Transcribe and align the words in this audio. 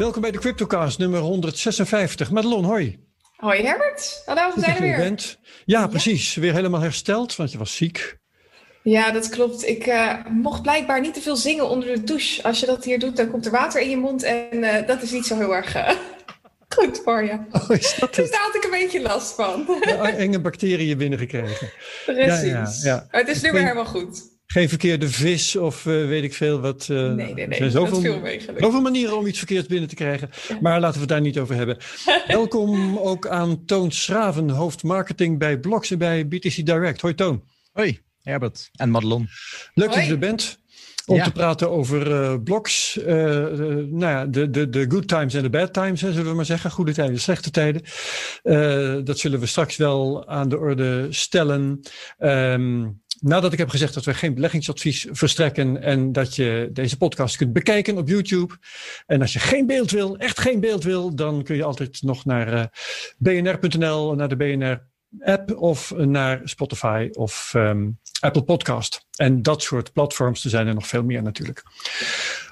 Welkom 0.00 0.22
bij 0.22 0.30
de 0.30 0.38
CryptoCast 0.38 0.98
nummer 0.98 1.20
156. 1.20 2.30
Madelon, 2.30 2.64
hoi. 2.64 2.98
Hoi 3.36 3.62
Herbert. 3.62 4.22
Hallo, 4.26 4.54
we 4.54 4.60
zijn 4.60 4.76
er 4.76 4.82
weer. 4.82 4.96
Bent. 4.96 5.38
Ja, 5.64 5.86
precies. 5.86 6.34
Weer 6.34 6.52
helemaal 6.52 6.80
hersteld, 6.80 7.36
want 7.36 7.52
je 7.52 7.58
was 7.58 7.76
ziek. 7.76 8.16
Ja, 8.82 9.10
dat 9.10 9.28
klopt. 9.28 9.66
Ik 9.66 9.86
uh, 9.86 10.26
mocht 10.26 10.62
blijkbaar 10.62 11.00
niet 11.00 11.14
te 11.14 11.20
veel 11.20 11.36
zingen 11.36 11.68
onder 11.68 11.94
de 11.94 12.04
douche. 12.04 12.42
Als 12.42 12.60
je 12.60 12.66
dat 12.66 12.84
hier 12.84 12.98
doet, 12.98 13.16
dan 13.16 13.30
komt 13.30 13.46
er 13.46 13.52
water 13.52 13.80
in 13.80 13.90
je 13.90 13.96
mond 13.96 14.22
en 14.22 14.48
uh, 14.52 14.86
dat 14.86 15.02
is 15.02 15.10
niet 15.10 15.26
zo 15.26 15.36
heel 15.36 15.54
erg 15.54 15.76
uh, 15.76 15.90
goed 16.76 17.00
voor 17.04 17.24
je. 17.24 17.38
Oh, 17.50 17.70
is 17.70 17.96
dat 17.98 18.14
dus 18.14 18.30
daar 18.30 18.40
had 18.40 18.54
ik 18.54 18.64
een 18.64 18.70
beetje 18.70 19.00
last 19.00 19.34
van. 19.34 19.82
enge 20.16 20.40
bacteriën 20.40 20.98
binnengekregen. 20.98 21.70
Precies. 22.04 22.42
Ja, 22.42 22.60
ja, 22.60 22.72
ja. 22.82 23.06
Maar 23.10 23.20
het 23.20 23.30
is 23.30 23.42
nu 23.42 23.50
weer 23.50 23.62
helemaal 23.62 23.84
goed. 23.84 24.22
Geen 24.52 24.68
verkeerde 24.68 25.08
vis 25.08 25.56
of 25.56 25.82
weet 25.82 26.22
ik 26.22 26.34
veel 26.34 26.60
wat. 26.60 26.88
nee, 26.88 27.14
nee, 27.14 27.34
nee. 27.34 27.46
Er 27.46 27.54
zijn 27.54 27.70
zoveel, 27.70 28.20
zoveel 28.56 28.80
manieren 28.80 29.16
om 29.16 29.26
iets 29.26 29.38
verkeerds 29.38 29.66
binnen 29.66 29.88
te 29.88 29.94
krijgen. 29.94 30.30
Maar 30.60 30.80
laten 30.80 30.94
we 30.94 31.00
het 31.00 31.08
daar 31.08 31.20
niet 31.20 31.38
over 31.38 31.54
hebben. 31.54 31.76
Welkom 32.26 32.98
ook 32.98 33.26
aan 33.26 33.64
Toon 33.64 33.92
Schraven, 33.92 34.50
hoofdmarketing 34.50 35.38
bij 35.38 35.58
Bloks 35.58 35.90
en 35.90 35.98
bij 35.98 36.28
BTC 36.28 36.66
Direct. 36.66 37.00
Hoi 37.00 37.14
Toon. 37.14 37.42
Hoi. 37.72 38.00
Herbert 38.22 38.70
en 38.72 38.90
Madelon. 38.90 39.28
Leuk 39.74 39.92
dat 39.92 40.04
je 40.04 40.10
er 40.10 40.18
bent. 40.18 40.58
Om 41.06 41.22
te 41.22 41.32
praten 41.32 41.70
over 41.70 42.10
uh, 42.10 42.34
blogs. 42.44 42.96
Uh, 42.96 43.06
nou 43.06 43.98
ja, 43.98 44.26
de, 44.26 44.50
de, 44.50 44.68
de 44.68 44.90
good 44.90 45.08
times 45.08 45.34
en 45.34 45.42
de 45.42 45.50
bad 45.50 45.72
times, 45.72 46.00
hè, 46.00 46.12
zullen 46.12 46.30
we 46.30 46.36
maar 46.36 46.44
zeggen. 46.44 46.70
Goede 46.70 46.92
tijden, 46.92 47.20
slechte 47.20 47.50
tijden. 47.50 47.82
Uh, 48.42 49.04
dat 49.04 49.18
zullen 49.18 49.40
we 49.40 49.46
straks 49.46 49.76
wel 49.76 50.28
aan 50.28 50.48
de 50.48 50.58
orde 50.58 51.06
stellen. 51.10 51.80
Um, 52.18 53.02
nadat 53.20 53.52
ik 53.52 53.58
heb 53.58 53.68
gezegd 53.68 53.94
dat 53.94 54.04
we 54.04 54.14
geen 54.14 54.34
beleggingsadvies 54.34 55.06
verstrekken 55.10 55.82
en 55.82 56.12
dat 56.12 56.36
je 56.36 56.70
deze 56.72 56.96
podcast 56.96 57.36
kunt 57.36 57.52
bekijken 57.52 57.98
op 57.98 58.08
YouTube. 58.08 58.54
En 59.06 59.20
als 59.20 59.32
je 59.32 59.38
geen 59.38 59.66
beeld 59.66 59.90
wil, 59.90 60.16
echt 60.16 60.40
geen 60.40 60.60
beeld 60.60 60.84
wil, 60.84 61.14
dan 61.14 61.42
kun 61.42 61.56
je 61.56 61.64
altijd 61.64 62.02
nog 62.02 62.24
naar 62.24 62.78
bnr.nl, 63.18 64.14
naar 64.14 64.28
de 64.28 64.36
BNR 64.36 64.88
app 65.18 65.56
of 65.56 65.94
naar 65.96 66.40
Spotify 66.44 67.08
of 67.12 67.52
um, 67.56 67.98
Apple 68.20 68.42
Podcast. 68.42 69.08
En 69.20 69.42
dat 69.42 69.62
soort 69.62 69.92
platforms, 69.92 70.44
er 70.44 70.50
zijn 70.50 70.66
er 70.66 70.74
nog 70.74 70.86
veel 70.86 71.02
meer 71.04 71.22
natuurlijk. 71.22 71.62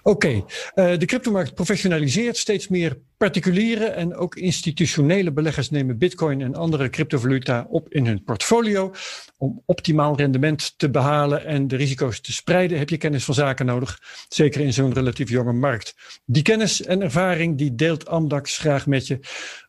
Oké, 0.03 0.27
okay. 0.27 0.45
uh, 0.93 0.99
de 0.99 1.07
cryptomarkt 1.07 1.55
professionaliseert. 1.55 2.37
Steeds 2.37 2.69
meer 2.69 2.99
particuliere 3.17 3.85
en 3.85 4.15
ook 4.15 4.37
institutionele 4.37 5.33
beleggers 5.33 5.71
nemen 5.71 5.99
bitcoin 5.99 6.41
en 6.41 6.55
andere 6.55 6.91
cryptovaluta 6.91 7.67
op 7.69 7.89
in 7.93 8.07
hun 8.07 8.25
portfolio. 8.25 8.93
Om 9.37 9.63
optimaal 9.67 10.17
rendement 10.17 10.79
te 10.79 10.91
behalen 10.91 11.45
en 11.45 11.69
de 11.69 11.77
risico's 11.77 12.21
te 12.21 12.33
spreiden 12.33 12.79
heb 12.79 12.89
je 12.89 12.97
kennis 12.97 13.25
van 13.25 13.35
zaken 13.35 13.67
nodig. 13.67 13.99
Zeker 14.29 14.61
in 14.61 14.73
zo'n 14.73 14.93
relatief 14.93 15.31
jonge 15.31 15.53
markt. 15.53 15.95
Die 16.25 16.43
kennis 16.43 16.83
en 16.83 17.03
ervaring 17.03 17.59
die 17.59 17.75
deelt 17.75 18.07
Amdax 18.07 18.59
graag 18.59 18.87
met 18.87 19.07
je. 19.07 19.19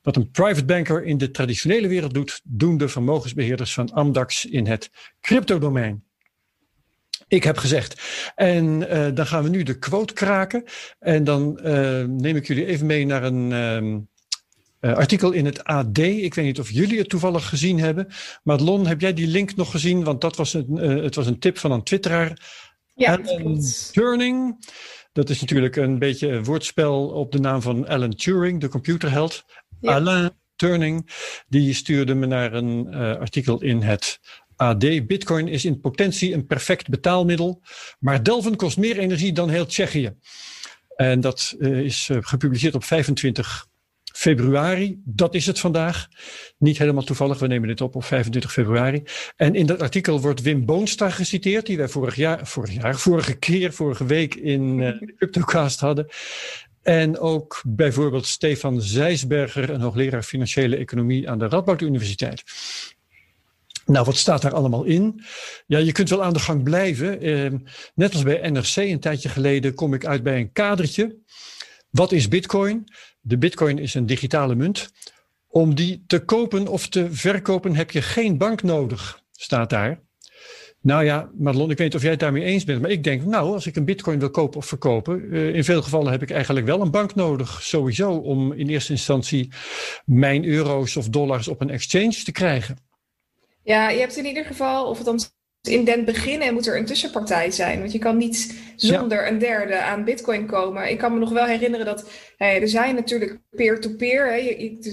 Wat 0.01 0.15
een 0.15 0.31
private 0.31 0.65
banker 0.65 1.03
in 1.03 1.17
de 1.17 1.31
traditionele 1.31 1.87
wereld 1.87 2.13
doet, 2.13 2.41
doen 2.43 2.77
de 2.77 2.87
vermogensbeheerders 2.87 3.73
van 3.73 3.91
Amdax 3.91 4.45
in 4.45 4.67
het 4.67 4.89
cryptodomein. 5.21 6.07
Ik 7.29 7.43
heb 7.43 7.57
gezegd. 7.57 8.01
En 8.35 8.65
uh, 8.65 9.07
dan 9.13 9.27
gaan 9.27 9.43
we 9.43 9.49
nu 9.49 9.63
de 9.63 9.79
quote 9.79 10.13
kraken. 10.13 10.63
En 10.99 11.23
dan 11.23 11.59
uh, 11.63 12.03
neem 12.03 12.35
ik 12.35 12.47
jullie 12.47 12.65
even 12.65 12.85
mee 12.85 13.05
naar 13.05 13.23
een 13.23 13.51
um, 13.51 14.09
uh, 14.81 14.93
artikel 14.93 15.31
in 15.31 15.45
het 15.45 15.63
AD. 15.63 15.97
Ik 15.97 16.33
weet 16.33 16.45
niet 16.45 16.59
of 16.59 16.69
jullie 16.69 16.97
het 16.97 17.09
toevallig 17.09 17.49
gezien 17.49 17.79
hebben. 17.79 18.07
Maar 18.43 18.59
Lon, 18.59 18.87
heb 18.87 19.01
jij 19.01 19.13
die 19.13 19.27
link 19.27 19.55
nog 19.55 19.71
gezien? 19.71 20.03
Want 20.03 20.21
dat 20.21 20.35
was 20.35 20.53
een, 20.53 20.75
het 21.03 21.15
was 21.15 21.27
een 21.27 21.39
tip 21.39 21.57
van 21.57 21.71
een 21.71 21.83
twitteraar. 21.83 22.51
Ja, 22.93 23.19
Alan 23.25 23.61
Turing. 23.91 24.65
Dat 25.11 25.29
is 25.29 25.41
natuurlijk 25.41 25.75
een 25.75 25.99
beetje 25.99 26.27
een 26.27 26.43
woordspel 26.43 27.07
op 27.07 27.31
de 27.31 27.39
naam 27.39 27.61
van 27.61 27.87
Alan 27.87 28.15
Turing, 28.15 28.61
de 28.61 28.69
computerheld. 28.69 29.43
Ja. 29.79 29.93
Alain 29.93 30.31
Turing, 30.55 31.09
die 31.47 31.73
stuurde 31.73 32.13
me 32.13 32.25
naar 32.25 32.53
een 32.53 32.93
artikel 32.95 33.61
in 33.61 33.81
het 33.81 34.19
AD. 34.59 35.07
Bitcoin 35.07 35.47
is 35.47 35.65
in 35.65 35.79
potentie 35.79 36.33
een 36.33 36.45
perfect 36.45 36.89
betaalmiddel, 36.89 37.61
maar 37.99 38.23
delven 38.23 38.55
kost 38.55 38.77
meer 38.77 38.97
energie 38.97 39.33
dan 39.33 39.49
heel 39.49 39.65
Tsjechië. 39.65 40.13
En 40.95 41.19
dat 41.19 41.55
uh, 41.59 41.79
is 41.79 42.09
uh, 42.09 42.17
gepubliceerd 42.21 42.75
op 42.75 42.83
25 42.83 43.67
februari. 44.13 45.01
Dat 45.05 45.35
is 45.35 45.45
het 45.45 45.59
vandaag. 45.59 46.07
Niet 46.57 46.77
helemaal 46.77 47.03
toevallig, 47.03 47.39
we 47.39 47.47
nemen 47.47 47.67
dit 47.67 47.81
op 47.81 47.95
op 47.95 48.03
25 48.03 48.51
februari. 48.51 49.03
En 49.35 49.55
in 49.55 49.65
dat 49.65 49.81
artikel 49.81 50.21
wordt 50.21 50.41
Wim 50.41 50.65
Boonstra 50.65 51.09
geciteerd, 51.09 51.65
die 51.65 51.77
wij 51.77 51.87
vorig 51.87 52.15
jaar, 52.15 52.47
vorig 52.47 52.73
jaar, 52.73 52.95
vorige 52.95 53.33
keer, 53.33 53.73
vorige 53.73 54.05
week 54.05 54.35
in 54.35 54.79
uh, 54.79 54.99
de 54.99 55.13
CryptoCast 55.17 55.79
hadden. 55.79 56.07
En 56.81 57.19
ook 57.19 57.61
bijvoorbeeld 57.67 58.25
Stefan 58.25 58.81
Zijsberger, 58.81 59.69
een 59.69 59.81
hoogleraar 59.81 60.23
financiële 60.23 60.75
economie 60.75 61.29
aan 61.29 61.39
de 61.39 61.47
Radboud 61.47 61.81
Universiteit. 61.81 62.43
Nou, 63.89 64.05
wat 64.05 64.15
staat 64.15 64.41
daar 64.41 64.53
allemaal 64.53 64.83
in? 64.83 65.21
Ja, 65.65 65.77
je 65.77 65.91
kunt 65.91 66.09
wel 66.09 66.23
aan 66.23 66.33
de 66.33 66.39
gang 66.39 66.63
blijven. 66.63 67.21
Eh, 67.21 67.51
net 67.95 68.13
als 68.13 68.23
bij 68.23 68.49
NRC 68.49 68.75
een 68.75 68.99
tijdje 68.99 69.29
geleden 69.29 69.73
kom 69.73 69.93
ik 69.93 70.05
uit 70.05 70.23
bij 70.23 70.39
een 70.39 70.51
kadertje. 70.51 71.17
Wat 71.89 72.11
is 72.11 72.27
Bitcoin? 72.27 72.83
De 73.21 73.37
Bitcoin 73.37 73.77
is 73.77 73.93
een 73.93 74.05
digitale 74.05 74.55
munt. 74.55 74.91
Om 75.47 75.75
die 75.75 76.03
te 76.07 76.19
kopen 76.19 76.67
of 76.67 76.87
te 76.87 77.07
verkopen 77.11 77.75
heb 77.75 77.91
je 77.91 78.01
geen 78.01 78.37
bank 78.37 78.63
nodig, 78.63 79.21
staat 79.31 79.69
daar. 79.69 80.01
Nou 80.81 81.03
ja, 81.03 81.29
Madelon, 81.37 81.71
ik 81.71 81.77
weet 81.77 81.87
niet 81.87 81.95
of 81.95 82.01
jij 82.01 82.11
het 82.11 82.19
daarmee 82.19 82.43
eens 82.43 82.63
bent, 82.63 82.81
maar 82.81 82.91
ik 82.91 83.03
denk, 83.03 83.25
nou, 83.25 83.53
als 83.53 83.67
ik 83.67 83.75
een 83.75 83.85
bitcoin 83.85 84.19
wil 84.19 84.29
kopen 84.29 84.57
of 84.57 84.65
verkopen, 84.65 85.21
uh, 85.35 85.55
in 85.55 85.63
veel 85.63 85.81
gevallen 85.81 86.11
heb 86.11 86.21
ik 86.21 86.31
eigenlijk 86.31 86.65
wel 86.65 86.81
een 86.81 86.91
bank 86.91 87.15
nodig, 87.15 87.61
sowieso, 87.63 88.11
om 88.11 88.51
in 88.51 88.67
eerste 88.67 88.91
instantie 88.91 89.51
mijn 90.05 90.45
euro's 90.45 90.95
of 90.95 91.09
dollars 91.09 91.47
op 91.47 91.61
een 91.61 91.69
exchange 91.69 92.23
te 92.23 92.31
krijgen. 92.31 92.88
Ja, 93.69 93.89
je 93.89 93.99
hebt 93.99 94.17
in 94.17 94.25
ieder 94.25 94.45
geval, 94.45 94.85
of 94.85 95.03
dan 95.03 95.19
in 95.61 95.83
den 95.83 96.05
beginnen 96.05 96.53
moet 96.53 96.67
er 96.67 96.77
een 96.77 96.85
tussenpartij 96.85 97.51
zijn. 97.51 97.79
Want 97.79 97.91
je 97.91 97.99
kan 97.99 98.17
niet 98.17 98.61
zonder 98.75 99.27
een 99.27 99.37
derde 99.37 99.77
aan 99.77 100.03
bitcoin 100.03 100.45
komen. 100.45 100.89
Ik 100.89 100.97
kan 100.97 101.13
me 101.13 101.19
nog 101.19 101.29
wel 101.29 101.45
herinneren 101.45 101.85
dat 101.85 102.09
hey, 102.37 102.61
er 102.61 102.67
zijn 102.67 102.95
natuurlijk 102.95 103.39
peer-to-peer, 103.49 104.25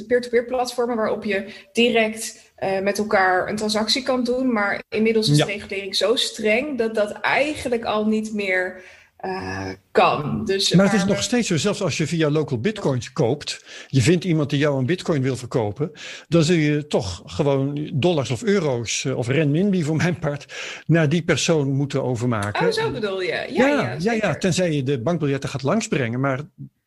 peer-to-peer 0.06 0.44
platformen 0.44 0.96
waarop 0.96 1.24
je 1.24 1.46
direct 1.72 2.52
uh, 2.58 2.80
met 2.80 2.98
elkaar 2.98 3.48
een 3.48 3.56
transactie 3.56 4.02
kan 4.02 4.24
doen. 4.24 4.52
Maar 4.52 4.82
inmiddels 4.88 5.28
is 5.28 5.36
de 5.36 5.44
regulering 5.44 5.96
zo 5.96 6.16
streng 6.16 6.78
dat 6.78 6.94
dat 6.94 7.12
eigenlijk 7.12 7.84
al 7.84 8.06
niet 8.06 8.32
meer 8.34 8.82
uh, 9.24 9.68
kan. 9.90 10.44
Dus 10.44 10.72
maar 10.72 10.84
het 10.84 10.94
is 10.94 11.04
nog 11.04 11.22
steeds 11.22 11.48
zo, 11.48 11.56
zelfs 11.56 11.82
als 11.82 11.96
je 11.96 12.06
via 12.06 12.30
local 12.30 12.60
bitcoins 12.60 13.12
koopt, 13.12 13.64
je 13.86 14.02
vindt 14.02 14.24
iemand 14.24 14.50
die 14.50 14.58
jou 14.58 14.78
een 14.78 14.86
bitcoin 14.86 15.22
wil 15.22 15.36
verkopen, 15.36 15.92
dan 16.28 16.42
zul 16.42 16.56
je 16.56 16.86
toch 16.86 17.22
gewoon 17.26 17.90
dollars 17.94 18.30
of 18.30 18.42
euro's 18.42 19.04
uh, 19.04 19.16
of 19.16 19.28
renminbi 19.28 19.82
voor 19.82 19.96
mijn 19.96 20.18
part 20.18 20.54
naar 20.86 21.08
die 21.08 21.22
persoon 21.22 21.72
moeten 21.72 22.02
overmaken. 22.02 22.66
Oh, 22.66 22.72
zo 22.72 22.90
bedoel 22.90 23.20
je? 23.20 23.26
Ja, 23.28 23.46
ja, 23.48 23.66
ja, 23.66 23.96
ja, 23.98 24.12
ja 24.12 24.34
tenzij 24.34 24.72
je 24.72 24.82
de 24.82 25.00
bankbiljetten 25.00 25.48
gaat 25.48 25.62
langsbrengen, 25.62 26.20
maar 26.20 26.40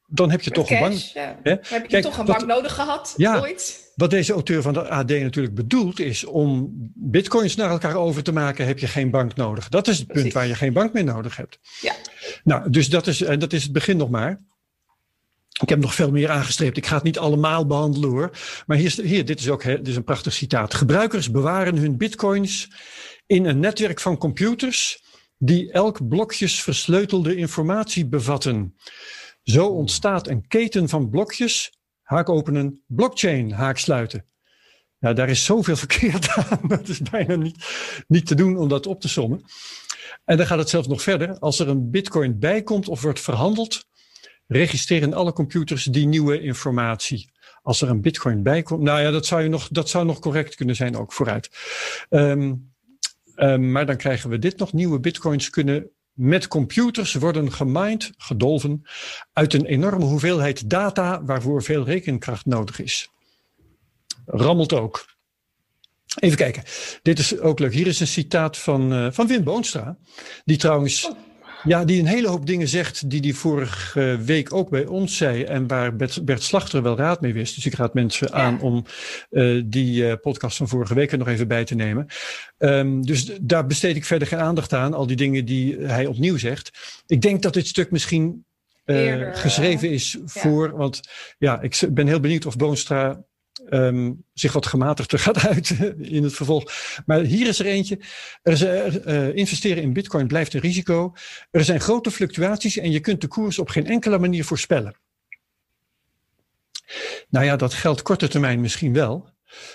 dan 0.08 0.32
heb 0.32 0.42
je 0.42 0.52
toch 0.52 0.68
cash, 0.68 0.82
een 0.82 0.90
bank. 0.90 1.00
Ja. 1.00 1.40
Hè? 1.44 1.52
Heb 1.52 1.82
je 1.82 1.88
Kijk, 1.88 2.04
toch 2.04 2.18
een 2.18 2.26
bank 2.26 2.46
nodig 2.46 2.76
gehad 2.76 3.14
ja, 3.18 3.40
ooit? 3.40 3.89
Wat 4.00 4.10
deze 4.10 4.34
auteur 4.34 4.62
van 4.62 4.74
de 4.74 4.90
AD 4.90 5.10
natuurlijk 5.10 5.56
bedoelt 5.56 6.00
is 6.00 6.26
om 6.26 6.74
bitcoins 6.96 7.56
naar 7.56 7.70
elkaar 7.70 7.96
over 7.96 8.24
te 8.24 8.32
maken, 8.32 8.66
heb 8.66 8.80
je 8.80 8.88
geen 8.88 9.10
bank 9.10 9.36
nodig. 9.36 9.70
Dat 9.70 9.88
is 9.88 9.98
het 9.98 10.08
Precies. 10.08 10.24
punt 10.24 10.34
waar 10.34 10.48
je 10.48 10.56
geen 10.56 10.74
bank 10.74 10.94
meer 10.94 11.04
nodig 11.04 11.36
hebt. 11.38 11.60
Ja. 11.82 11.96
Nou, 12.44 12.70
dus 12.70 12.90
dat 12.90 13.08
is, 13.08 13.22
en 13.22 13.40
dat 13.40 13.54
is 13.54 13.64
het 13.64 13.72
begin 13.72 13.98
nog 13.98 14.10
maar. 14.10 14.40
Ik 15.62 15.70
heb 15.70 15.80
nog 15.80 15.96
veel 15.96 16.12
meer 16.12 16.30
aangestreept. 16.30 16.78
Ik 16.78 16.86
ga 16.86 16.96
het 16.96 17.04
niet 17.04 17.18
allemaal 17.18 17.66
behandelen 17.66 18.10
hoor. 18.10 18.32
Maar 18.66 18.78
hier, 18.78 19.00
hier 19.04 19.26
dit 19.26 19.40
is 19.40 19.50
ook 19.50 19.64
dit 19.64 19.88
is 19.88 19.96
een 19.96 20.04
prachtig 20.04 20.34
citaat. 20.34 20.74
Gebruikers 20.74 21.32
bewaren 21.32 21.78
hun 21.78 21.98
bitcoins 21.98 22.72
in 23.28 23.46
een 23.46 23.60
netwerk 23.60 24.00
van 24.00 24.18
computers 24.18 25.04
die 25.38 25.72
elk 25.72 26.08
blokjes 26.08 26.62
versleutelde 26.62 27.36
informatie 27.36 28.08
bevatten. 28.08 28.76
Zo 29.44 29.68
ontstaat 29.68 30.28
een 30.28 30.48
keten 30.48 30.90
van 30.90 31.10
blokjes, 31.10 31.79
haak 32.10 32.30
openen, 32.30 32.84
blockchain, 32.88 33.52
haak 33.52 33.78
sluiten. 33.78 34.26
Nou, 35.00 35.16
daar 35.16 35.30
is 35.30 35.46
zoveel 35.46 35.76
verkeerd 35.86 36.30
aan. 36.30 36.60
Dat 36.68 36.88
is 36.88 37.02
bijna 37.02 37.36
niet, 37.36 37.66
niet 38.08 38.26
te 38.26 38.36
doen 38.36 38.58
om 38.58 38.68
dat 38.68 38.88
op 38.88 39.02
te 39.02 39.10
sommen. 39.10 39.42
En 40.26 40.38
dan 40.38 40.46
gaat 40.48 40.58
het 40.58 40.70
zelfs 40.70 40.88
nog 40.88 41.02
verder. 41.02 41.40
Als 41.40 41.60
er 41.60 41.68
een 41.68 41.92
bitcoin 41.92 42.40
bijkomt 42.40 42.88
of 42.88 43.02
wordt 43.02 43.20
verhandeld, 43.20 43.88
registreren 44.48 45.14
alle 45.14 45.34
computers 45.34 45.84
die 45.84 46.08
nieuwe 46.08 46.42
informatie. 46.42 47.32
Als 47.62 47.82
er 47.82 47.90
een 47.90 48.02
bitcoin 48.02 48.44
bijkomt, 48.44 48.82
nou 48.82 49.02
ja, 49.02 49.12
dat 49.12 49.26
zou, 49.26 49.42
je 49.42 49.50
nog, 49.50 49.68
dat 49.68 49.90
zou 49.90 50.06
nog 50.06 50.20
correct 50.20 50.56
kunnen 50.56 50.76
zijn 50.76 50.98
ook 50.98 51.14
vooruit. 51.14 51.50
Um, 52.10 52.74
um, 53.36 53.72
maar 53.72 53.86
dan 53.86 53.98
krijgen 53.98 54.30
we 54.30 54.40
dit 54.40 54.58
nog. 54.58 54.74
Nieuwe 54.74 55.00
bitcoins 55.00 55.50
kunnen 55.50 55.92
met 56.20 56.48
computers 56.48 57.14
worden 57.14 57.52
gemined, 57.52 58.12
gedolven, 58.18 58.82
uit 59.34 59.54
een 59.54 59.66
enorme 59.66 60.06
hoeveelheid 60.06 60.70
data 60.70 61.24
waarvoor 61.24 61.64
veel 61.64 61.84
rekenkracht 61.84 62.46
nodig 62.46 62.80
is. 62.80 63.10
Rammelt 64.26 64.74
ook. 64.74 65.06
Even 66.20 66.38
kijken. 66.38 66.64
Dit 67.02 67.20
is 67.20 67.40
ook 67.40 67.60
leuk. 67.60 67.74
Hier 67.74 67.88
is 67.88 68.00
een 68.00 68.08
citaat 68.08 68.58
van, 68.58 68.94
uh, 68.94 69.08
van 69.12 69.28
Wim 69.28 69.44
Boonstra. 69.44 69.98
Die 70.46 70.58
trouwens 70.58 71.12
Ja, 71.64 71.86
die 71.86 72.00
een 72.00 72.06
hele 72.06 72.28
hoop 72.28 72.46
dingen 72.46 72.68
zegt 72.68 73.10
die 73.10 73.22
die 73.22 73.36
vorige 73.36 74.20
week 74.24 74.54
ook 74.54 74.70
bij 74.70 74.86
ons 74.86 75.18
zei. 75.18 75.44
En 75.44 75.68
waar 75.68 75.96
Bert, 75.96 76.26
Bert 76.26 76.44
Slachter 76.44 76.82
wel 76.82 76.98
raad 76.98 77.22
mee 77.22 77.34
wist. 77.34 77.56
Dus 77.56 77.66
ik 77.66 77.74
raad 77.74 77.94
mensen 77.94 78.34
aan 78.34 78.62
om 78.62 78.86
uh, 79.30 79.64
die 79.66 80.04
uh, 80.04 80.14
podcast 80.22 80.58
van 80.58 80.68
vorige 80.68 80.94
week 80.94 81.12
er 81.12 81.18
nog 81.18 81.28
even 81.28 81.48
bij 81.48 81.64
te 81.64 81.76
nemen. 81.76 82.08
Um, 82.58 83.06
dus 83.06 83.32
daar 83.42 83.66
besteed 83.66 83.96
ik 83.96 84.06
verder 84.06 84.28
geen 84.28 84.40
aandacht 84.40 84.74
aan. 84.74 84.94
Al 84.94 85.08
die 85.08 85.16
dingen 85.16 85.46
die 85.46 85.78
hij 85.78 86.06
opnieuw 86.06 86.38
zegt. 86.38 86.72
Ik 87.08 87.22
denk 87.22 87.42
dat 87.42 87.54
dit 87.54 87.68
stuk 87.68 87.92
misschien 87.92 88.46
uh, 88.86 89.28
geschreven 89.32 89.90
is 89.90 90.18
voor. 90.26 90.68
Ja. 90.68 90.76
Want 90.76 91.02
ja, 91.38 91.62
ik 91.62 91.82
ben 91.90 92.08
heel 92.08 92.20
benieuwd 92.20 92.46
of 92.46 92.56
Boonstra 92.56 93.24
um, 93.70 94.24
zich 94.34 94.54
wat 94.54 94.66
gematigder 94.66 95.20
gaat 95.20 95.48
uiten 95.48 96.02
in 96.18 96.24
het 96.24 96.34
vervolg. 96.34 96.72
Maar 97.06 97.20
hier 97.20 97.48
is 97.48 97.60
er 97.60 97.66
eentje. 97.66 98.00
Er 98.42 98.52
is, 98.52 98.62
uh, 98.62 99.36
investeren 99.36 99.84
in 99.84 99.94
bitcoin 99.94 100.28
blijft 100.28 100.54
een 100.54 100.60
risico. 100.60 101.14
Er 101.52 101.64
zijn 101.64 101.80
grote 101.80 102.12
fluctuaties 102.12 102.78
en 102.78 102.92
je 102.92 103.00
kunt 103.00 103.22
de 103.22 103.28
koers 103.28 103.60
op 103.60 103.70
geen 103.70 103.86
enkele 103.88 104.20
manier 104.20 104.46
voorspellen. 104.46 104.96
Nou 107.30 107.46
ja, 107.46 107.56
dat 107.56 107.74
geldt 107.74 108.02
korte 108.02 108.28
termijn 108.28 108.62
misschien 108.62 108.94
wel. 108.94 109.30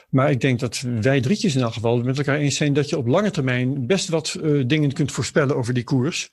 Maar 0.08 0.30
ik 0.30 0.40
denk 0.40 0.60
dat 0.60 0.80
wij 0.80 1.20
drietjes 1.20 1.54
in 1.54 1.62
elk 1.62 1.72
geval 1.72 2.02
met 2.02 2.18
elkaar 2.18 2.38
eens 2.38 2.56
zijn 2.56 2.72
dat 2.72 2.88
je 2.88 2.98
op 2.98 3.06
lange 3.06 3.30
termijn 3.30 3.86
best 3.86 4.08
wat 4.08 4.36
uh, 4.42 4.64
dingen 4.66 4.92
kunt 4.92 5.12
voorspellen 5.12 5.56
over 5.56 5.74
die 5.74 5.84
koers. 5.84 6.30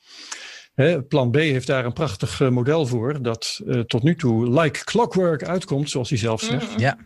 Plan 1.07 1.31
B 1.31 1.35
heeft 1.35 1.67
daar 1.67 1.85
een 1.85 1.93
prachtig 1.93 2.49
model 2.49 2.85
voor, 2.85 3.21
dat 3.21 3.61
tot 3.87 4.03
nu 4.03 4.15
toe 4.15 4.61
like 4.61 4.83
clockwork 4.83 5.43
uitkomt, 5.43 5.89
zoals 5.89 6.09
hij 6.09 6.17
zelf 6.17 6.41
zegt. 6.41 6.79
Ja. 6.79 6.97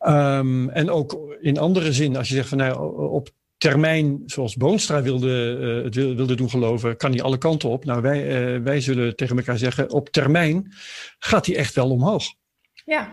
Um, 0.00 0.70
en 0.70 0.90
ook 0.90 1.36
in 1.40 1.58
andere 1.58 1.92
zin, 1.92 2.16
als 2.16 2.28
je 2.28 2.34
zegt 2.34 2.48
van 2.48 2.58
nou, 2.58 2.96
op 3.10 3.28
termijn, 3.58 4.22
zoals 4.26 4.56
Boonstra 4.56 5.02
wilde, 5.02 5.56
uh, 5.60 5.84
het 5.84 5.94
wilde 5.94 6.34
doen 6.34 6.50
geloven, 6.50 6.96
kan 6.96 7.10
hij 7.10 7.22
alle 7.22 7.38
kanten 7.38 7.68
op. 7.68 7.84
Nou, 7.84 8.02
wij, 8.02 8.54
uh, 8.54 8.62
wij 8.62 8.80
zullen 8.80 9.16
tegen 9.16 9.36
elkaar 9.36 9.58
zeggen, 9.58 9.90
op 9.90 10.08
termijn 10.08 10.72
gaat 11.18 11.46
hij 11.46 11.56
echt 11.56 11.74
wel 11.74 11.90
omhoog. 11.90 12.24
Ja, 12.84 13.12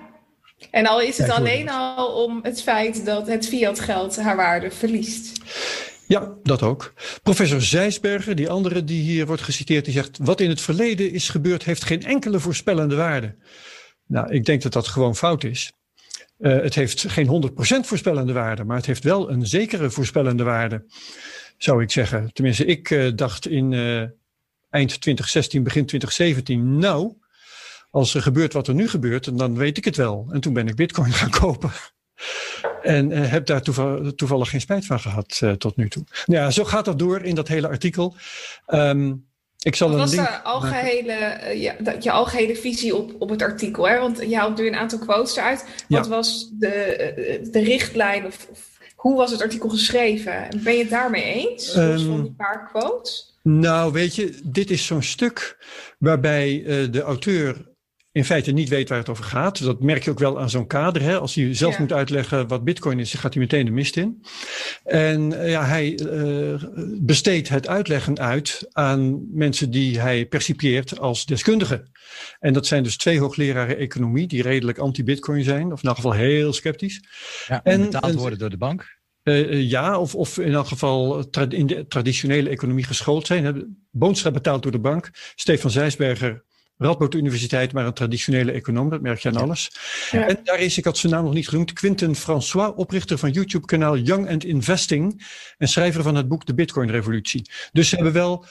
en 0.71 0.85
al 0.87 1.01
is 1.01 1.17
het 1.17 1.29
alleen 1.29 1.69
al 1.69 2.23
om 2.23 2.39
het 2.41 2.61
feit 2.61 3.05
dat 3.05 3.27
het 3.27 3.47
fiat 3.47 3.79
geld 3.79 4.19
haar 4.19 4.35
waarde 4.35 4.71
verliest. 4.71 5.43
Ja, 6.07 6.33
dat 6.43 6.61
ook. 6.61 6.93
Professor 7.23 7.61
Zijsberger, 7.61 8.35
die 8.35 8.49
andere 8.49 8.83
die 8.83 9.01
hier 9.01 9.25
wordt 9.25 9.41
geciteerd, 9.41 9.85
die 9.85 9.93
zegt: 9.93 10.17
Wat 10.21 10.41
in 10.41 10.49
het 10.49 10.61
verleden 10.61 11.11
is 11.11 11.29
gebeurd, 11.29 11.63
heeft 11.63 11.83
geen 11.83 12.03
enkele 12.03 12.39
voorspellende 12.39 12.95
waarde. 12.95 13.35
Nou, 14.07 14.33
ik 14.33 14.45
denk 14.45 14.61
dat 14.61 14.73
dat 14.73 14.87
gewoon 14.87 15.15
fout 15.15 15.43
is. 15.43 15.71
Uh, 16.39 16.61
het 16.61 16.75
heeft 16.75 17.05
geen 17.07 17.51
100% 17.51 17.87
voorspellende 17.87 18.33
waarde, 18.33 18.63
maar 18.63 18.77
het 18.77 18.85
heeft 18.85 19.03
wel 19.03 19.31
een 19.31 19.47
zekere 19.47 19.89
voorspellende 19.89 20.43
waarde, 20.43 20.85
zou 21.57 21.81
ik 21.81 21.91
zeggen. 21.91 22.33
Tenminste, 22.33 22.65
ik 22.65 22.89
uh, 22.89 23.11
dacht 23.15 23.47
in 23.47 23.71
uh, 23.71 24.01
eind 24.69 25.01
2016, 25.01 25.63
begin 25.63 25.85
2017, 25.85 26.77
nou, 26.77 27.13
als 27.89 28.13
er 28.13 28.21
gebeurt 28.21 28.53
wat 28.53 28.67
er 28.67 28.73
nu 28.73 28.87
gebeurt, 28.87 29.37
dan 29.37 29.55
weet 29.55 29.77
ik 29.77 29.85
het 29.85 29.95
wel. 29.95 30.27
En 30.31 30.41
toen 30.41 30.53
ben 30.53 30.67
ik 30.67 30.75
Bitcoin 30.75 31.11
gaan 31.11 31.29
kopen. 31.41 31.71
En 32.81 33.11
heb 33.11 33.45
daar 33.45 33.61
toevallig, 34.15 34.49
geen 34.49 34.61
spijt 34.61 34.85
van 34.85 34.99
gehad 34.99 35.41
tot 35.57 35.75
nu 35.75 35.89
toe. 35.89 36.03
Ja, 36.25 36.51
zo 36.51 36.63
gaat 36.63 36.85
dat 36.85 36.99
door 36.99 37.21
in 37.21 37.35
dat 37.35 37.47
hele 37.47 37.67
artikel. 37.67 38.15
Um, 38.67 39.25
ik 39.65 39.75
zal 39.75 39.91
was 39.91 40.11
de 40.11 40.41
algehele, 40.43 41.37
uh, 41.43 41.61
ja, 41.61 41.75
je 41.99 42.11
algehele 42.11 42.55
visie 42.55 42.95
op, 42.95 43.15
op 43.19 43.29
het 43.29 43.41
artikel? 43.41 43.87
Hè? 43.87 43.99
Want 43.99 44.19
je 44.27 44.37
haalt 44.37 44.57
nu 44.57 44.67
een 44.67 44.75
aantal 44.75 44.99
quotes 44.99 45.35
eruit. 45.35 45.65
Wat 45.87 46.05
Ja. 46.05 46.07
was 46.11 46.49
de, 46.51 47.39
de 47.51 47.59
richtlijn 47.59 48.25
of, 48.25 48.47
of 48.51 48.59
hoe 48.95 49.15
was 49.15 49.31
het 49.31 49.41
artikel 49.41 49.69
geschreven? 49.69 50.47
Ben 50.63 50.73
je 50.73 50.79
het 50.79 50.89
daarmee 50.89 51.23
eens? 51.23 51.73
Ehm, 51.73 51.99
van 52.05 52.21
die 52.23 52.33
paar 52.37 52.69
quotes? 52.71 53.33
Nou, 53.43 53.91
weet 53.91 54.15
je, 54.15 54.39
dit 54.43 54.69
is 54.69 54.85
zo'n 54.85 55.01
stuk 55.01 55.57
waarbij 55.99 56.53
uh, 56.53 56.91
de 56.91 57.01
auteur 57.01 57.74
in 58.15 58.25
feite 58.25 58.51
niet 58.51 58.69
weet 58.69 58.89
waar 58.89 58.97
het 58.97 59.09
over 59.09 59.23
gaat. 59.23 59.63
Dat 59.63 59.81
merk 59.81 60.03
je 60.03 60.11
ook 60.11 60.19
wel 60.19 60.39
aan 60.39 60.49
zo'n 60.49 60.67
kader. 60.67 61.01
Hè? 61.01 61.19
Als 61.19 61.35
hij 61.35 61.53
zelf 61.55 61.73
Ja. 61.73 61.79
moet 61.79 61.93
uitleggen 61.93 62.47
wat 62.47 62.63
bitcoin 62.63 62.99
is, 62.99 63.13
gaat 63.13 63.33
hij 63.33 63.41
meteen 63.43 63.65
de 63.65 63.71
mist 63.71 63.97
in. 63.97 64.23
En 64.83 65.31
uh, 65.31 65.49
ja, 65.49 65.65
hij 65.65 65.99
uh, 65.99 66.63
besteedt 67.01 67.49
het 67.49 67.67
uitleggen 67.67 68.19
uit 68.19 68.67
aan 68.71 69.25
mensen 69.37 69.71
die 69.71 69.99
hij 69.99 70.25
percipieert 70.25 70.99
als 70.99 71.25
deskundigen. 71.25 71.91
En 72.39 72.53
dat 72.53 72.67
zijn 72.67 72.83
dus 72.83 72.97
twee 72.97 73.19
hoogleraren 73.19 73.77
economie 73.77 74.27
die 74.27 74.41
redelijk 74.41 74.77
anti-bitcoin 74.77 75.43
zijn, 75.43 75.71
of 75.71 75.81
in 75.81 75.87
elk 75.87 75.95
geval 75.95 76.13
heel 76.13 76.53
sceptisch. 76.53 77.03
Ja, 77.47 77.63
En- 77.63 77.81
betaald 77.81 78.05
en- 78.13 78.17
worden 78.17 78.39
door 78.39 78.49
de 78.49 78.57
bank. 78.57 78.97
Uh, 79.23 79.69
ja, 79.69 79.99
of, 79.99 80.15
of 80.15 80.37
in 80.37 80.53
elk 80.53 80.67
geval 80.67 81.29
tra 81.29 81.45
in 81.49 81.67
de 81.67 81.87
traditionele 81.87 82.49
economie 82.49 82.83
geschoold 82.83 83.27
zijn. 83.27 83.77
Boonstra 83.91 84.31
betaald 84.31 84.63
door 84.63 84.71
de 84.71 84.79
bank. 84.79 85.09
Stefan 85.35 85.71
Zijsberger, 85.71 86.43
Radboud 86.77 87.13
Universiteit, 87.13 87.73
maar 87.73 87.85
een 87.85 87.93
traditionele 87.93 88.51
econoom. 88.51 88.89
Dat 88.89 89.01
merk 89.01 89.19
je 89.19 89.29
aan 89.29 89.35
alles. 89.35 89.71
Ja. 90.11 90.27
En 90.27 90.39
daar 90.43 90.59
is, 90.59 90.77
ik 90.77 90.85
had 90.85 90.97
zijn 90.97 91.13
naam 91.13 91.23
nog 91.23 91.33
niet 91.33 91.47
genoemd, 91.47 91.73
Quinten 91.73 92.15
François, 92.15 92.75
oprichter 92.75 93.17
van 93.17 93.31
YouTube-kanaal 93.31 93.97
Young 93.97 94.29
and 94.29 94.43
Investing. 94.43 95.27
En 95.57 95.67
schrijver 95.67 96.03
van 96.03 96.15
het 96.15 96.27
boek 96.27 96.45
De 96.45 96.53
Bitcoin-revolutie. 96.53 97.49
Dus 97.71 97.89
ze 97.89 97.95
hebben 97.95 98.13
wel 98.13 98.45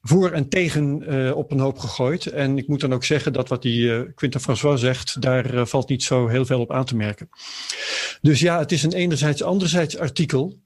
voor 0.00 0.30
en 0.30 0.48
tegen 0.48 1.14
uh, 1.14 1.36
op 1.36 1.50
een 1.50 1.60
hoop 1.60 1.78
gegooid. 1.78 2.26
En 2.26 2.58
ik 2.58 2.68
moet 2.68 2.80
dan 2.80 2.94
ook 2.94 3.04
zeggen 3.04 3.32
dat 3.32 3.48
wat 3.48 3.62
die 3.62 3.80
uh, 3.80 4.00
Quinten 4.14 4.40
François 4.40 4.80
zegt, 4.80 5.20
daar 5.20 5.54
uh, 5.54 5.66
valt 5.66 5.88
niet 5.88 6.02
zo 6.02 6.28
heel 6.28 6.46
veel 6.46 6.60
op 6.60 6.72
aan 6.72 6.84
te 6.84 6.96
merken. 6.96 7.28
Dus 8.20 8.40
ja, 8.40 8.58
het 8.58 8.72
is 8.72 8.82
een 8.82 8.92
enerzijds 8.92 9.42
anderzijds 9.42 9.98
artikel. 9.98 10.60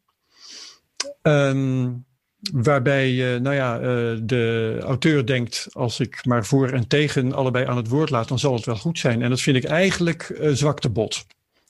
Um, 1.23 2.09
waarbij, 2.53 3.11
uh, 3.11 3.41
nou 3.41 3.55
ja, 3.55 3.81
uh, 3.81 4.19
de 4.23 4.77
auteur 4.83 5.27
denkt, 5.27 5.67
als 5.73 6.01
ik 6.01 6.25
maar 6.27 6.45
voor 6.45 6.69
en 6.69 6.87
tegen 6.87 7.33
allebei 7.33 7.67
aan 7.67 7.77
het 7.77 7.89
woord 7.89 8.11
laat, 8.11 8.29
dan 8.29 8.39
zal 8.39 8.55
het 8.55 8.65
wel 8.65 8.77
goed 8.77 8.99
zijn. 8.99 9.23
En 9.23 9.31
dat 9.31 9.41
vind 9.41 9.57
ik 9.57 9.65
eigenlijk 9.65 10.41
zwak 10.53 10.81
te 10.81 10.91
bot. 10.91 11.27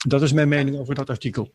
Dat 0.07 0.21
is 0.21 0.33
mijn 0.33 0.49
mening 0.49 0.77
over 0.77 0.95
dat 0.95 1.09
artikel. 1.09 1.51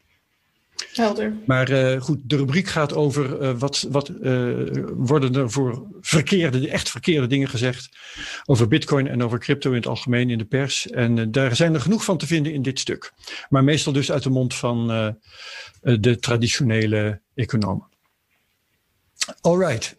Helder. 0.93 1.33
Maar 1.47 1.71
uh, 1.71 2.01
goed, 2.01 2.19
de 2.23 2.37
rubriek 2.37 2.69
gaat 2.69 2.95
over 2.95 3.43
uh, 3.43 3.59
wat, 3.59 3.87
wat 3.91 4.09
uh, 4.23 4.55
worden 4.95 5.35
er 5.35 5.51
voor 5.51 5.87
verkeerde, 6.01 6.69
echt 6.69 6.91
verkeerde 6.91 7.27
dingen 7.27 7.49
gezegd 7.49 7.89
over 8.45 8.69
bitcoin 8.69 9.07
en 9.07 9.23
over 9.23 9.39
crypto 9.39 9.71
in 9.71 9.77
het 9.77 9.87
algemeen 9.87 10.31
in 10.31 10.39
de 10.39 10.45
pers. 10.45 10.91
En 10.91 11.31
daar 11.31 11.57
zijn 11.57 11.75
er 11.75 11.81
genoeg 11.81 12.05
van 12.05 12.19
te 12.19 12.27
vinden 12.27 12.53
in 12.53 12.63
dit 12.63 12.79
stuk. 12.79 13.13
Maar 13.49 13.65
meestal 13.65 13.93
dus 13.93 14.13
uit 14.13 14.23
de 14.23 14.31
mond 14.31 14.55
van 14.55 14.87
de 15.81 16.17
traditionele 16.21 17.21
economen. 17.35 17.96
Alright. 19.41 19.97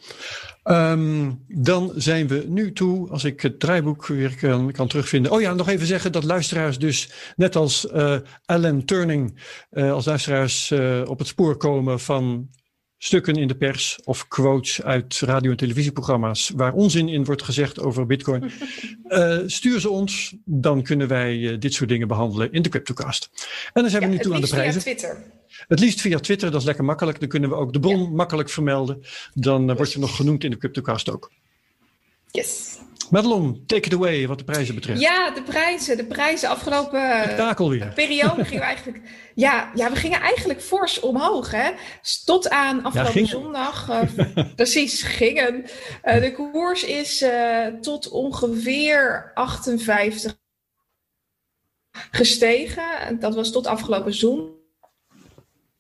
Um, 0.64 1.44
dan 1.48 1.92
zijn 1.96 2.28
we 2.28 2.46
nu 2.48 2.74
toe, 2.74 3.10
als 3.10 3.24
ik 3.24 3.42
het 3.42 3.60
draaiboek 3.60 4.08
weer 4.08 4.36
kan, 4.36 4.72
kan, 4.72 4.88
terugvinden. 4.88 5.32
Oh 5.32 5.42
ja, 5.42 5.54
nog 5.54 5.70
even 5.70 5.88
zeggen 5.88 6.12
dat 6.12 6.24
luisteraars 6.24 6.80
dus, 6.80 7.12
net 7.36 7.56
als 7.56 7.88
uh, 7.94 8.18
Alan 8.46 8.86
Turning, 8.86 9.42
uh, 9.72 9.92
als 9.92 10.06
luisteraars 10.06 10.72
uh, 10.72 11.02
op 11.06 11.20
het 11.20 11.28
spoor 11.28 11.58
komen 11.58 12.00
van 12.00 12.50
stukken 12.98 13.36
in 13.36 13.48
de 13.48 13.56
pers 13.56 14.00
of 14.04 14.28
quotes 14.28 14.84
uit 14.84 15.20
radio- 15.20 15.52
en 15.52 15.58
televisieprogramma's 15.58 16.52
waar 16.56 16.74
onzin 16.74 17.10
in 17.10 17.26
wordt 17.26 17.44
gezegd 17.44 17.80
over 17.80 18.06
bitcoin. 18.06 18.52
stuur 19.46 19.80
ze 19.80 19.90
ons, 19.90 20.36
dan 20.46 20.84
kunnen 20.84 21.08
wij 21.08 21.58
dit 21.58 21.74
soort 21.74 21.90
dingen 21.90 22.08
behandelen 22.08 22.52
in 22.52 22.62
de 22.62 22.70
Cryptocast. 22.70 23.30
En 23.74 23.82
dan 23.82 23.92
zijn 23.92 24.02
ja, 24.02 24.10
we 24.10 24.16
nu 24.16 24.22
toe 24.22 24.34
aan 24.34 24.42
de 24.42 24.48
prijzen. 24.48 24.82
Via 24.82 24.96
Twitter. 24.96 25.24
Het 25.68 25.80
liefst 25.80 26.02
via 26.02 26.20
Twitter, 26.20 26.52
dat 26.52 26.60
is 26.60 26.66
lekker 26.66 26.86
makkelijk. 26.86 27.20
Dan 27.20 27.30
kunnen 27.30 27.50
we 27.50 27.56
ook 27.56 27.74
de 27.74 27.80
bron 27.80 28.02
ja. 28.02 28.10
makkelijk 28.10 28.50
vermelden. 28.50 29.04
Dan 29.34 29.70
uh, 29.70 29.76
word 29.76 29.94
je 29.94 30.00
nog 30.00 30.16
genoemd 30.16 30.44
in 30.44 30.52
de 30.52 30.58
Cryptocast 30.58 31.12
ook. 31.12 31.32
Yes. 32.32 32.78
Madelon, 33.10 33.64
take 33.66 33.88
it 33.88 33.94
away 33.94 34.28
wat 34.28 34.38
de 34.38 34.44
prijzen 34.44 34.76
betreft. 34.76 35.02
Ja, 35.02 35.32
de 35.32 35.44
prijzen. 35.44 35.98
De 35.98 36.06
prijzen 36.06 36.50
afgelopen 36.50 37.70
weer. 37.70 37.92
periode 37.94 38.46
gingen 38.46 38.60
we 38.60 38.70
eigenlijk... 38.74 39.02
Ja, 39.36 39.72
ja, 39.76 39.90
we 39.92 39.96
gingen 39.96 40.20
eigenlijk 40.20 40.62
fors 40.62 41.00
omhoog. 41.00 41.52
Hè? 41.52 41.72
Tot 42.26 42.50
aan 42.50 42.84
afgelopen 42.84 43.22
ja, 43.22 43.28
zondag. 43.28 43.90
Uh, 43.90 44.46
precies, 44.56 45.02
gingen. 45.04 45.66
Uh, 46.04 46.22
de 46.22 46.34
koers 46.34 46.84
is 46.84 47.22
uh, 47.22 47.68
tot 47.68 48.10
ongeveer 48.10 49.32
58 49.34 50.38
gestegen. 52.12 53.20
Dat 53.20 53.36
was 53.36 53.52
tot 53.52 53.68
afgelopen 53.68 54.14
zondag 54.14 54.56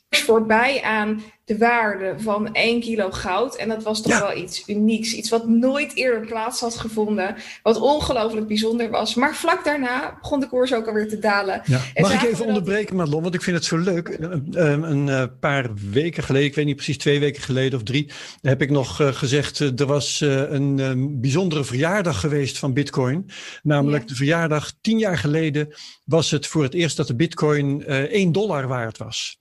voorbij 0.09 0.81
aan 0.81 1.21
de 1.45 1.57
waarde 1.57 2.13
van 2.17 2.53
1 2.53 2.81
kilo 2.81 3.11
goud. 3.11 3.55
En 3.55 3.67
dat 3.67 3.83
was 3.83 4.01
toch 4.01 4.11
ja. 4.11 4.19
wel 4.19 4.37
iets 4.37 4.63
unieks. 4.67 5.13
Iets 5.13 5.29
wat 5.29 5.47
nooit 5.47 5.95
eerder 5.95 6.27
plaats 6.27 6.59
had 6.59 6.75
gevonden. 6.75 7.35
Wat 7.63 7.79
ongelooflijk 7.79 8.47
bijzonder 8.47 8.89
was. 8.89 9.15
Maar 9.15 9.35
vlak 9.35 9.63
daarna 9.63 10.17
begon 10.21 10.39
de 10.39 10.47
koers 10.47 10.73
ook 10.73 10.87
alweer 10.87 11.07
te 11.07 11.19
dalen. 11.19 11.61
Ja. 11.65 11.81
Mag 11.95 12.23
ik 12.23 12.29
even 12.29 12.45
onderbreken. 12.45 12.95
Madelon? 12.95 13.21
Want 13.21 13.33
ik 13.33 13.41
vind 13.41 13.55
het 13.55 13.65
zo 13.65 13.77
leuk. 13.77 14.17
Een, 14.19 14.47
een, 14.51 15.07
een, 15.07 15.39
paar 15.39 15.69
weken 15.91 16.23
geleden, 16.23 16.47
ik 16.47 16.55
weet 16.55 16.65
niet 16.65 16.75
precies 16.75 16.97
twee 16.97 17.19
weken 17.19 17.41
geleden 17.41 17.79
of 17.79 17.85
drie... 17.85 18.11
heb 18.41 18.61
ik 18.61 18.69
nog 18.69 19.01
uh, 19.01 19.07
gezegd, 19.07 19.59
uh, 19.59 19.79
er 19.79 19.85
was 19.85 20.21
uh, 20.21 20.51
een, 20.51 20.77
een, 20.77 21.21
bijzondere 21.21 21.63
verjaardag 21.63 22.19
geweest 22.19 22.57
van 22.57 22.73
bitcoin. 22.73 23.29
Namelijk 23.63 24.01
ja. 24.01 24.09
de 24.09 24.15
verjaardag 24.15 24.73
tien 24.81 24.97
jaar 24.97 25.17
geleden 25.17 25.75
was 26.05 26.31
het 26.31 26.47
voor 26.47 26.63
het 26.63 26.73
eerst 26.73 26.97
dat 26.97 27.07
de 27.07 27.15
bitcoin 27.15 27.85
1 27.85 28.31
dollar 28.31 28.67
waard 28.67 28.97
was. 28.97 29.39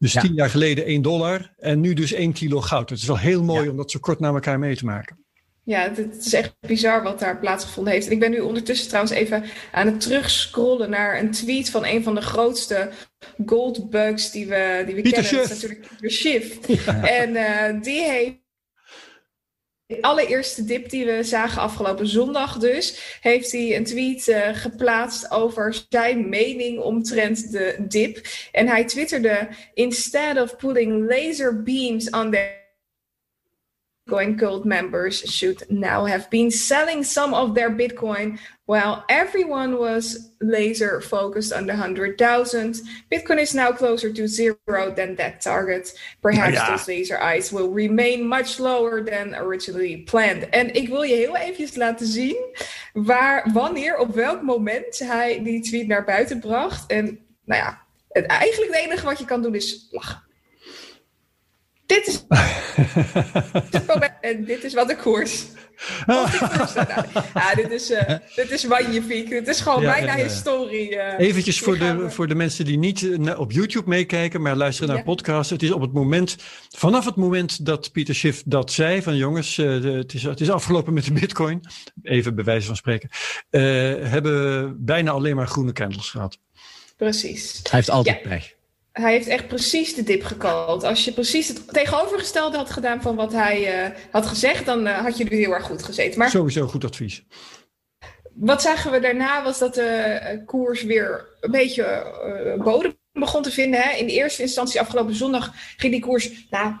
Dus 0.00 0.12
ja. 0.12 0.20
tien 0.20 0.34
jaar 0.34 0.50
geleden 0.50 0.84
1 0.84 1.02
dollar 1.02 1.52
en 1.58 1.80
nu 1.80 1.94
dus 1.94 2.12
1 2.12 2.32
kilo 2.32 2.60
goud. 2.60 2.90
Het 2.90 2.98
is 2.98 3.06
wel 3.06 3.18
heel 3.18 3.42
mooi 3.42 3.64
ja. 3.64 3.70
om 3.70 3.76
dat 3.76 3.90
zo 3.90 3.98
kort 3.98 4.20
na 4.20 4.28
elkaar 4.28 4.58
mee 4.58 4.76
te 4.76 4.84
maken. 4.84 5.24
Ja, 5.64 5.92
het 5.94 6.26
is 6.26 6.32
echt 6.32 6.56
bizar 6.60 7.02
wat 7.02 7.18
daar 7.18 7.38
plaatsgevonden 7.38 7.92
heeft. 7.92 8.06
En 8.06 8.12
ik 8.12 8.20
ben 8.20 8.30
nu 8.30 8.40
ondertussen 8.40 8.88
trouwens 8.88 9.14
even 9.14 9.44
aan 9.72 9.86
het 9.86 10.00
terugscrollen 10.00 10.90
naar 10.90 11.18
een 11.18 11.30
tweet 11.30 11.70
van 11.70 11.84
een 11.84 12.02
van 12.02 12.14
de 12.14 12.20
grootste 12.20 12.90
goldbugs 13.46 14.30
die 14.30 14.46
we, 14.46 14.82
die 14.86 14.94
we 14.94 15.02
kennen. 15.02 15.24
Schiff. 15.24 15.48
Dat 15.48 15.56
is 15.56 15.62
natuurlijk 15.62 15.88
Pieter 15.88 16.10
Schiff. 16.10 16.58
En 17.02 17.30
uh, 17.30 17.82
die 17.82 18.02
heeft 18.02 18.39
de 19.90 20.02
allereerste 20.02 20.64
dip 20.64 20.90
die 20.90 21.06
we 21.06 21.22
zagen 21.22 21.62
afgelopen 21.62 22.06
zondag 22.06 22.58
dus, 22.58 23.18
heeft 23.20 23.52
hij 23.52 23.76
een 23.76 23.84
tweet 23.84 24.28
uh, 24.28 24.48
geplaatst 24.52 25.30
over 25.30 25.84
zijn 25.88 26.28
mening 26.28 26.78
omtrent 26.78 27.52
de 27.52 27.76
dip. 27.88 28.20
En 28.52 28.68
hij 28.68 28.84
twitterde, 28.84 29.48
instead 29.74 30.40
of 30.40 30.56
putting 30.56 31.08
laser 31.08 31.62
beams 31.62 32.10
on 32.10 32.30
their 32.30 32.58
Bitcoin 34.04 34.36
cult 34.36 34.64
members 34.64 35.36
should 35.36 35.64
now 35.68 36.08
have 36.08 36.28
been 36.28 36.50
selling 36.50 37.04
some 37.04 37.36
of 37.36 37.54
their 37.54 37.74
Bitcoin 37.74 38.38
while 38.70 39.02
everyone 39.08 39.78
was 39.78 40.30
laser 40.40 41.00
focused 41.00 41.52
on 41.52 41.66
the 41.66 41.72
100,000. 41.72 42.80
Bitcoin 43.10 43.40
is 43.40 43.52
now 43.52 43.72
closer 43.72 44.12
to 44.12 44.28
zero 44.28 44.94
than 44.94 45.16
that 45.16 45.40
target. 45.40 45.92
Perhaps 46.22 46.54
ja. 46.54 46.70
those 46.70 46.86
laser 46.86 47.18
eyes 47.18 47.50
will 47.50 47.68
remain 47.68 48.24
much 48.24 48.60
lower 48.60 49.02
than 49.02 49.34
originally 49.34 50.04
planned. 50.06 50.48
En 50.50 50.72
ik 50.74 50.88
wil 50.88 51.02
je 51.02 51.14
heel 51.14 51.36
even 51.36 51.78
laten 51.78 52.06
zien 52.06 52.36
waar, 52.92 53.50
wanneer, 53.52 53.98
op 53.98 54.14
welk 54.14 54.42
moment 54.42 54.98
hij 54.98 55.42
die 55.42 55.60
tweet 55.60 55.86
naar 55.86 56.04
buiten 56.04 56.40
bracht. 56.40 56.90
En 56.90 57.18
nou 57.44 57.62
ja, 57.62 57.82
het, 58.08 58.26
eigenlijk 58.26 58.72
het 58.72 58.84
enige 58.84 59.04
wat 59.04 59.18
je 59.18 59.24
kan 59.24 59.42
doen 59.42 59.54
is 59.54 59.88
lachen. 59.90 60.22
Dit 61.90 62.06
is, 62.06 62.24
en 64.30 64.44
dit 64.44 64.64
is 64.64 64.74
wat 64.74 64.88
de 64.88 64.96
koers. 64.96 65.44
Ja, 67.34 67.54
dit 67.54 67.70
is, 67.70 67.90
uh, 67.90 68.02
dit 68.34 68.50
is 68.50 68.66
magnifiek. 68.66 69.28
Dit 69.28 69.48
is 69.48 69.60
gewoon 69.60 69.82
ja, 69.82 69.92
bijna 69.92 70.16
ja, 70.16 70.22
historie. 70.22 70.94
Uh, 70.94 71.18
Eventjes 71.18 71.60
voor 71.60 71.78
de, 71.78 71.96
we... 71.96 72.10
voor 72.10 72.28
de 72.28 72.34
mensen 72.34 72.64
die 72.64 72.78
niet 72.78 73.08
op 73.36 73.52
YouTube 73.52 73.88
meekijken, 73.88 74.42
maar 74.42 74.56
luisteren 74.56 74.94
naar 74.94 75.04
podcasts. 75.04 75.50
Het 75.50 75.62
is 75.62 75.70
op 75.70 75.80
het 75.80 75.92
moment, 75.92 76.36
vanaf 76.76 77.04
het 77.04 77.16
moment 77.16 77.66
dat 77.66 77.92
Pieter 77.92 78.14
Schiff 78.14 78.42
dat 78.46 78.72
zei, 78.72 79.02
van 79.02 79.16
jongens, 79.16 79.56
uh, 79.56 79.94
het, 79.94 80.14
is, 80.14 80.22
het 80.22 80.40
is 80.40 80.50
afgelopen 80.50 80.92
met 80.92 81.04
de 81.04 81.12
bitcoin, 81.12 81.60
even 82.02 82.34
bij 82.34 82.44
wijze 82.44 82.66
van 82.66 82.76
spreken, 82.76 83.10
hebben 84.10 84.32
we 84.32 84.74
bijna 84.76 85.10
alleen 85.10 85.36
maar 85.36 85.48
groene 85.48 85.72
candles 85.72 86.10
gehad. 86.10 86.38
Precies. 86.96 87.60
Hij 87.62 87.78
heeft 87.78 87.90
altijd 87.90 88.22
pech 88.22 88.58
hij 88.92 89.12
heeft 89.12 89.26
echt 89.26 89.48
precies 89.48 89.94
de 89.94 90.02
dip 90.02 90.22
gekald. 90.22 90.84
Als 90.84 91.04
je 91.04 91.12
precies 91.12 91.48
het 91.48 91.72
tegenovergestelde 91.72 92.56
had 92.56 92.70
gedaan 92.70 93.02
van 93.02 93.16
wat 93.16 93.32
hij 93.32 93.84
uh, 93.84 93.96
had 94.10 94.26
gezegd, 94.26 94.66
dan 94.66 94.86
uh, 94.86 94.98
had 94.98 95.18
je 95.18 95.24
nu 95.24 95.36
heel 95.36 95.54
erg 95.54 95.64
goed 95.64 95.82
gezeten. 95.82 96.18
Maar 96.18 96.30
Sowieso 96.30 96.66
goed 96.66 96.84
advies. 96.84 97.24
Wat 98.34 98.62
zagen 98.62 98.90
we 98.90 99.00
daarna 99.00 99.42
was 99.44 99.58
dat 99.58 99.74
de 99.74 100.20
uh, 100.22 100.46
koers 100.46 100.82
weer 100.82 101.28
een 101.40 101.50
beetje 101.50 102.14
bodem 102.64 102.98
begon 103.12 103.42
te 103.42 103.50
vinden. 103.50 103.80
Hè? 103.80 103.96
In 103.96 104.06
de 104.06 104.12
eerste 104.12 104.42
instantie 104.42 104.80
afgelopen 104.80 105.14
zondag 105.14 105.52
ging 105.76 105.92
die 105.92 106.02
koers 106.02 106.46
nou, 106.50 106.72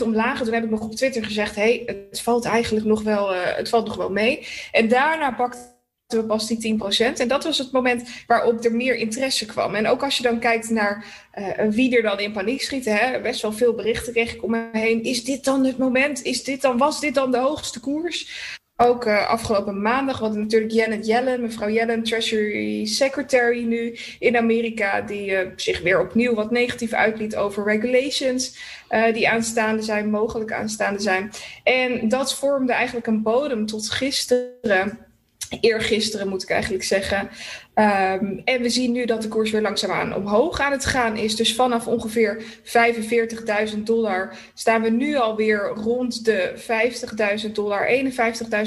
6% 0.00 0.02
omlaag. 0.02 0.42
Toen 0.42 0.52
heb 0.52 0.64
ik 0.64 0.70
nog 0.70 0.80
op 0.80 0.94
Twitter 0.94 1.24
gezegd, 1.24 1.54
hey, 1.54 1.82
het 1.86 2.20
valt 2.20 2.44
eigenlijk 2.44 2.86
nog 2.86 3.02
wel, 3.02 3.34
het 3.34 3.68
valt 3.68 3.86
nog 3.86 3.96
wel 3.96 4.10
mee. 4.10 4.46
En 4.72 4.88
daarna 4.88 5.32
pakte 5.32 5.71
we 6.18 6.24
pas 6.24 6.46
die 6.46 6.78
10%. 6.78 7.20
En 7.20 7.28
dat 7.28 7.44
was 7.44 7.58
het 7.58 7.72
moment 7.72 8.08
waarop 8.26 8.64
er 8.64 8.74
meer 8.74 8.94
interesse 8.94 9.46
kwam. 9.46 9.74
En 9.74 9.86
ook 9.86 10.02
als 10.02 10.16
je 10.16 10.22
dan 10.22 10.38
kijkt 10.38 10.70
naar 10.70 11.04
uh, 11.38 11.68
wie 11.70 11.96
er 11.96 12.02
dan 12.02 12.20
in 12.20 12.32
paniek 12.32 12.62
schieten, 12.62 12.96
hè, 12.96 13.20
best 13.20 13.42
wel 13.42 13.52
veel 13.52 13.74
berichten 13.74 14.12
kreeg 14.12 14.34
ik 14.34 14.42
om 14.42 14.50
me 14.50 14.68
heen. 14.72 15.02
Is 15.02 15.24
dit 15.24 15.44
dan 15.44 15.64
het 15.64 15.78
moment? 15.78 16.22
Is 16.22 16.44
dit 16.44 16.62
dan, 16.62 16.78
was 16.78 17.00
dit 17.00 17.14
dan 17.14 17.30
de 17.30 17.38
hoogste 17.38 17.80
koers? 17.80 18.50
Ook 18.76 19.06
uh, 19.06 19.28
afgelopen 19.28 19.82
maandag 19.82 20.18
hadden 20.18 20.40
natuurlijk 20.40 20.72
Janet 20.72 21.06
Yellen, 21.06 21.40
mevrouw 21.40 21.68
Yellen, 21.68 22.02
Treasury 22.02 22.86
Secretary 22.86 23.62
nu 23.62 23.96
in 24.18 24.36
Amerika, 24.36 25.00
die 25.00 25.30
uh, 25.30 25.38
zich 25.56 25.80
weer 25.80 26.00
opnieuw 26.00 26.34
wat 26.34 26.50
negatief 26.50 26.92
uitliet 26.92 27.36
over 27.36 27.64
regulations 27.64 28.56
die 29.12 29.28
aanstaande 29.28 29.82
zijn, 29.82 30.10
mogelijk 30.10 30.52
aanstaande 30.52 31.00
zijn. 31.00 31.30
En 31.62 32.08
dat 32.08 32.34
vormde 32.34 32.72
eigenlijk 32.72 33.06
een 33.06 33.22
bodem 33.22 33.66
tot 33.66 33.90
gisteren 33.90 35.11
eergisteren 35.60 36.28
moet 36.28 36.42
ik 36.42 36.50
eigenlijk 36.50 36.84
zeggen. 36.84 37.28
Um, 37.74 38.42
en 38.44 38.62
we 38.62 38.68
zien 38.68 38.92
nu 38.92 39.04
dat 39.04 39.22
de 39.22 39.28
koers 39.28 39.50
weer 39.50 39.60
langzaamaan 39.60 40.14
omhoog 40.14 40.60
aan 40.60 40.72
het 40.72 40.84
gaan 40.84 41.16
is. 41.16 41.36
Dus 41.36 41.54
vanaf 41.54 41.86
ongeveer 41.86 42.42
45.000 43.74 43.78
dollar 43.84 44.36
staan 44.54 44.82
we 44.82 44.90
nu 44.90 45.16
alweer 45.16 45.72
rond 45.74 46.24
de 46.24 46.52
50.000 47.46 47.52
dollar, 47.52 47.88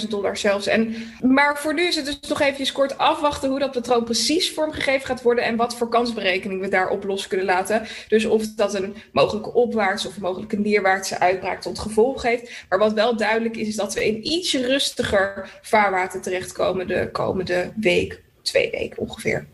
51.000 0.01 0.07
dollar 0.09 0.37
zelfs. 0.37 0.67
En, 0.67 0.95
maar 1.21 1.57
voor 1.57 1.73
nu 1.73 1.81
is 1.81 1.95
het 1.95 2.05
dus 2.05 2.19
nog 2.29 2.41
even 2.41 2.73
kort 2.73 2.97
afwachten 2.97 3.49
hoe 3.49 3.59
dat 3.59 3.71
patroon 3.71 4.03
precies 4.03 4.53
vormgegeven 4.53 5.05
gaat 5.05 5.21
worden 5.21 5.43
en 5.43 5.55
wat 5.55 5.75
voor 5.75 5.89
kansberekening 5.89 6.61
we 6.61 6.67
daarop 6.67 7.03
los 7.03 7.27
kunnen 7.27 7.45
laten. 7.45 7.87
Dus 8.07 8.25
of 8.25 8.47
dat 8.55 8.73
een 8.73 8.95
mogelijke 9.11 9.53
opwaartse 9.53 10.07
of 10.07 10.15
een 10.15 10.21
mogelijke 10.21 10.59
neerwaartse 10.59 11.19
uitbraak 11.19 11.61
tot 11.61 11.79
gevolg 11.79 12.21
heeft. 12.21 12.65
Maar 12.69 12.79
wat 12.79 12.93
wel 12.93 13.17
duidelijk 13.17 13.57
is, 13.57 13.67
is 13.67 13.75
dat 13.75 13.93
we 13.93 14.05
in 14.05 14.27
iets 14.27 14.53
rustiger 14.53 15.59
vaarwater 15.61 16.21
terechtkomen 16.21 16.87
de 16.87 17.09
komende 17.11 17.71
week 17.75 18.23
twee 18.45 18.71
weken 18.71 18.97
ongeveer. 18.97 19.45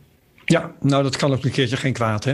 Ja, 0.45 0.75
nou 0.79 1.03
dat 1.03 1.15
kan 1.15 1.31
ook 1.31 1.43
een 1.43 1.51
keertje 1.51 1.77
geen 1.77 1.93
kwaad, 1.93 2.23
hè? 2.23 2.33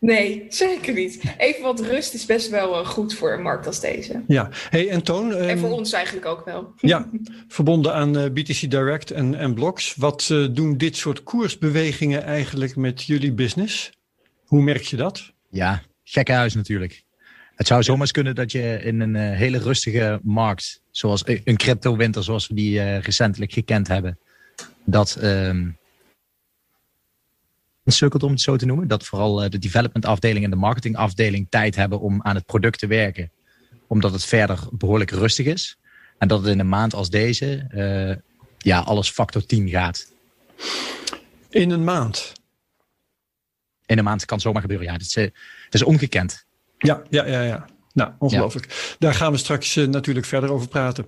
Nee, 0.00 0.46
zeker 0.48 0.94
niet. 0.94 1.22
Even 1.38 1.62
wat 1.62 1.80
rust 1.80 2.14
is 2.14 2.26
best 2.26 2.50
wel 2.50 2.80
uh, 2.80 2.86
goed 2.86 3.14
voor 3.14 3.32
een 3.32 3.42
markt 3.42 3.66
als 3.66 3.80
deze. 3.80 4.22
Ja, 4.26 4.48
hey, 4.70 4.88
en 4.88 5.02
Toon. 5.02 5.30
Um, 5.30 5.48
en 5.48 5.58
voor 5.58 5.70
ons 5.70 5.92
eigenlijk 5.92 6.26
ook 6.26 6.44
wel. 6.44 6.74
Ja, 6.80 7.10
verbonden 7.48 7.94
aan 7.94 8.18
uh, 8.18 8.24
BTC 8.24 8.70
Direct 8.70 9.10
en, 9.10 9.34
en 9.34 9.54
Blocks. 9.54 9.94
Wat 9.94 10.28
uh, 10.32 10.48
doen 10.50 10.76
dit 10.76 10.96
soort 10.96 11.22
koersbewegingen 11.22 12.22
eigenlijk 12.22 12.76
met 12.76 13.02
jullie 13.02 13.32
business? 13.32 13.92
Hoe 14.44 14.62
merk 14.62 14.82
je 14.82 14.96
dat? 14.96 15.32
Ja, 15.50 15.82
gekke 16.04 16.32
huis 16.32 16.54
natuurlijk. 16.54 17.04
Het 17.54 17.66
zou 17.66 17.82
zomaar 17.82 18.10
kunnen 18.10 18.34
dat 18.34 18.52
je 18.52 18.80
in 18.82 19.00
een 19.00 19.14
hele 19.14 19.58
rustige 19.58 20.20
markt, 20.22 20.82
zoals 20.90 21.22
een 21.26 21.56
crypto-winter 21.56 22.24
zoals 22.24 22.46
we 22.46 22.54
die 22.54 22.98
recentelijk 22.98 23.52
gekend 23.52 23.88
hebben, 23.88 24.18
dat 24.84 25.18
um, 25.22 25.78
om 27.84 28.30
het 28.30 28.40
zo 28.40 28.56
te 28.56 28.66
noemen. 28.66 28.88
Dat 28.88 29.04
vooral 29.04 29.44
uh, 29.44 29.50
de 29.50 29.58
development 29.58 30.06
afdeling 30.06 30.44
en 30.44 30.50
de 30.50 30.56
marketing 30.56 30.96
afdeling 30.96 31.46
tijd 31.50 31.76
hebben 31.76 32.00
om 32.00 32.22
aan 32.22 32.34
het 32.34 32.46
product 32.46 32.78
te 32.78 32.86
werken. 32.86 33.30
Omdat 33.86 34.12
het 34.12 34.24
verder 34.24 34.58
behoorlijk 34.70 35.10
rustig 35.10 35.46
is. 35.46 35.78
En 36.18 36.28
dat 36.28 36.40
het 36.40 36.48
in 36.48 36.58
een 36.58 36.68
maand 36.68 36.94
als 36.94 37.10
deze 37.10 37.68
uh, 37.74 38.16
ja, 38.58 38.80
alles 38.80 39.10
factor 39.10 39.46
10 39.46 39.68
gaat. 39.68 40.12
In 41.48 41.70
een 41.70 41.84
maand? 41.84 42.32
In 43.86 43.98
een 43.98 44.04
maand 44.04 44.24
kan 44.24 44.40
zomaar 44.40 44.60
gebeuren, 44.60 44.86
ja. 44.86 44.92
Het 44.92 45.02
is, 45.02 45.16
uh, 45.16 45.24
het 45.64 45.74
is 45.74 45.82
ongekend. 45.82 46.46
Ja, 46.78 47.02
ja, 47.10 47.26
ja, 47.26 47.42
ja. 47.42 47.66
Nou, 47.96 48.12
ongelooflijk. 48.18 48.66
Ja. 48.68 48.96
Daar 48.98 49.14
gaan 49.14 49.32
we 49.32 49.38
straks 49.38 49.76
uh, 49.76 49.86
natuurlijk 49.86 50.26
verder 50.26 50.52
over 50.52 50.68
praten. 50.68 51.06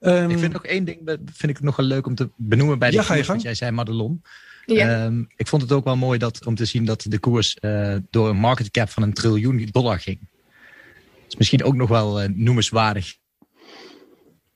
Um, 0.00 0.30
ik 0.30 0.38
vind 0.38 0.52
nog 0.52 0.64
één 0.64 0.84
ding, 0.84 1.18
vind 1.32 1.52
ik 1.52 1.60
nog 1.60 1.76
wel 1.76 1.86
leuk 1.86 2.06
om 2.06 2.14
te 2.14 2.30
benoemen 2.36 2.78
bij 2.78 2.90
de 2.90 2.96
ja, 2.96 3.02
ga 3.02 3.08
je 3.08 3.14
koers, 3.14 3.26
gang. 3.26 3.38
wat 3.38 3.46
jij 3.46 3.54
zei, 3.54 3.70
Madelon. 3.70 4.22
Ja. 4.66 5.04
Um, 5.04 5.26
ik 5.36 5.46
vond 5.48 5.62
het 5.62 5.72
ook 5.72 5.84
wel 5.84 5.96
mooi 5.96 6.18
dat, 6.18 6.46
om 6.46 6.54
te 6.54 6.64
zien 6.64 6.84
dat 6.84 7.06
de 7.08 7.18
koers 7.18 7.56
uh, 7.60 7.96
door 8.10 8.28
een 8.28 8.36
market 8.36 8.70
cap 8.70 8.88
van 8.90 9.02
een 9.02 9.12
triljoen 9.12 9.68
dollar 9.70 10.00
ging. 10.00 10.18
Dat 10.20 11.28
is 11.28 11.36
misschien 11.36 11.64
ook 11.64 11.74
nog 11.74 11.88
wel 11.88 12.22
uh, 12.22 12.28
noemenswaardig. 12.34 13.16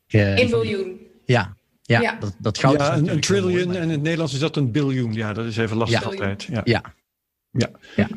Uh, 0.08 0.38
in 0.38 0.50
biljoen. 0.50 1.00
Ja, 1.24 1.56
ja, 1.82 2.00
Ja. 2.00 2.16
Dat, 2.20 2.34
dat 2.38 2.58
goud 2.58 2.78
ja, 2.80 2.92
is 2.92 2.98
een, 2.98 3.08
een 3.30 3.66
maar- 3.66 3.76
en 3.76 3.82
in 3.82 3.90
het 3.90 4.02
Nederlands 4.02 4.32
is 4.32 4.40
dat 4.40 4.56
een 4.56 4.70
biljoen. 4.72 5.12
Ja, 5.12 5.32
dat 5.32 5.46
is 5.46 5.56
even 5.56 5.76
lastig 5.76 6.00
Ja. 6.00 6.06
altijd. 6.06 6.42
Ja. 6.42 6.60
Ja, 6.64 6.82
Ja. 7.96 8.08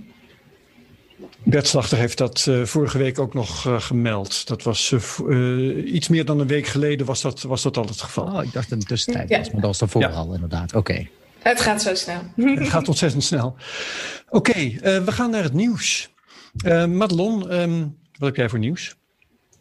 Ja. 1.43 1.51
Bert 1.51 1.67
Slachter 1.67 1.98
heeft 1.98 2.17
dat 2.17 2.45
eh, 2.50 2.63
vorige 2.63 2.98
week 2.98 3.19
ook 3.19 3.33
nog 3.33 3.65
eh, 3.67 3.79
gemeld. 3.81 4.48
Dat 4.48 4.63
was 4.63 4.95
eh, 5.29 5.93
iets 5.93 6.07
meer 6.07 6.25
dan 6.25 6.39
een 6.39 6.48
week 6.48 6.65
geleden 6.67 7.05
was 7.05 7.21
dat, 7.21 7.41
was 7.41 7.62
dat 7.62 7.77
al 7.77 7.86
het 7.86 8.01
geval. 8.01 8.25
oh, 8.25 8.43
ik 8.43 8.53
dacht 8.53 8.53
dat 8.53 8.63
het 8.63 8.71
een 8.71 8.79
tussentijd 8.88 9.29
Ja. 9.29 9.38
was, 9.38 9.48
maar 9.51 9.62
dat 9.62 9.69
was 9.69 9.79
daarvoor 9.79 10.01
Ja. 10.01 10.10
al 10.10 10.33
inderdaad. 10.33 10.74
Oké. 10.75 11.07
Het 11.39 11.62
gaat 11.62 11.81
zo 11.81 11.95
snel. 11.95 12.21
Het 12.55 12.69
gaat 12.69 12.88
ontzettend 12.88 13.24
snel. 13.24 13.55
Oké, 14.29 14.51
eh, 14.51 15.03
we 15.03 15.12
gaan 15.12 15.29
naar 15.29 15.43
het 15.43 15.53
nieuws. 15.53 16.13
Eh 16.65 16.86
Madelon, 16.86 17.50
ehm, 17.50 17.79
wat 18.17 18.27
heb 18.27 18.36
jij 18.36 18.50
voor 18.50 18.60
nieuws? 18.60 18.95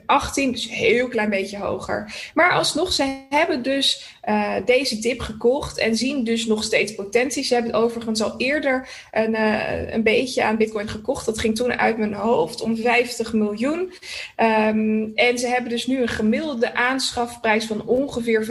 51.218, 0.00 0.50
dus 0.50 0.64
een 0.64 0.70
heel 0.70 1.08
klein 1.08 1.30
beetje 1.30 1.58
hoger. 1.58 2.30
Maar 2.34 2.52
alsnog, 2.52 2.92
ze 2.92 3.16
hebben 3.28 3.62
dus 3.62 4.18
uh, 4.28 4.54
deze 4.64 4.98
dip 4.98 5.20
gekocht 5.20 5.78
en 5.78 5.96
zien 5.96 6.24
dus 6.24 6.46
nog 6.46 6.64
steeds 6.64 6.94
potentie. 6.94 7.44
Ze 7.44 7.54
hebben 7.54 7.74
overigens 7.74 8.22
al 8.22 8.34
eerder 8.36 8.88
een, 9.10 9.34
uh, 9.34 9.92
een 9.92 10.02
beetje 10.02 10.44
aan 10.44 10.56
Bitcoin 10.56 10.88
gekocht. 10.88 11.26
Dat 11.26 11.38
ging 11.38 11.56
toen 11.56 11.72
uit 11.72 11.98
mijn 11.98 12.14
hoofd 12.14 12.60
om 12.60 12.76
50 12.76 13.32
miljoen. 13.32 13.92
Um, 14.36 15.12
en 15.14 15.38
ze 15.38 15.46
hebben 15.46 15.70
dus 15.70 15.86
nu 15.86 16.02
een 16.02 16.08
gemiddelde 16.08 16.74
aanschafprijs 16.74 17.64
van 17.64 17.86
ongeveer 17.86 18.46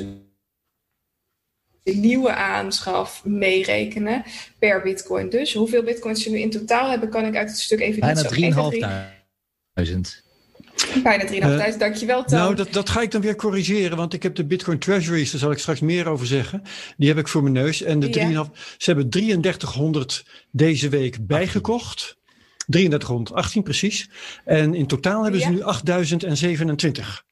25.000 0.00 0.25
de 1.86 1.94
nieuwe 1.94 2.34
aanschaf 2.34 3.24
meerekenen 3.24 4.24
per 4.58 4.82
bitcoin. 4.82 5.28
Dus 5.28 5.54
hoeveel 5.54 5.82
bitcoins 5.82 6.22
ze 6.22 6.30
nu 6.30 6.38
in 6.38 6.50
totaal 6.50 6.90
hebben, 6.90 7.08
kan 7.08 7.24
ik 7.24 7.36
uit 7.36 7.48
het 7.48 7.58
stuk 7.58 7.80
even 7.80 8.00
Bijna 8.00 8.30
niet 8.30 8.54
zo... 8.54 8.70
Bijna 8.70 10.00
3.500. 10.00 11.02
Bijna 11.02 11.26
3.500, 11.26 11.32
uh, 11.74 11.78
dankjewel 11.78 12.24
Toon. 12.24 12.38
Nou, 12.38 12.54
dat, 12.54 12.72
dat 12.72 12.88
ga 12.88 13.00
ik 13.00 13.10
dan 13.10 13.20
weer 13.20 13.36
corrigeren, 13.36 13.96
want 13.96 14.12
ik 14.12 14.22
heb 14.22 14.34
de 14.34 14.44
Bitcoin 14.44 14.78
Treasuries, 14.78 15.30
daar 15.30 15.40
zal 15.40 15.50
ik 15.50 15.58
straks 15.58 15.80
meer 15.80 16.08
over 16.08 16.26
zeggen. 16.26 16.62
Die 16.96 17.08
heb 17.08 17.18
ik 17.18 17.28
voor 17.28 17.42
mijn 17.42 17.54
neus. 17.54 17.82
En 17.82 18.00
de 18.00 18.06
3,5, 18.06 18.12
ja. 18.12 18.50
ze 18.78 18.90
hebben 18.90 19.10
3300 19.10 20.24
deze 20.50 20.88
week 20.88 21.26
bijgekocht. 21.26 22.18
3318 22.66 23.62
precies. 23.62 24.10
En 24.44 24.74
in 24.74 24.86
totaal 24.86 25.22
hebben 25.22 25.40
ze 25.40 25.46
ja. 25.46 25.52
nu 25.52 25.62
8027. 25.62 27.25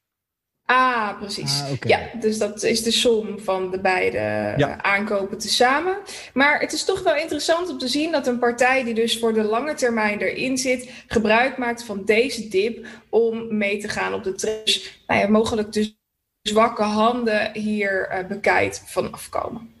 Ah, 0.65 1.17
precies. 1.19 1.61
Ah, 1.61 1.71
okay. 1.71 1.89
Ja, 1.91 2.19
dus 2.19 2.37
dat 2.37 2.63
is 2.63 2.83
de 2.83 2.91
som 2.91 3.39
van 3.39 3.71
de 3.71 3.79
beide 3.79 4.53
ja. 4.57 4.81
aankopen 4.81 5.37
tezamen. 5.37 5.97
Maar 6.33 6.59
het 6.59 6.73
is 6.73 6.83
toch 6.83 7.03
wel 7.03 7.15
interessant 7.15 7.69
om 7.69 7.77
te 7.77 7.87
zien 7.87 8.11
dat 8.11 8.27
een 8.27 8.39
partij 8.39 8.83
die 8.83 8.93
dus 8.93 9.19
voor 9.19 9.33
de 9.33 9.43
lange 9.43 9.73
termijn 9.73 10.19
erin 10.19 10.57
zit, 10.57 10.89
gebruik 11.07 11.57
maakt 11.57 11.83
van 11.83 12.05
deze 12.05 12.47
dip 12.47 12.87
om 13.09 13.57
mee 13.57 13.77
te 13.77 13.87
gaan 13.87 14.13
op 14.13 14.23
de 14.23 14.33
trends. 14.33 14.99
Nou 15.07 15.19
ja, 15.19 15.27
mogelijk 15.27 15.73
dus 15.73 15.97
zwakke 16.41 16.83
handen 16.83 17.51
hier 17.53 18.09
uh, 18.11 18.27
bekijkt 18.27 18.83
van 18.85 19.11
afkomen. 19.11 19.73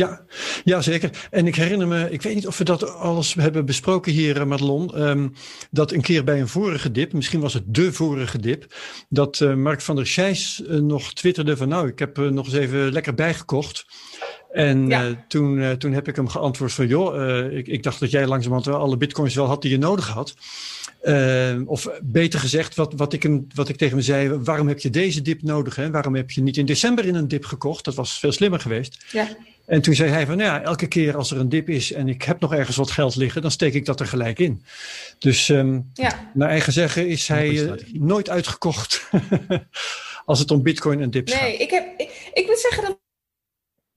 Ja, 0.00 0.20
ja, 0.64 0.80
zeker. 0.80 1.28
En 1.30 1.46
ik 1.46 1.54
herinner 1.54 1.88
me, 1.88 2.10
ik 2.10 2.22
weet 2.22 2.34
niet 2.34 2.46
of 2.46 2.58
we 2.58 2.64
dat 2.64 2.94
alles 2.94 3.34
hebben 3.34 3.64
besproken 3.64 4.12
hier, 4.12 4.46
Madelon, 4.46 5.02
um, 5.02 5.32
dat 5.70 5.92
een 5.92 6.00
keer 6.00 6.24
bij 6.24 6.40
een 6.40 6.48
vorige 6.48 6.90
dip, 6.90 7.12
misschien 7.12 7.40
was 7.40 7.54
het 7.54 7.62
de 7.66 7.92
vorige 7.92 8.38
dip, 8.38 8.74
dat 9.08 9.40
uh, 9.40 9.54
Mark 9.54 9.80
van 9.80 9.96
der 9.96 10.06
Scheijs 10.06 10.62
uh, 10.66 10.80
nog 10.80 11.12
twitterde 11.12 11.56
van 11.56 11.68
nou, 11.68 11.88
ik 11.88 11.98
heb 11.98 12.18
uh, 12.18 12.28
nog 12.28 12.46
eens 12.46 12.54
even 12.54 12.92
lekker 12.92 13.14
bijgekocht. 13.14 13.86
En 14.52 14.88
ja. 14.88 15.24
toen, 15.28 15.78
toen 15.78 15.92
heb 15.92 16.08
ik 16.08 16.16
hem 16.16 16.28
geantwoord 16.28 16.72
van 16.72 16.86
joh, 16.86 17.52
ik, 17.52 17.66
ik 17.66 17.82
dacht 17.82 18.00
dat 18.00 18.10
jij 18.10 18.26
langzamerhand 18.26 18.76
alle 18.76 18.96
bitcoins 18.96 19.34
wel 19.34 19.46
had 19.46 19.62
die 19.62 19.70
je 19.70 19.78
nodig 19.78 20.08
had. 20.08 20.34
Of 21.66 21.88
beter 22.02 22.40
gezegd, 22.40 22.74
wat, 22.74 22.92
wat, 22.96 23.12
ik 23.12 23.22
hem, 23.22 23.46
wat 23.54 23.68
ik 23.68 23.76
tegen 23.76 23.94
hem 23.94 24.04
zei, 24.04 24.28
waarom 24.28 24.68
heb 24.68 24.80
je 24.80 24.90
deze 24.90 25.22
dip 25.22 25.42
nodig? 25.42 25.76
Hè? 25.76 25.90
Waarom 25.90 26.14
heb 26.14 26.30
je 26.30 26.42
niet 26.42 26.56
in 26.56 26.66
december 26.66 27.06
in 27.06 27.14
een 27.14 27.28
dip 27.28 27.44
gekocht? 27.44 27.84
Dat 27.84 27.94
was 27.94 28.18
veel 28.18 28.32
slimmer 28.32 28.60
geweest. 28.60 29.04
Ja. 29.12 29.28
En 29.66 29.82
toen 29.82 29.94
zei 29.94 30.10
hij 30.10 30.26
van, 30.26 30.36
nou 30.36 30.50
ja, 30.50 30.62
elke 30.62 30.86
keer 30.86 31.16
als 31.16 31.30
er 31.30 31.38
een 31.38 31.48
dip 31.48 31.68
is 31.68 31.92
en 31.92 32.08
ik 32.08 32.22
heb 32.22 32.40
nog 32.40 32.54
ergens 32.54 32.76
wat 32.76 32.90
geld 32.90 33.16
liggen, 33.16 33.42
dan 33.42 33.50
steek 33.50 33.74
ik 33.74 33.84
dat 33.84 34.00
er 34.00 34.06
gelijk 34.06 34.38
in. 34.38 34.64
Dus 35.18 35.48
um, 35.48 35.90
ja. 35.94 36.30
naar 36.34 36.48
eigen 36.48 36.72
zeggen 36.72 37.08
is 37.08 37.28
hij 37.28 37.48
uh, 37.48 37.72
nooit 37.92 38.28
uitgekocht 38.28 39.08
als 40.24 40.38
het 40.38 40.50
om 40.50 40.62
bitcoin 40.62 41.00
en 41.00 41.10
dips 41.10 41.32
nee, 41.32 41.40
gaat. 41.40 41.48
Nee, 41.48 41.58
ik, 41.58 41.70
heb, 41.70 41.84
ik, 41.96 42.30
ik 42.32 42.46
moet 42.46 42.58
zeggen 42.58 42.82
dat 42.82 42.98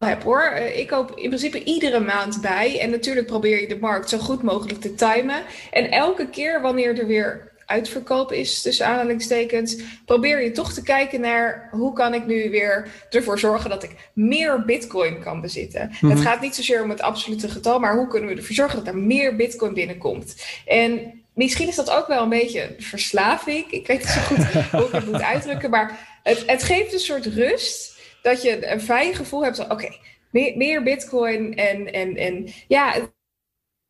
heb 0.03 0.23
hoor. 0.23 0.43
Ik 0.75 0.87
koop 0.87 1.09
in 1.09 1.27
principe 1.27 1.63
iedere 1.63 1.99
maand 1.99 2.41
bij. 2.41 2.79
En 2.79 2.89
natuurlijk 2.89 3.27
probeer 3.27 3.61
je 3.61 3.67
de 3.67 3.79
markt 3.79 4.09
zo 4.09 4.17
goed 4.17 4.43
mogelijk 4.43 4.81
te 4.81 4.93
timen. 4.93 5.43
En 5.71 5.91
elke 5.91 6.29
keer 6.29 6.61
wanneer 6.61 6.99
er 6.99 7.07
weer 7.07 7.51
uitverkoop 7.65 8.31
is, 8.31 8.61
tussen 8.61 8.85
aanhalingstekens, 8.85 9.77
probeer 10.05 10.43
je 10.43 10.51
toch 10.51 10.73
te 10.73 10.83
kijken 10.83 11.21
naar 11.21 11.67
hoe 11.71 11.93
kan 11.93 12.13
ik 12.13 12.25
nu 12.25 12.49
weer 12.49 12.87
ervoor 13.09 13.39
zorgen 13.39 13.69
dat 13.69 13.83
ik 13.83 13.95
meer 14.13 14.65
bitcoin 14.65 15.19
kan 15.19 15.41
bezitten. 15.41 15.91
Het 15.99 16.19
gaat 16.19 16.41
niet 16.41 16.55
zozeer 16.55 16.83
om 16.83 16.89
het 16.89 17.01
absolute 17.01 17.49
getal, 17.49 17.79
maar 17.79 17.95
hoe 17.95 18.07
kunnen 18.07 18.29
we 18.29 18.35
ervoor 18.35 18.55
zorgen 18.55 18.77
dat 18.77 18.87
er 18.87 18.97
meer 18.99 19.35
bitcoin 19.35 19.73
binnenkomt. 19.73 20.35
En 20.65 21.23
misschien 21.33 21.67
is 21.67 21.75
dat 21.75 21.89
ook 21.89 22.07
wel 22.07 22.23
een 22.23 22.29
beetje 22.29 22.75
verslaving. 22.77 23.71
Ik 23.71 23.87
weet 23.87 23.99
niet 23.99 24.07
zo 24.07 24.21
goed 24.21 24.53
hoe 24.71 24.85
ik 24.85 24.91
het 24.91 25.05
moet 25.05 25.21
uitdrukken, 25.21 25.69
maar 25.69 26.19
het, 26.23 26.43
het 26.45 26.63
geeft 26.63 26.93
een 26.93 26.99
soort 26.99 27.25
rust 27.25 27.92
dat 28.23 28.41
je 28.41 28.71
een 28.71 28.81
fijn 28.81 29.15
gevoel 29.15 29.43
hebt. 29.43 29.59
Oké, 29.59 29.71
okay, 29.71 29.99
meer, 30.31 30.57
meer 30.57 30.83
bitcoin 30.83 31.55
en, 31.55 31.93
en, 31.93 32.15
en 32.15 32.47
ja, 32.67 33.09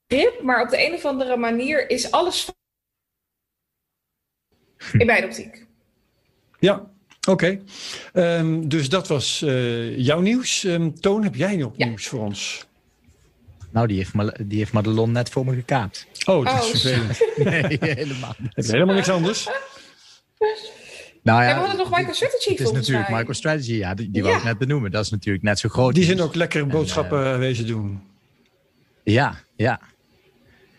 grip, 0.07 0.41
maar 0.41 0.61
op 0.61 0.69
de 0.69 0.85
een 0.85 0.93
of 0.93 1.05
andere 1.05 1.37
manier 1.37 1.89
is 1.89 2.11
alles 2.11 2.51
in 4.91 5.05
mijn 5.05 5.23
optiek. 5.23 5.65
Ja, 6.59 6.91
oké. 7.27 7.59
Okay. 8.11 8.37
Um, 8.37 8.69
dus 8.69 8.89
dat 8.89 9.07
was 9.07 9.41
uh, 9.41 9.97
jouw 9.97 10.19
nieuws. 10.19 10.63
Um, 10.63 10.99
Toon, 10.99 11.23
heb 11.23 11.35
jij 11.35 11.55
nog 11.55 11.73
ja. 11.75 11.85
nieuws 11.85 12.07
voor 12.07 12.19
ons? 12.19 12.65
Nou, 13.71 13.87
die 13.87 13.97
heeft, 13.97 14.13
Ma 14.13 14.33
die 14.41 14.57
heeft 14.57 14.71
Madelon 14.71 15.11
net 15.11 15.29
voor 15.29 15.45
me 15.45 15.53
gekaapt. 15.53 16.07
Oh, 16.25 16.45
dat 16.45 16.63
is 16.63 16.65
oh, 16.65 16.69
vervelend. 16.69 17.19
nee, 17.79 17.93
helemaal 17.95 18.35
niet. 18.37 18.55
Heb 18.55 18.65
helemaal 18.65 18.95
niks 18.95 19.09
anders? 19.09 19.47
Nou 21.23 21.43
ja, 21.43 21.49
en 21.49 21.55
we 21.55 21.59
hadden 21.59 21.77
nog 21.77 21.97
MicroStrategy 21.97 22.49
Het 22.49 22.59
is 22.59 22.71
natuurlijk 22.71 23.09
mij. 23.09 23.19
MicroStrategy, 23.19 23.73
ja, 23.73 23.93
die, 23.93 24.11
die 24.11 24.21
ja. 24.21 24.27
wou 24.27 24.39
ik 24.39 24.43
net 24.43 24.57
benoemen. 24.57 24.91
Dat 24.91 25.03
is 25.03 25.11
natuurlijk 25.11 25.43
net 25.43 25.59
zo 25.59 25.69
groot. 25.69 25.95
Die 25.95 26.03
zijn 26.03 26.21
ook 26.21 26.35
lekker 26.35 26.67
boodschappen 26.67 27.25
en, 27.25 27.33
uh, 27.33 27.37
wezen 27.37 27.67
doen. 27.67 28.01
Ja, 29.03 29.39
ja. 29.55 29.79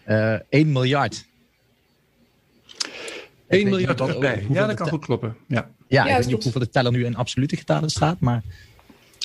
Uh, 0.07 0.37
1 0.48 0.72
miljard. 0.72 1.26
1 3.48 3.68
miljard 3.68 4.00
erbij. 4.00 4.46
Ja, 4.50 4.66
dat 4.66 4.76
kan 4.76 4.88
goed 4.88 5.04
kloppen. 5.04 5.37
Ja, 5.46 5.70
ja, 5.88 6.07
ja 6.07 6.11
ik 6.11 6.16
weet 6.16 6.26
niet 6.26 6.42
hoeveel 6.42 6.61
de 6.61 6.70
teller 6.70 6.92
nu 6.92 7.04
in 7.04 7.16
absolute 7.16 7.57
getalen 7.57 7.90
staat, 7.90 8.20
maar 8.20 8.42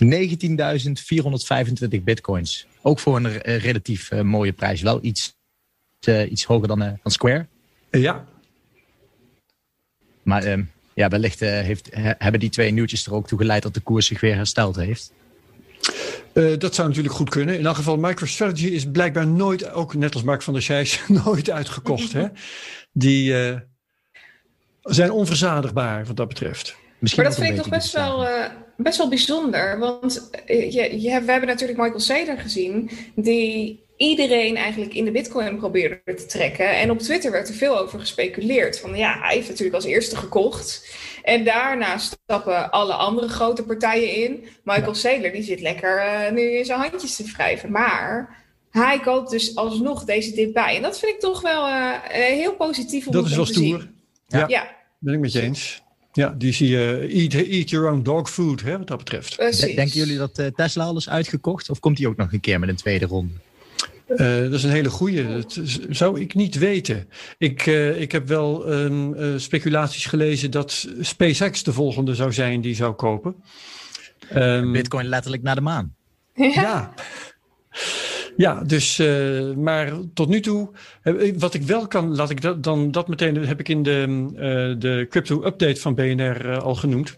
19.425 0.03 0.08
bitcoins. 2.03 2.67
Ook 2.82 2.99
voor 2.99 3.15
een 3.15 3.25
uh, 3.25 3.41
relatief 3.41 4.12
uh, 4.12 4.21
mooie 4.21 4.53
prijs. 4.53 4.82
Wel 4.82 4.99
iets, 5.01 5.36
uh, 6.08 6.32
iets 6.32 6.43
hoger 6.43 6.67
dan, 6.67 6.79
dan 6.79 7.12
Square. 7.12 7.45
Ja. 7.91 8.25
Maar 10.23 10.43
ehm, 10.43 10.63
ja, 10.99 11.07
wellicht 11.07 11.39
heeft, 11.39 11.89
hebben 11.93 12.39
die 12.39 12.49
twee 12.49 12.71
nieuwtjes 12.71 13.05
er 13.05 13.13
ook 13.13 13.27
toe 13.27 13.38
geleid 13.38 13.63
dat 13.63 13.73
de 13.73 13.79
koers 13.79 14.07
zich 14.07 14.19
weer 14.19 14.35
hersteld 14.35 14.75
heeft. 14.75 15.13
Uh, 16.33 16.57
dat 16.57 16.75
zou 16.75 16.88
natuurlijk 16.88 17.15
goed 17.15 17.29
kunnen. 17.29 17.57
In 17.57 17.65
elk 17.65 17.75
geval, 17.75 17.97
MicroStrategy 17.97 18.67
is 18.67 18.91
blijkbaar 18.91 19.27
nooit, 19.27 19.71
ook 19.71 19.93
net 19.93 20.13
als 20.13 20.23
Mark 20.23 20.41
van 20.41 20.53
der 20.53 20.62
Scheijs, 20.62 21.01
nooit 21.25 21.49
uitgekocht. 21.49 22.13
hè? 22.13 22.27
Die 22.91 23.31
uh, 23.31 23.55
zijn 24.81 25.12
onverzadigbaar 25.12 26.05
wat 26.05 26.17
dat 26.17 26.27
betreft. 26.27 26.75
Misschien 26.99 27.23
maar 27.23 27.31
dat 27.31 27.41
vind 27.41 27.55
ik 27.55 27.62
toch 27.62 27.69
best 27.69 27.93
wel, 27.93 28.23
uh, 28.23 28.45
best 28.77 28.97
wel 28.97 29.09
bijzonder. 29.09 29.79
Want 29.79 30.29
je, 30.45 31.01
je, 31.01 31.21
we 31.21 31.31
hebben 31.31 31.47
natuurlijk 31.47 31.79
Michael 31.79 31.99
Saylor 31.99 32.38
gezien, 32.38 32.89
die 33.15 33.83
iedereen 33.99 34.55
eigenlijk 34.55 34.93
in 34.93 35.05
de 35.05 35.12
bitcoin 35.12 35.57
probeerde 35.57 36.01
te 36.03 36.25
trekken. 36.25 36.77
En 36.79 36.91
op 36.91 36.99
Twitter 36.99 37.31
werd 37.31 37.47
er 37.47 37.53
veel 37.53 37.77
over 37.77 37.99
gespeculeerd. 37.99 38.79
Van 38.79 38.95
ja, 38.95 39.19
hij 39.19 39.35
heeft 39.35 39.47
natuurlijk 39.47 39.75
als 39.75 39.85
eerste 39.85 40.15
gekocht. 40.15 40.95
En 41.23 41.43
daarna 41.43 41.97
stappen 41.97 42.71
alle 42.71 42.93
andere 42.93 43.27
grote 43.27 43.63
partijen 43.63 44.15
in. 44.15 44.47
Michael 44.63 44.95
Saylor 44.95 45.31
die 45.31 45.43
zit 45.43 45.62
lekker 45.62 46.05
uh, 46.05 46.31
nu 46.31 46.41
in 46.41 46.65
zijn 46.65 46.79
handjes 46.79 47.15
te 47.15 47.23
wrijven. 47.23 47.71
Maar 47.71 48.38
hij 48.71 48.99
koopt 48.99 49.29
dus 49.29 49.55
alsnog 49.55 50.03
deze 50.03 50.33
dip 50.33 50.53
bij. 50.53 50.75
En 50.75 50.81
dat 50.81 50.99
vind 50.99 51.13
ik 51.13 51.19
toch 51.19 51.41
wel 51.41 51.67
uh, 51.67 51.93
heel 52.09 52.53
positief 52.53 53.07
om 53.07 53.13
dat 53.13 53.25
is 53.25 53.35
wel 53.35 53.45
te 53.45 53.53
stoer. 53.53 53.79
zien. 53.79 53.95
Ja, 54.27 54.45
Ja, 54.47 54.75
ben 54.99 55.13
ik 55.13 55.19
met 55.19 55.31
je 55.31 55.41
eens. 55.41 55.81
Ja, 56.12 56.35
die 56.38 56.53
zie 56.53 56.69
je 56.69 57.07
eat, 57.12 57.33
eat 57.33 57.69
your 57.69 57.91
own 57.91 58.01
dog 58.01 58.29
food, 58.31 58.62
hè, 58.62 58.77
wat 58.77 58.88
dat 58.88 58.97
betreft. 58.97 59.35
precies. 59.35 59.75
Denken 59.75 59.99
jullie 59.99 60.17
dat 60.17 60.39
eh, 60.39 60.45
Tesla 60.47 60.83
al 60.83 60.97
is 60.97 61.09
uitgekocht? 61.09 61.69
Of 61.69 61.79
komt 61.79 61.97
die 61.97 62.07
ook 62.07 62.17
nog 62.17 62.33
een 62.33 62.39
keer 62.39 62.59
met 62.59 62.69
een 62.69 62.75
tweede 62.75 63.05
ronde? 63.05 63.33
Eh, 64.10 64.41
dat 64.41 64.54
is 64.54 64.63
een 64.63 64.69
hele 64.69 64.89
goeie. 64.89 65.28
Dat 65.28 65.60
zou 65.89 66.19
ik 66.19 66.34
niet 66.34 66.58
weten. 66.58 67.10
Ik, 67.38 67.65
eh, 67.65 68.02
ik 68.02 68.12
heb 68.12 68.28
wel 68.28 68.65
ehm, 68.65 69.13
eh, 69.13 69.28
speculaties 69.38 70.06
gelezen 70.06 70.52
dat 70.52 70.88
SpaceX 71.02 71.63
de 71.63 71.74
volgende 71.74 72.15
zou 72.15 72.34
zijn 72.34 72.62
die 72.62 72.76
zou 72.76 72.93
kopen. 72.93 73.36
Ehm, 74.30 74.72
Bitcoin 74.72 75.06
letterlijk 75.06 75.43
naar 75.43 75.56
de 75.56 75.62
maan. 75.62 75.95
ja. 76.34 76.93
Ja, 78.39 78.62
dus, 78.63 79.00
eh, 79.00 79.52
maar 79.56 79.91
tot 80.13 80.30
nu 80.30 80.39
toe, 80.39 80.69
wat 81.38 81.54
ik 81.54 81.62
wel 81.62 81.88
kan, 81.88 82.15
laat 82.15 82.30
ik 82.30 82.41
dat, 82.41 82.63
dan 82.63 82.91
dat 82.91 83.08
meteen, 83.08 83.36
heb 83.36 83.60
ik 83.60 83.69
in 83.69 83.84
de, 83.84 84.28
eh, 84.36 84.80
de 84.80 85.06
crypto 85.10 85.45
update 85.45 85.82
van 85.82 85.95
BNR 85.95 86.60
al 86.60 86.76
genoemd. 86.76 87.15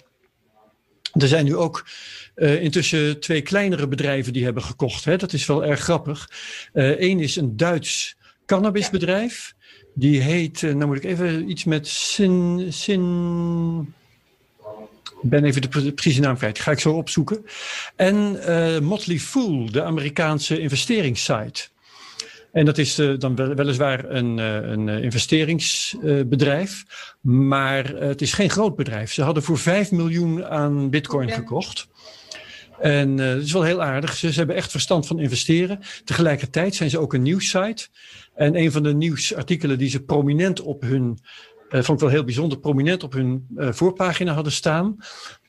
Er 1.12 1.28
zijn 1.28 1.46
nu 1.46 1.56
ook 1.56 1.86
eh, 2.36 2.64
intussen 2.64 3.20
twee 3.20 3.42
kleinere 3.42 3.88
bedrijven 3.88 4.34
die 4.34 4.44
hebben 4.44 4.64
gekocht. 4.64 5.06
Hè? 5.06 5.18
Dat 5.18 5.34
is 5.34 5.46
wel 5.46 5.66
erg 5.66 5.80
grappig. 5.80 6.30
Eén 6.74 7.20
is 7.20 7.36
een 7.36 7.58
Duits 7.58 8.16
cannabisbedrijf. 8.46 9.54
Die 9.94 10.22
heet, 10.22 10.64
eh, 10.64 10.74
nou 10.74 10.86
moet 10.86 10.98
ik 10.98 11.04
even 11.04 11.50
iets 11.50 11.64
met 11.64 11.88
Sin. 11.88 12.66
Sin 12.70 13.02
ik 15.24 15.30
ben 15.30 15.44
even 15.44 15.62
de 15.62 15.68
pre- 15.68 15.92
precieze 15.92 16.22
naam 16.22 16.38
kwijt. 16.38 16.60
Ga 16.60 16.72
ik 16.72 16.80
zo 16.80 16.94
opzoeken. 16.94 17.46
En 17.96 18.44
eh, 18.46 18.80
Motley 18.80 19.20
Fool, 19.20 19.72
de 19.72 19.84
Amerikaanse 19.84 20.60
investeringssite. 20.60 21.62
En 22.52 22.66
dat 22.66 22.78
is 22.78 23.00
eh, 23.00 23.14
dan 23.18 23.36
wel- 23.36 23.56
weliswaar 23.56 24.06
een, 24.10 24.40
eh, 24.40 24.56
een 24.56 24.90
eh, 24.90 25.04
investeringsbedrijf. 25.04 26.84
maar 27.22 27.96
eh, 27.96 28.08
het 28.08 28.22
is 28.22 28.34
geen 28.34 28.50
groot 28.50 28.76
bedrijf. 28.76 29.14
Ze 29.14 29.22
hadden 29.24 29.44
voor 29.44 29.58
5 29.58 29.92
miljoen 29.92 30.46
aan 30.46 30.90
bitcoin 30.90 31.32
gekocht. 31.32 31.88
En 32.82 33.20
eh 33.20 33.34
dat 33.34 33.44
is 33.44 33.52
wel 33.52 33.64
heel 33.64 33.84
aardig. 33.84 34.16
Ze, 34.16 34.32
ze 34.32 34.38
hebben 34.38 34.56
echt 34.56 34.72
verstand 34.72 35.08
van 35.08 35.20
investeren. 35.20 35.80
Tegelijkertijd 36.04 36.76
zijn 36.76 36.90
ze 36.90 37.00
ook 37.00 37.14
een 37.14 37.22
nieuwssite. 37.22 37.88
En 38.36 38.56
een 38.56 38.72
van 38.72 38.84
de 38.84 38.94
nieuwsartikelen 38.94 39.78
die 39.78 39.90
ze 39.90 40.04
prominent 40.04 40.62
op 40.62 40.82
hun 40.82 41.20
eh, 41.70 41.82
vond 41.82 41.98
ik 41.98 42.04
wel 42.04 42.14
heel 42.14 42.24
bijzonder, 42.24 42.60
prominent 42.60 43.04
op 43.04 43.14
hun 43.14 43.48
eh, 43.56 43.72
voorpagina 43.72 44.34
hadden 44.34 44.52
staan. 44.52 44.96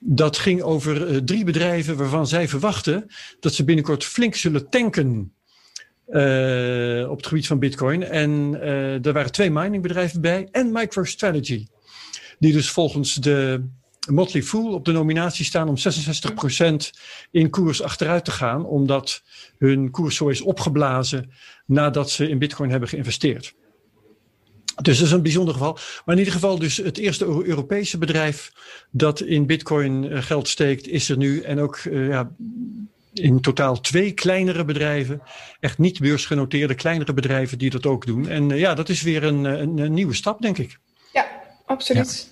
Dat 0.00 0.38
ging 0.38 0.62
over 0.62 1.24
drie 1.24 1.44
bedrijven 1.44 1.96
waarvan 1.96 2.26
zij 2.26 2.48
verwachten 2.48 3.06
dat 3.40 3.54
ze 3.54 3.64
binnenkort 3.64 4.04
flink 4.04 4.34
zullen 4.34 4.68
tanken. 4.68 5.32
op 7.08 7.16
het 7.16 7.26
gebied 7.26 7.46
van 7.46 7.58
Bitcoin. 7.58 8.04
En 8.04 8.60
er 9.02 9.12
waren 9.12 9.32
twee 9.32 9.50
miningbedrijven 9.50 10.20
bij 10.20 10.48
en 10.50 10.72
MicroStrategy. 10.72 11.66
Die 12.38 12.52
dus 12.52 12.70
volgens 12.70 13.14
de 13.14 13.64
Motley 14.10 14.42
Fool 14.42 14.72
op 14.72 14.84
de 14.84 14.92
nominatie 14.92 15.44
staan 15.44 15.68
om 15.68 15.76
66% 15.76 16.90
in 17.30 17.50
koers 17.50 17.82
achteruit 17.82 18.24
te 18.24 18.30
gaan. 18.30 18.64
Omdat 18.64 19.22
hun 19.58 19.90
koers 19.90 20.16
zo 20.16 20.28
is 20.28 20.40
opgeblazen 20.40 21.32
nadat 21.66 22.10
ze 22.10 22.28
in 22.28 22.38
Bitcoin 22.38 22.70
hebben 22.70 22.88
geïnvesteerd. 22.88 23.54
Dus 24.82 24.98
dat 24.98 25.06
is 25.06 25.12
een 25.12 25.22
bijzonder 25.22 25.54
geval. 25.54 25.72
Maar 25.72 26.14
in 26.14 26.18
ieder 26.18 26.32
geval 26.32 26.58
dus 26.58 26.76
het 26.76 26.98
eerste 26.98 27.24
Euro- 27.24 27.42
Europese 27.42 27.98
bedrijf 27.98 28.52
dat 28.90 29.20
in 29.20 29.46
bitcoin 29.46 30.10
eh, 30.10 30.22
geld 30.22 30.48
steekt 30.48 30.88
is 30.88 31.08
er 31.08 31.16
nu. 31.16 31.40
En 31.40 31.58
ook 31.60 31.76
eh, 31.76 32.08
ja, 32.08 32.30
in 33.12 33.40
totaal 33.40 33.80
twee 33.80 34.12
kleinere 34.12 34.64
bedrijven. 34.64 35.22
Echt 35.60 35.78
niet 35.78 36.00
beursgenoteerde 36.00 36.74
kleinere 36.74 37.12
bedrijven 37.12 37.58
die 37.58 37.70
dat 37.70 37.86
ook 37.86 38.06
doen. 38.06 38.28
En 38.28 38.50
eh, 38.50 38.58
ja, 38.58 38.74
dat 38.74 38.88
is 38.88 39.02
weer 39.02 39.24
een, 39.24 39.44
een, 39.44 39.78
een 39.78 39.94
nieuwe 39.94 40.14
stap 40.14 40.42
denk 40.42 40.58
ik. 40.58 40.78
Ja, 41.12 41.26
absoluut. 41.66 42.31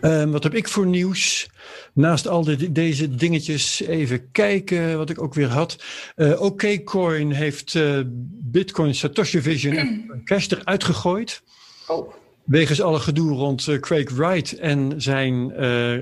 Ehm, 0.00 0.30
wat 0.30 0.42
heb 0.42 0.54
ik 0.54 0.68
voor 0.68 0.86
nieuws? 0.86 1.48
Naast 1.92 2.28
al 2.28 2.44
de, 2.44 2.72
deze 2.72 3.14
dingetjes 3.14 3.80
even 3.80 4.30
kijken 4.32 4.96
wat 4.96 5.10
ik 5.10 5.22
ook 5.22 5.34
weer 5.34 5.48
had. 5.48 5.76
Eh 6.16 6.42
OKCoin 6.42 7.32
heeft 7.32 7.74
eh, 7.74 8.00
Bitcoin 8.42 8.94
Satoshi 8.94 9.40
Vision 9.40 9.76
en 9.76 10.20
Cash 10.24 10.48
eruit 10.48 10.84
gegooid. 10.84 11.42
Oh. 11.86 12.12
Wegens 12.44 12.80
alle 12.80 12.98
gedoe 12.98 13.32
rond 13.32 13.68
eh, 13.68 13.78
Craig 13.78 14.10
Wright 14.10 14.58
en 14.58 14.92
zijn 14.96 15.54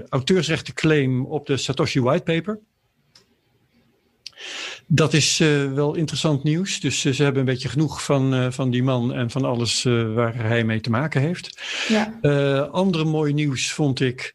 auteursrechtenclaim 0.08 1.26
op 1.26 1.46
de 1.46 1.56
Satoshi 1.56 2.00
Whitepaper. 2.00 2.58
Dat 4.90 5.12
is 5.12 5.40
eh, 5.40 5.72
wel 5.72 5.94
interessant 5.94 6.42
nieuws. 6.42 6.80
Dus 6.80 7.04
eh, 7.04 7.12
ze 7.12 7.22
hebben 7.22 7.40
een 7.40 7.48
beetje 7.48 7.68
genoeg 7.68 8.04
van, 8.04 8.34
eh, 8.34 8.46
van 8.50 8.70
die 8.70 8.82
man 8.82 9.12
en 9.12 9.30
van 9.30 9.44
alles 9.44 9.82
waar 10.14 10.34
hij 10.34 10.64
mee 10.64 10.80
te 10.80 10.90
maken 10.90 11.20
heeft. 11.20 11.60
Ja. 11.88 12.18
Andere 12.72 13.04
mooi 13.04 13.32
nieuws 13.32 13.72
vond 13.72 14.00
ik. 14.00 14.34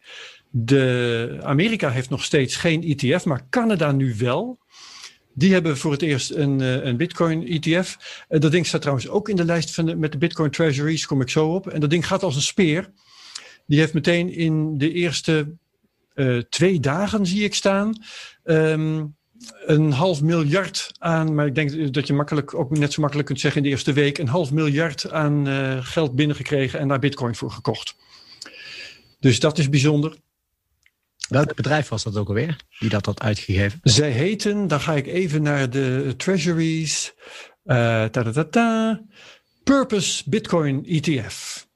De, 0.49 1.39
Amerika 1.43 1.89
heeft 1.89 2.09
nog 2.09 2.23
steeds 2.23 2.55
geen 2.55 2.83
ETF, 2.83 3.25
maar 3.25 3.47
Canada 3.49 3.91
nu 3.91 4.15
wel. 4.17 4.59
Die 5.33 5.53
hebben 5.53 5.77
voor 5.77 5.91
het 5.91 6.01
eerst 6.01 6.31
een, 6.31 6.59
een 6.87 6.97
Bitcoin-ETF. 6.97 7.97
Dat 8.27 8.51
ding 8.51 8.65
staat 8.65 8.81
trouwens 8.81 9.09
ook 9.09 9.29
in 9.29 9.35
de 9.35 9.45
lijst 9.45 9.73
van 9.73 9.85
de, 9.85 9.95
met 9.95 10.11
de 10.11 10.17
Bitcoin 10.17 10.51
Treasuries, 10.51 11.05
kom 11.05 11.21
ik 11.21 11.29
zo 11.29 11.53
op. 11.53 11.67
En 11.67 11.79
dat 11.79 11.89
ding 11.89 12.07
gaat 12.07 12.23
als 12.23 12.35
een 12.35 12.41
speer. 12.41 12.91
Die 13.65 13.79
heeft 13.79 13.93
meteen 13.93 14.33
in 14.33 14.77
de 14.77 14.91
eerste 14.91 15.55
twee 16.49 16.79
dagen, 16.79 17.25
zie 17.25 17.43
ik 17.43 17.53
staan, 17.53 18.03
ehm, 18.43 19.03
een 19.65 19.91
half 19.91 20.21
miljard 20.21 20.91
aan. 20.99 21.35
Maar 21.35 21.45
ik 21.45 21.55
denk 21.55 21.93
dat 21.93 22.07
je 22.07 22.13
makkelijk, 22.13 22.53
ook 22.53 22.77
net 22.77 22.93
zo 22.93 23.01
makkelijk 23.01 23.27
kunt 23.27 23.39
zeggen 23.39 23.61
in 23.61 23.67
de 23.67 23.73
eerste 23.73 23.93
week, 23.93 24.17
een 24.17 24.27
half 24.27 24.51
miljard 24.51 25.11
aan 25.11 25.47
eh, 25.47 25.77
geld 25.85 26.15
binnengekregen 26.15 26.79
en 26.79 26.87
daar 26.87 26.99
Bitcoin 26.99 27.35
voor 27.35 27.51
gekocht. 27.51 27.95
Dus 29.19 29.39
dat 29.39 29.57
is 29.57 29.69
bijzonder. 29.69 30.17
Welk 31.29 31.55
bedrijf 31.55 31.89
was 31.89 32.03
dat 32.03 32.17
ook 32.17 32.27
alweer? 32.27 32.55
Die 32.79 32.89
dat 32.89 33.05
had 33.05 33.21
uitgegeven? 33.21 33.79
Zij 33.83 34.11
heten, 34.11 34.67
dan 34.67 34.79
ga 34.79 34.93
ik 34.93 35.07
even 35.07 35.41
naar 35.41 35.69
de 35.69 36.13
treasuries. 36.17 37.13
eh 37.63 37.75
ta, 38.05 38.09
ta, 38.09 38.31
ta, 38.31 38.43
ta, 38.43 39.01
Purpose 39.63 40.23
Bitcoin 40.29 40.85
ETF. 40.85 41.67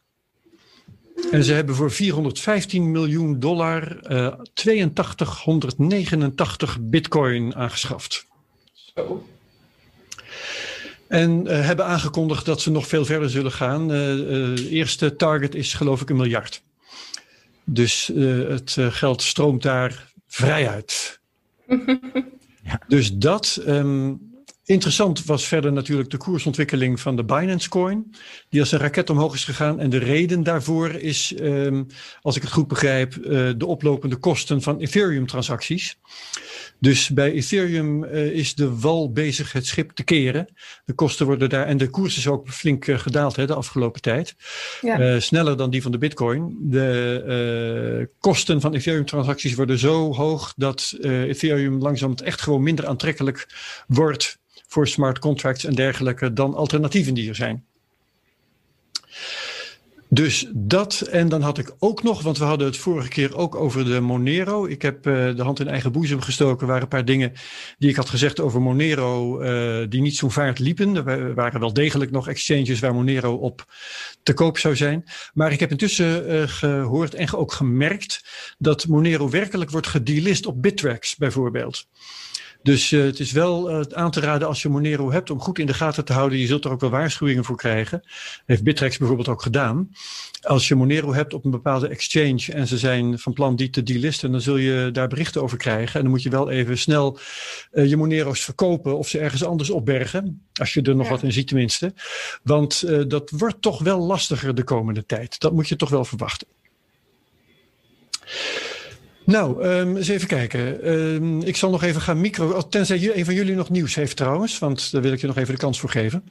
En 1.31 1.43
ze 1.43 1.53
hebben 1.53 1.75
voor 1.75 1.91
415 1.91 2.91
miljoen 2.91 3.39
dollar 3.39 3.99
eh 3.99 4.33
8289 4.53 6.77
bitcoin 6.81 7.55
aangeschaft. 7.55 8.25
Zo. 8.73 9.25
En 11.07 11.47
eh, 11.47 11.65
hebben 11.65 11.85
aangekondigd 11.85 12.45
dat 12.45 12.61
ze 12.61 12.71
nog 12.71 12.87
veel 12.87 13.05
verder 13.05 13.29
zullen 13.29 13.51
gaan. 13.51 13.87
De 13.87 14.67
eerste 14.69 15.15
target 15.15 15.55
is 15.55 15.73
geloof 15.73 16.01
ik 16.01 16.09
een 16.09 16.15
miljard. 16.15 16.61
Dus 17.63 18.11
het 18.47 18.77
geld 18.79 19.21
stroomt 19.21 19.63
daar 19.63 20.11
vrij 20.27 20.69
uit. 20.69 21.19
Ja. 22.63 22.81
Dus 22.87 23.13
dat. 23.13 23.61
ehm, 23.65 24.13
interessant 24.67 25.25
was 25.25 25.47
verder 25.47 25.73
natuurlijk 25.73 26.09
de 26.09 26.17
koersontwikkeling 26.17 26.99
van 26.99 27.15
de 27.15 27.23
Binance 27.23 27.69
Coin. 27.69 28.15
Die 28.49 28.59
als 28.59 28.71
een 28.71 28.79
raket 28.79 29.09
omhoog 29.09 29.33
is 29.33 29.43
gegaan. 29.43 29.79
En 29.79 29.89
de 29.89 29.97
reden 29.97 30.43
daarvoor 30.43 30.89
is, 30.89 31.33
ehm, 31.33 31.83
als 32.21 32.35
ik 32.35 32.41
het 32.41 32.51
goed 32.51 32.67
begrijp, 32.67 33.15
eh, 33.15 33.49
de 33.57 33.65
oplopende 33.65 34.15
kosten 34.15 34.61
van 34.61 34.79
Ethereum-transacties. 34.79 35.99
Dus 36.79 37.09
bij 37.09 37.31
Ethereum 37.31 38.03
eh, 38.03 38.25
is 38.25 38.55
de 38.55 38.79
wal 38.79 39.11
bezig 39.11 39.51
het 39.51 39.65
schip 39.65 39.91
te 39.91 40.03
keren. 40.03 40.47
De 40.85 40.93
kosten 40.93 41.25
worden 41.25 41.49
daar, 41.49 41.65
en 41.65 41.77
de 41.77 41.89
koers 41.89 42.17
is 42.17 42.27
ook 42.27 42.49
flink 42.49 42.87
eh, 42.87 42.99
gedaald 42.99 43.35
hè, 43.35 43.45
de 43.45 43.53
afgelopen 43.53 44.01
tijd. 44.01 44.35
Ja. 44.81 45.19
Sneller 45.19 45.57
dan 45.57 45.69
die 45.69 45.81
van 45.81 45.91
de 45.91 45.97
Bitcoin. 45.97 46.57
De 46.61 48.09
kosten 48.19 48.61
van 48.61 48.73
Ethereum-transacties 48.73 49.55
worden 49.55 49.79
zo 49.79 50.13
hoog 50.13 50.53
dat 50.55 50.97
Ethereum 51.01 51.81
langzaam 51.81 52.13
echt 52.13 52.41
gewoon 52.41 52.63
minder 52.63 52.87
aantrekkelijk 52.87 53.47
wordt 53.87 54.37
voor 54.67 54.87
smart 54.87 55.19
contracts 55.19 55.63
en 55.63 55.75
dergelijke 55.75 56.33
dan 56.33 56.55
alternatieven 56.55 57.13
die 57.13 57.29
er 57.29 57.35
zijn. 57.35 57.65
Dus 60.09 60.47
dat, 60.53 61.01
en 61.01 61.29
dan 61.29 61.41
had 61.41 61.57
ik 61.57 61.75
ook 61.79 62.03
nog, 62.03 62.21
want 62.21 62.37
we 62.37 62.43
hadden 62.43 62.67
het 62.67 62.77
vorige 62.77 63.07
keer 63.09 63.37
ook 63.37 63.55
over 63.55 63.85
de 63.85 63.99
Monero. 63.99 64.65
Ik 64.65 64.81
heb 64.81 65.05
eh, 65.05 65.35
de 65.35 65.43
hand 65.43 65.59
in 65.59 65.67
eigen 65.67 65.91
boezem 65.91 66.21
gestoken. 66.21 66.67
Waren 66.67 66.81
een 66.81 66.87
paar 66.87 67.05
dingen 67.05 67.33
die 67.77 67.89
ik 67.89 67.95
had 67.95 68.09
gezegd 68.09 68.39
over 68.39 68.61
Monero, 68.61 69.39
eh, 69.39 69.85
die 69.89 70.01
niet 70.01 70.15
zo 70.15 70.29
vaart 70.29 70.59
liepen. 70.59 70.95
Er 70.95 71.03
wa- 71.03 71.33
waren 71.33 71.59
wel 71.59 71.73
degelijk 71.73 72.11
nog 72.11 72.27
exchanges 72.27 72.79
waar 72.79 72.93
Monero 72.93 73.33
op 73.33 73.65
te 74.23 74.33
koop 74.33 74.57
zou 74.57 74.75
zijn. 74.75 75.03
Maar 75.33 75.51
ik 75.51 75.59
heb 75.59 75.71
intussen 75.71 76.27
eh, 76.27 76.47
gehoord 76.47 77.13
en 77.13 77.33
ook 77.33 77.51
gemerkt 77.51 78.25
dat 78.57 78.87
Monero 78.87 79.29
werkelijk 79.29 79.71
wordt 79.71 79.87
gedelist 79.87 80.45
op 80.45 80.61
Bittrex 80.61 81.15
bijvoorbeeld. 81.15 81.87
Dus 82.63 82.91
uh, 82.91 83.03
het 83.03 83.19
is 83.19 83.31
wel 83.31 83.71
uh, 83.71 83.85
aan 83.91 84.11
te 84.11 84.19
raden 84.19 84.47
als 84.47 84.61
je 84.61 84.69
Monero 84.69 85.11
hebt 85.11 85.29
om 85.29 85.39
goed 85.39 85.59
in 85.59 85.65
de 85.65 85.73
gaten 85.73 86.05
te 86.05 86.13
houden. 86.13 86.39
Je 86.39 86.45
zult 86.45 86.65
er 86.65 86.71
ook 86.71 86.79
wel 86.79 86.89
waarschuwingen 86.89 87.43
voor 87.43 87.55
krijgen. 87.55 88.03
Heeft 88.45 88.63
Bittrex 88.63 88.97
bijvoorbeeld 88.97 89.27
ook 89.27 89.41
gedaan. 89.41 89.89
Als 90.41 90.67
je 90.67 90.75
Monero 90.75 91.13
hebt 91.13 91.33
op 91.33 91.45
een 91.45 91.51
bepaalde 91.51 91.87
exchange 91.87 92.45
en 92.53 92.67
ze 92.67 92.77
zijn 92.77 93.19
van 93.19 93.33
plan 93.33 93.55
die 93.55 93.69
te 93.69 93.83
delisten, 93.83 94.31
dan 94.31 94.41
zul 94.41 94.57
je 94.57 94.89
daar 94.91 95.07
berichten 95.07 95.41
over 95.41 95.57
krijgen. 95.57 95.95
En 95.95 96.01
dan 96.01 96.11
moet 96.11 96.23
je 96.23 96.29
wel 96.29 96.49
even 96.49 96.77
snel 96.77 97.19
uh, 97.71 97.89
je 97.89 97.97
Monero's 97.97 98.41
verkopen 98.41 98.97
of 98.97 99.07
ze 99.07 99.19
ergens 99.19 99.43
anders 99.43 99.69
opbergen. 99.69 100.47
Als 100.53 100.73
je 100.73 100.81
er 100.81 100.95
nog 100.95 101.05
ja. 101.05 101.11
wat 101.11 101.23
in 101.23 101.31
ziet 101.31 101.47
tenminste. 101.47 101.93
Want 102.43 103.09
dat 103.09 103.29
wordt 103.29 103.61
toch 103.61 103.79
wel 103.79 103.99
lastiger 103.99 104.55
de 104.55 104.63
komende 104.63 105.05
tijd. 105.05 105.39
Dat 105.39 105.53
moet 105.53 105.67
je 105.67 105.75
toch 105.75 105.89
wel 105.89 106.05
verwachten. 106.05 106.47
Nou, 109.27 109.65
um, 109.65 109.97
eens 109.97 110.07
even 110.07 110.27
kijken. 110.27 110.93
Um, 110.93 111.41
ik 111.41 111.55
zal 111.55 111.69
nog 111.69 111.83
even 111.83 112.01
gaan 112.01 112.21
micro. 112.21 112.67
Tenzij 112.67 113.15
een 113.15 113.25
van 113.25 113.33
jullie 113.33 113.55
nog 113.55 113.69
nieuws 113.69 113.95
heeft 113.95 114.15
trouwens, 114.15 114.59
want 114.59 114.91
daar 114.91 115.01
wil 115.01 115.11
ik 115.11 115.21
je 115.21 115.27
nog 115.27 115.37
even 115.37 115.53
de 115.53 115.59
kans 115.59 115.79
voor 115.79 115.89
geven. 115.89 116.23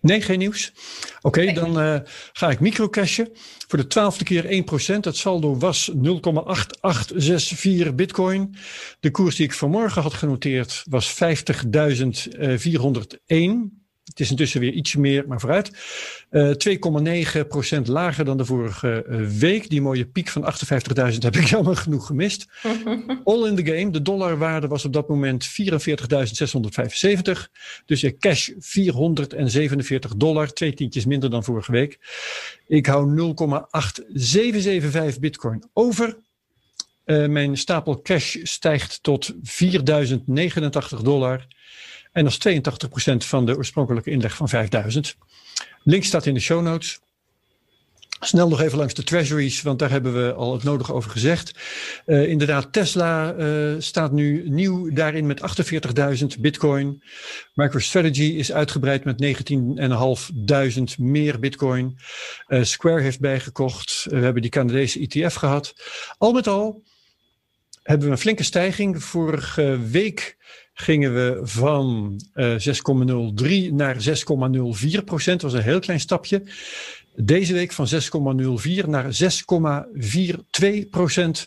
Nee, 0.00 0.20
geen 0.20 0.38
nieuws? 0.38 0.72
Oké, 1.16 1.26
okay, 1.26 1.44
nee. 1.44 1.54
dan 1.54 1.82
uh, 1.82 1.98
ga 2.32 2.50
ik 2.50 2.60
microcashen. 2.60 3.28
Voor 3.68 3.78
de 3.78 3.86
twaalfde 3.86 4.24
keer 4.24 4.44
1%. 4.44 4.46
Het 5.00 5.16
saldo 5.16 5.56
was 5.56 5.92
0,8864 5.94 5.98
bitcoin. 7.94 8.56
De 9.00 9.10
koers 9.10 9.36
die 9.36 9.46
ik 9.46 9.52
vanmorgen 9.52 10.02
had 10.02 10.14
genoteerd 10.14 10.82
was 10.90 11.14
50.401. 11.14 11.20
Het 14.08 14.20
is 14.20 14.30
intussen 14.30 14.60
weer 14.60 14.72
ietsje 14.72 15.00
meer, 15.00 15.24
maar 15.28 15.40
vooruit. 15.40 15.70
Uh, 16.30 16.52
2,9% 17.78 17.82
lager 17.84 18.24
dan 18.24 18.36
de 18.36 18.44
vorige 18.44 19.04
uh, 19.08 19.26
week. 19.26 19.70
Die 19.70 19.80
mooie 19.80 20.06
piek 20.06 20.28
van 20.28 20.54
58.000 21.12 21.18
heb 21.18 21.36
ik 21.36 21.44
jammer 21.56 21.76
genoeg 21.76 22.06
gemist. 22.06 22.46
All 23.24 23.46
in 23.46 23.56
the 23.56 23.64
game. 23.64 23.90
De 23.90 24.02
dollarwaarde 24.02 24.68
was 24.68 24.84
op 24.84 24.92
dat 24.92 25.08
moment 25.08 25.48
44.675. 25.48 25.52
Dus 27.86 28.00
je 28.00 28.16
cash 28.18 28.50
447 28.58 30.16
dollar. 30.16 30.52
Twee 30.52 30.74
tientjes 30.74 31.04
minder 31.04 31.30
dan 31.30 31.44
vorige 31.44 31.72
week. 31.72 31.98
Ik 32.66 32.86
hou 32.86 33.34
0,8775 35.14 35.18
bitcoin 35.20 35.68
over. 35.72 36.18
Uh, 37.04 37.28
mijn 37.28 37.56
stapel 37.56 38.00
cash 38.02 38.36
stijgt 38.42 39.02
tot 39.02 39.34
4089 39.42 41.02
dollar. 41.02 41.46
En 42.18 42.24
dat 42.24 42.32
is 42.32 42.60
82% 43.22 43.26
van 43.26 43.46
de 43.46 43.56
oorspronkelijke 43.56 44.10
inleg 44.10 44.36
van 44.36 44.48
5000. 44.48 45.16
Link 45.82 46.04
staat 46.04 46.26
in 46.26 46.34
de 46.34 46.40
show 46.40 46.62
notes. 46.62 47.00
Snel 48.20 48.48
nog 48.48 48.60
even 48.60 48.78
langs 48.78 48.94
de 48.94 49.02
treasuries, 49.02 49.62
want 49.62 49.78
daar 49.78 49.90
hebben 49.90 50.24
we 50.24 50.32
al 50.32 50.52
het 50.52 50.62
nodige 50.62 50.92
over 50.92 51.10
gezegd. 51.10 51.52
Uh, 52.06 52.28
inderdaad, 52.28 52.72
Tesla 52.72 53.34
uh, 53.34 53.74
staat 53.78 54.12
nu 54.12 54.48
nieuw 54.48 54.92
daarin 54.92 55.26
met 55.26 55.40
48.000 56.20 56.26
bitcoin. 56.40 57.02
MicroStrategy 57.54 58.22
is 58.22 58.52
uitgebreid 58.52 59.04
met 59.04 59.24
19.500 59.52 60.96
meer 60.96 61.38
bitcoin. 61.38 61.98
Uh, 62.48 62.62
Square 62.62 63.00
heeft 63.00 63.20
bijgekocht. 63.20 64.06
we 64.10 64.18
hebben 64.18 64.42
die 64.42 64.50
Canadese 64.50 65.00
ETF 65.00 65.34
gehad. 65.34 65.74
Al 66.18 66.32
met 66.32 66.46
al 66.46 66.82
hebben 67.82 68.06
we 68.06 68.12
een 68.12 68.20
flinke 68.20 68.42
stijging. 68.42 69.02
Vorige 69.02 69.78
week 69.90 70.36
gingen 70.80 71.14
we 71.14 71.40
van 71.42 72.16
uh, 72.34 72.54
6,03 73.68 73.72
naar 73.72 73.96
6,04 73.96 75.04
procent. 75.04 75.40
Dat 75.40 75.50
was 75.50 75.60
een 75.60 75.62
heel 75.62 75.78
klein 75.78 76.00
stapje. 76.00 76.42
Deze 77.14 77.52
week 77.52 77.72
van 77.72 77.86
6,04 77.88 78.84
naar 78.86 79.04
6,42 79.22 80.88
procent 80.90 81.46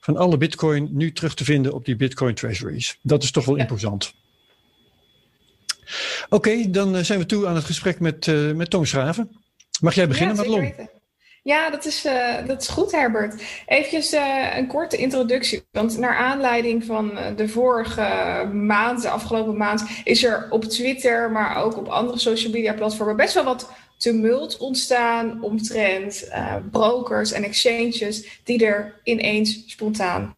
van 0.00 0.16
alle 0.16 0.36
bitcoin 0.36 0.88
nu 0.92 1.12
terug 1.12 1.34
te 1.34 1.44
vinden 1.44 1.72
op 1.72 1.84
die 1.84 1.96
bitcoin 1.96 2.34
treasuries. 2.34 2.98
Dat 3.02 3.22
is 3.22 3.30
toch 3.30 3.44
wel 3.44 3.56
ja. 3.56 3.62
imposant. 3.62 4.14
Oké, 6.24 6.34
okay, 6.34 6.70
dan 6.70 7.04
zijn 7.04 7.18
we 7.18 7.26
toe 7.26 7.46
aan 7.46 7.54
het 7.54 7.64
gesprek 7.64 8.00
met, 8.00 8.26
uh, 8.26 8.52
met 8.52 8.70
Toon 8.70 8.86
Schraven. 8.86 9.30
Mag 9.80 9.94
jij 9.94 10.08
beginnen, 10.08 10.36
ja, 10.36 10.42
Madelon? 10.42 10.72
Ja, 11.44 11.70
dat 11.70 11.84
is, 11.84 12.06
uh, 12.06 12.46
dat 12.46 12.62
is 12.62 12.68
goed, 12.68 12.92
Herbert. 12.92 13.42
Even 13.66 14.20
uh, 14.20 14.56
een 14.56 14.66
korte 14.66 14.96
introductie. 14.96 15.62
Want 15.70 15.98
naar 15.98 16.16
aanleiding 16.16 16.84
van 16.84 17.10
uh, 17.10 17.36
de 17.36 17.48
vorige 17.48 18.02
maand, 18.52 19.02
de 19.02 19.08
afgelopen 19.08 19.56
maand, 19.56 19.84
is 20.04 20.24
er 20.24 20.46
op 20.50 20.64
Twitter, 20.64 21.30
maar 21.30 21.56
ook 21.56 21.76
op 21.76 21.88
andere 21.88 22.18
social 22.18 22.52
media 22.52 22.72
platformen 22.72 23.16
best 23.16 23.34
wel 23.34 23.44
wat 23.44 23.70
tumult 23.98 24.56
ontstaan 24.56 25.42
omtrent 25.42 26.30
brokers 26.70 27.32
en 27.32 27.44
exchanges 27.44 28.40
die 28.44 28.66
er 28.66 29.00
ineens 29.02 29.62
spontaan 29.66 30.34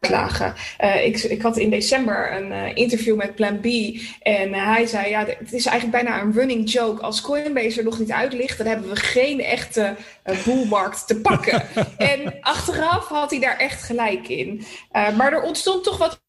klagen. 0.00 0.54
Uh, 0.80 1.04
ik, 1.04 1.18
ik 1.22 1.42
had 1.42 1.56
in 1.56 1.70
december 1.70 2.32
een 2.32 2.50
uh, 2.50 2.76
interview 2.76 3.16
met 3.16 3.34
Plan 3.34 3.60
B 3.60 3.64
en 4.22 4.48
uh, 4.48 4.66
hij 4.66 4.86
zei, 4.86 5.08
ja, 5.08 5.24
het 5.24 5.52
is 5.52 5.66
eigenlijk 5.66 6.04
bijna 6.04 6.22
een 6.22 6.32
running 6.32 6.72
joke. 6.72 7.02
Als 7.02 7.20
Coinbase 7.20 7.78
er 7.78 7.84
nog 7.84 7.98
niet 7.98 8.12
uit 8.12 8.32
ligt, 8.32 8.58
dan 8.58 8.66
hebben 8.66 8.88
we 8.88 8.96
geen 8.96 9.40
echte 9.40 9.96
boelmarkt 10.44 11.06
te 11.06 11.20
pakken. 11.20 11.62
en 12.12 12.36
achteraf 12.40 13.08
had 13.08 13.30
hij 13.30 13.40
daar 13.40 13.58
echt 13.58 13.82
gelijk 13.82 14.28
in. 14.28 14.64
maar 14.92 15.32
er 15.32 15.42
ontstond 15.42 15.84
toch 15.84 15.98
wat 15.98 16.26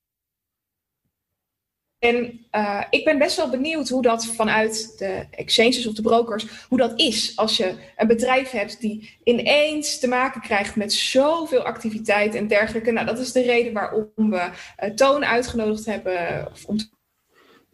en 2.00 2.46
uh, 2.52 2.84
ik 2.90 3.06
ben 3.06 3.18
best 3.18 3.36
wel 3.36 3.50
benieuwd 3.50 3.90
hoe 3.90 4.02
dat 4.02 4.26
vanuit 4.26 4.98
de 4.98 5.26
exchanges 5.32 5.88
of 5.88 5.94
de 5.94 6.02
brokers, 6.02 6.46
hoe 6.68 6.78
dat 6.78 7.00
is 7.00 7.34
als 7.36 7.58
je 7.58 7.76
een 7.98 8.08
bedrijf 8.08 8.52
hebt 8.52 8.82
die 8.82 9.18
ineens 9.24 10.00
te 10.00 10.08
maken 10.08 10.42
krijgt 10.42 10.76
met 10.76 10.94
zoveel 10.94 11.62
activiteit 11.62 12.36
en 12.36 12.48
dergelijke. 12.48 12.92
Nou, 12.92 13.06
dat 13.06 13.20
is 13.20 13.32
de 13.32 13.42
reden 13.42 13.74
waarom 13.74 14.10
we 14.16 14.50
uh, 14.84 14.90
Toon 14.90 15.26
uitgenodigd 15.26 15.86
hebben 15.86 16.48
om 16.66 16.78
te 16.78 16.88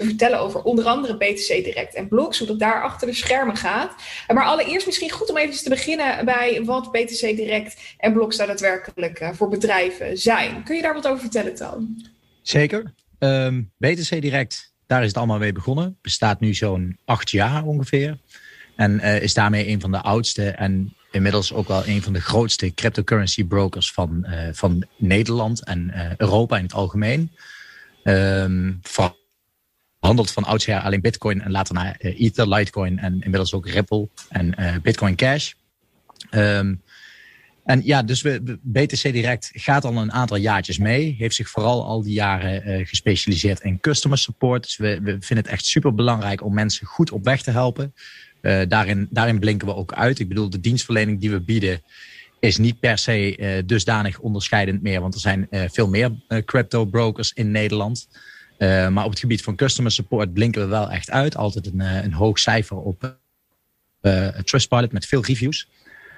vertellen 0.05 0.39
over 0.39 0.61
onder 0.61 0.85
andere 0.85 1.17
BTC 1.17 1.47
Direct 1.47 1.95
en 1.95 2.07
Blocks, 2.07 2.37
hoe 2.37 2.47
dat 2.47 2.59
daar 2.59 2.83
achter 2.83 3.07
de 3.07 3.13
schermen 3.13 3.55
gaat. 3.55 3.95
Maar 4.27 4.45
allereerst 4.45 4.85
misschien 4.85 5.11
goed 5.11 5.29
om 5.29 5.37
even 5.37 5.63
te 5.63 5.69
beginnen 5.69 6.25
bij 6.25 6.63
wat 6.63 6.91
BTC 6.91 7.19
Direct 7.19 7.95
en 7.97 8.13
Blocks 8.13 8.37
daadwerkelijk 8.37 9.19
uh, 9.19 9.29
voor 9.33 9.49
bedrijven 9.49 10.17
zijn. 10.17 10.63
Kun 10.63 10.75
je 10.75 10.81
daar 10.81 10.93
wat 10.93 11.07
over 11.07 11.19
vertellen, 11.19 11.55
Toon? 11.55 12.07
Zeker. 12.41 12.93
Um, 13.19 13.71
BTC 13.77 14.21
Direct, 14.21 14.73
daar 14.87 15.01
is 15.01 15.07
het 15.07 15.17
allemaal 15.17 15.37
mee 15.37 15.51
begonnen. 15.51 15.97
Bestaat 16.01 16.39
nu 16.39 16.53
zo'n 16.53 16.97
acht 17.05 17.31
jaar 17.31 17.63
ongeveer. 17.63 18.17
En 18.75 18.91
uh, 18.91 19.21
is 19.21 19.33
daarmee 19.33 19.67
een 19.67 19.81
van 19.81 19.91
de 19.91 20.01
oudste 20.01 20.49
en 20.49 20.93
inmiddels 21.11 21.53
ook 21.53 21.67
wel 21.67 21.87
een 21.87 22.01
van 22.01 22.13
de 22.13 22.21
grootste 22.21 22.73
cryptocurrency 22.73 23.43
brokers 23.43 23.91
van, 23.91 24.25
uh, 24.29 24.47
van 24.51 24.87
Nederland 24.97 25.63
en 25.63 25.91
uh, 25.95 26.15
Europa 26.17 26.57
in 26.57 26.63
het 26.63 26.73
algemeen. 26.73 27.31
Um, 28.03 28.81
handelt 29.99 30.31
van 30.31 30.43
oudsher 30.43 30.79
alleen 30.79 31.01
Bitcoin 31.01 31.41
en 31.41 31.51
later 31.51 31.73
naar 31.73 31.95
Ether, 31.97 32.47
Litecoin 32.47 32.99
en 32.99 33.13
inmiddels 33.13 33.53
ook 33.53 33.67
Ripple 33.67 34.09
en 34.29 34.55
Bitcoin 34.81 35.15
Cash. 35.15 35.51
Um, 36.31 36.81
en 37.65 37.81
ja, 37.83 38.03
dus 38.03 38.21
we, 38.21 38.59
BTC 38.61 39.01
Direct 39.01 39.49
gaat 39.53 39.85
al 39.85 39.97
een 39.97 40.11
aantal 40.11 40.37
jaartjes 40.37 40.77
mee. 40.77 41.15
Heeft 41.17 41.35
zich 41.35 41.49
vooral 41.49 41.85
al 41.85 42.03
die 42.03 42.13
jaren 42.13 42.69
uh, 42.69 42.87
gespecialiseerd 42.87 43.59
in 43.59 43.79
customer 43.79 44.17
support. 44.17 44.63
Dus 44.63 44.77
we, 44.77 44.99
we 45.01 45.11
vinden 45.19 45.45
het 45.45 45.47
echt 45.47 45.65
super 45.65 45.95
belangrijk 45.95 46.43
om 46.43 46.53
mensen 46.53 46.87
goed 46.87 47.11
op 47.11 47.23
weg 47.23 47.41
te 47.41 47.51
helpen. 47.51 47.93
Uh, 48.41 48.61
daarin, 48.67 49.07
daarin 49.09 49.39
blinken 49.39 49.67
we 49.67 49.75
ook 49.75 49.93
uit. 49.93 50.19
Ik 50.19 50.27
bedoel, 50.27 50.49
de 50.49 50.59
dienstverlening 50.59 51.19
die 51.19 51.31
we 51.31 51.41
bieden 51.41 51.81
is 52.39 52.57
niet 52.57 52.79
per 52.79 52.97
se 52.97 53.37
uh, 53.37 53.63
dusdanig 53.65 54.19
onderscheidend 54.19 54.81
meer. 54.81 55.01
Want 55.01 55.13
er 55.13 55.19
zijn 55.19 55.47
veel 55.49 55.87
meer 55.87 56.11
crypto 56.45 56.85
brokers 56.85 57.33
in 57.33 57.51
Nederland. 57.51 58.07
maar 58.59 59.03
op 59.03 59.09
het 59.09 59.19
gebied 59.19 59.43
van 59.43 59.55
customer 59.55 59.91
support 59.91 60.33
blinken 60.33 60.61
we 60.61 60.67
wel 60.67 60.91
echt 60.91 61.11
uit. 61.11 61.35
Altijd 61.35 61.65
een, 61.65 61.79
een 61.79 62.13
hoog 62.13 62.39
cijfer 62.39 62.77
op 62.77 63.17
Trustpilot 64.43 64.91
met 64.91 65.05
veel 65.05 65.23
reviews. 65.23 65.67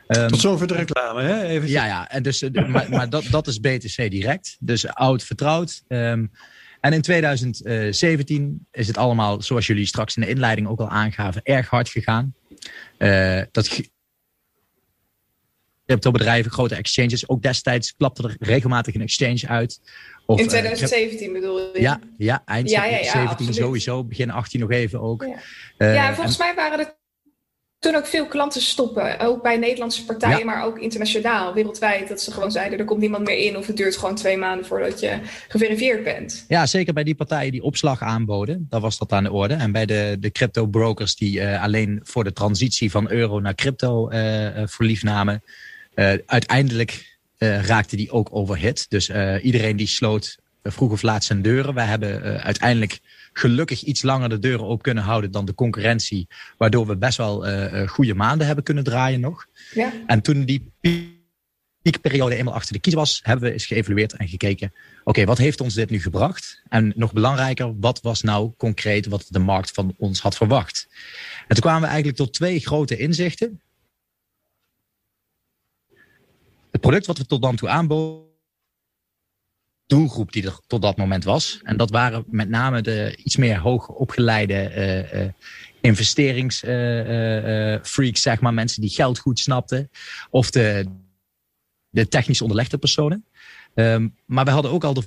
Um, 0.07 0.27
Tot 0.27 0.39
zover 0.39 0.67
de 0.67 0.73
reclame, 0.73 1.21
hè? 1.21 1.43
Even 1.43 1.69
ja, 1.69 1.85
ja. 1.85 2.09
En 2.09 2.23
dus, 2.23 2.49
maar 2.67 2.89
maar 2.89 3.09
dat, 3.09 3.25
dat 3.31 3.47
is 3.47 3.59
BTC 3.59 4.11
Direct. 4.11 4.57
Dus 4.59 4.87
oud 4.87 5.23
vertrouwd. 5.23 5.83
Um, 5.87 6.31
en 6.79 6.93
in 6.93 7.01
2017 7.01 8.67
is 8.71 8.87
het 8.87 8.97
allemaal, 8.97 9.41
zoals 9.41 9.67
jullie 9.67 9.85
straks 9.85 10.15
in 10.15 10.21
de 10.21 10.29
inleiding 10.29 10.67
ook 10.67 10.79
al 10.79 10.89
aangaven, 10.89 11.41
erg 11.43 11.69
hard 11.69 11.89
gegaan. 11.89 12.33
Uh, 12.97 13.41
dat 13.51 13.81
crypto-bedrijven, 15.85 16.51
grote 16.51 16.75
exchanges, 16.75 17.29
ook 17.29 17.41
destijds 17.41 17.95
klapte 17.95 18.23
er 18.23 18.35
regelmatig 18.39 18.95
een 18.95 19.01
exchange 19.01 19.47
uit. 19.47 19.81
Of, 20.25 20.39
in 20.39 20.47
2017 20.47 21.27
uh, 21.27 21.33
bedoel 21.33 21.59
je? 21.59 21.81
Ja, 21.81 21.99
ja 22.17 22.41
eind 22.45 22.69
ja, 22.69 22.85
ja, 22.85 22.97
ja 22.97 23.11
17 23.11 23.53
sowieso, 23.53 24.03
begin 24.03 24.31
18 24.31 24.59
nog 24.59 24.71
even 24.71 25.01
ook. 25.01 25.23
Ja, 25.23 25.87
uh, 25.87 25.93
ja 25.93 26.13
volgens 26.13 26.39
en, 26.39 26.45
mij 26.45 26.55
waren 26.55 26.79
er 26.79 26.95
toen 27.79 27.95
ook 27.95 28.05
veel 28.05 28.25
klanten 28.25 28.61
stoppen. 28.61 29.19
Ook 29.19 29.41
bij 29.43 29.57
Nederlandse 29.57 30.05
partijen, 30.05 30.37
ja. 30.37 30.45
maar 30.45 30.63
ook 30.63 30.79
internationaal, 30.79 31.53
wereldwijd. 31.53 32.07
Dat 32.07 32.21
ze 32.21 32.31
gewoon 32.31 32.51
zeiden, 32.51 32.79
er 32.79 32.85
komt 32.85 32.99
niemand 32.99 33.25
meer 33.25 33.37
in 33.37 33.57
of 33.57 33.67
het 33.67 33.77
duurt 33.77 33.97
gewoon 33.97 34.15
twee 34.15 34.37
maanden 34.37 34.65
voordat 34.65 34.99
je 34.99 35.19
geverifieerd 35.47 36.03
bent. 36.03 36.45
Ja, 36.47 36.65
zeker 36.65 36.93
bij 36.93 37.03
die 37.03 37.15
partijen 37.15 37.51
die 37.51 37.63
opslag 37.63 38.01
aanboden. 38.01 38.67
Dan 38.69 38.81
was 38.81 38.97
dat 38.97 39.11
aan 39.11 39.23
de 39.23 39.31
orde. 39.31 39.53
En 39.53 39.71
bij 39.71 39.85
de, 39.85 40.17
de 40.19 40.31
crypto 40.31 40.65
brokers 40.65 41.15
die 41.15 41.39
uh, 41.39 41.63
alleen 41.63 41.99
voor 42.03 42.23
de 42.23 42.33
transitie 42.33 42.91
van 42.91 43.11
euro 43.11 43.39
naar 43.39 43.55
crypto 43.55 44.11
uh, 44.11 44.47
voor 44.65 44.85
lief 44.85 45.03
namen. 45.03 45.43
Uh, 45.95 46.13
uiteindelijk 46.25 47.15
raakte 47.37 47.95
die 47.95 48.11
ook 48.11 48.27
overhit. 48.31 48.85
Dus 48.89 49.11
iedereen 49.41 49.75
die 49.75 49.87
sloot 49.87 50.37
vroeg 50.63 50.91
of 50.91 51.01
laat 51.01 51.23
zijn 51.23 51.41
deuren. 51.41 51.73
Wij 51.73 51.85
hebben 51.85 52.41
uiteindelijk 52.43 52.99
gelukkig 53.37 53.83
iets 53.83 54.01
langer 54.01 54.29
de 54.29 54.39
deuren 54.39 54.65
open 54.65 54.83
kunnen 54.83 55.03
houden 55.03 55.31
dan 55.31 55.45
de 55.45 55.53
concurrentie. 55.53 56.27
Waardoor 56.57 56.87
we 56.87 56.97
best 56.97 57.17
wel 57.17 57.45
goede 57.87 58.13
maanden 58.13 58.47
hebben 58.47 58.63
kunnen 58.63 58.83
draaien 58.83 59.19
nog. 59.19 59.45
Ja. 59.73 59.93
En 60.07 60.21
toen 60.21 60.45
die 60.45 60.71
piekperiode 61.81 62.35
eenmaal 62.35 62.53
achter 62.53 62.73
de 62.73 62.79
kies 62.79 62.93
was, 62.93 63.19
hebben 63.23 63.45
we 63.47 63.53
eens 63.53 63.65
geëvalueerd 63.65 64.13
en 64.13 64.27
gekeken. 64.27 64.73
Oké, 65.03 65.25
wat 65.25 65.37
heeft 65.37 65.61
ons 65.61 65.73
dit 65.73 65.89
nu 65.89 66.01
gebracht? 66.01 66.61
En 66.69 66.93
nog 66.95 67.13
belangrijker, 67.13 67.79
wat 67.79 68.01
was 68.01 68.21
nou 68.21 68.51
concreet 68.57 69.05
wat 69.05 69.25
de 69.29 69.39
markt 69.39 69.71
van 69.71 69.93
ons 69.97 70.19
had 70.21 70.35
verwacht? 70.35 70.87
En 71.47 71.47
toen 71.47 71.59
kwamen 71.59 71.81
we 71.81 71.87
eigenlijk 71.87 72.17
tot 72.17 72.33
twee 72.33 72.59
grote 72.59 72.97
inzichten. 72.97 73.61
Het 76.71 76.81
product 76.81 77.05
wat 77.05 77.17
we 77.17 77.25
tot 77.25 77.41
dan 77.41 77.55
toe 77.55 77.69
aanboden, 77.69 78.25
doelgroep 79.87 80.31
die 80.31 80.45
er 80.45 80.59
tot 80.67 80.81
dat 80.81 80.97
moment 80.97 81.23
was. 81.23 81.59
En 81.63 81.77
dat 81.77 81.89
waren 81.89 82.23
met 82.27 82.49
name 82.49 82.81
de 82.81 83.19
iets 83.23 83.35
meer 83.35 83.57
hoogopgeleide 83.57 84.53
uh, 84.53 85.13
uh, 85.21 85.27
investeringsfreaks, 85.81 88.21
zeg 88.21 88.39
maar. 88.39 88.53
Mensen 88.53 88.81
die 88.81 88.89
geld 88.89 89.19
goed 89.19 89.39
snapten. 89.39 89.89
Of 90.29 90.49
de, 90.49 90.85
de 91.89 92.07
technisch 92.07 92.41
onderlegde 92.41 92.77
personen. 92.77 93.25
Um, 93.73 94.15
maar 94.25 94.45
we 94.45 94.51
hadden 94.51 94.71
ook 94.71 94.83
al 94.83 94.93
de 94.93 95.03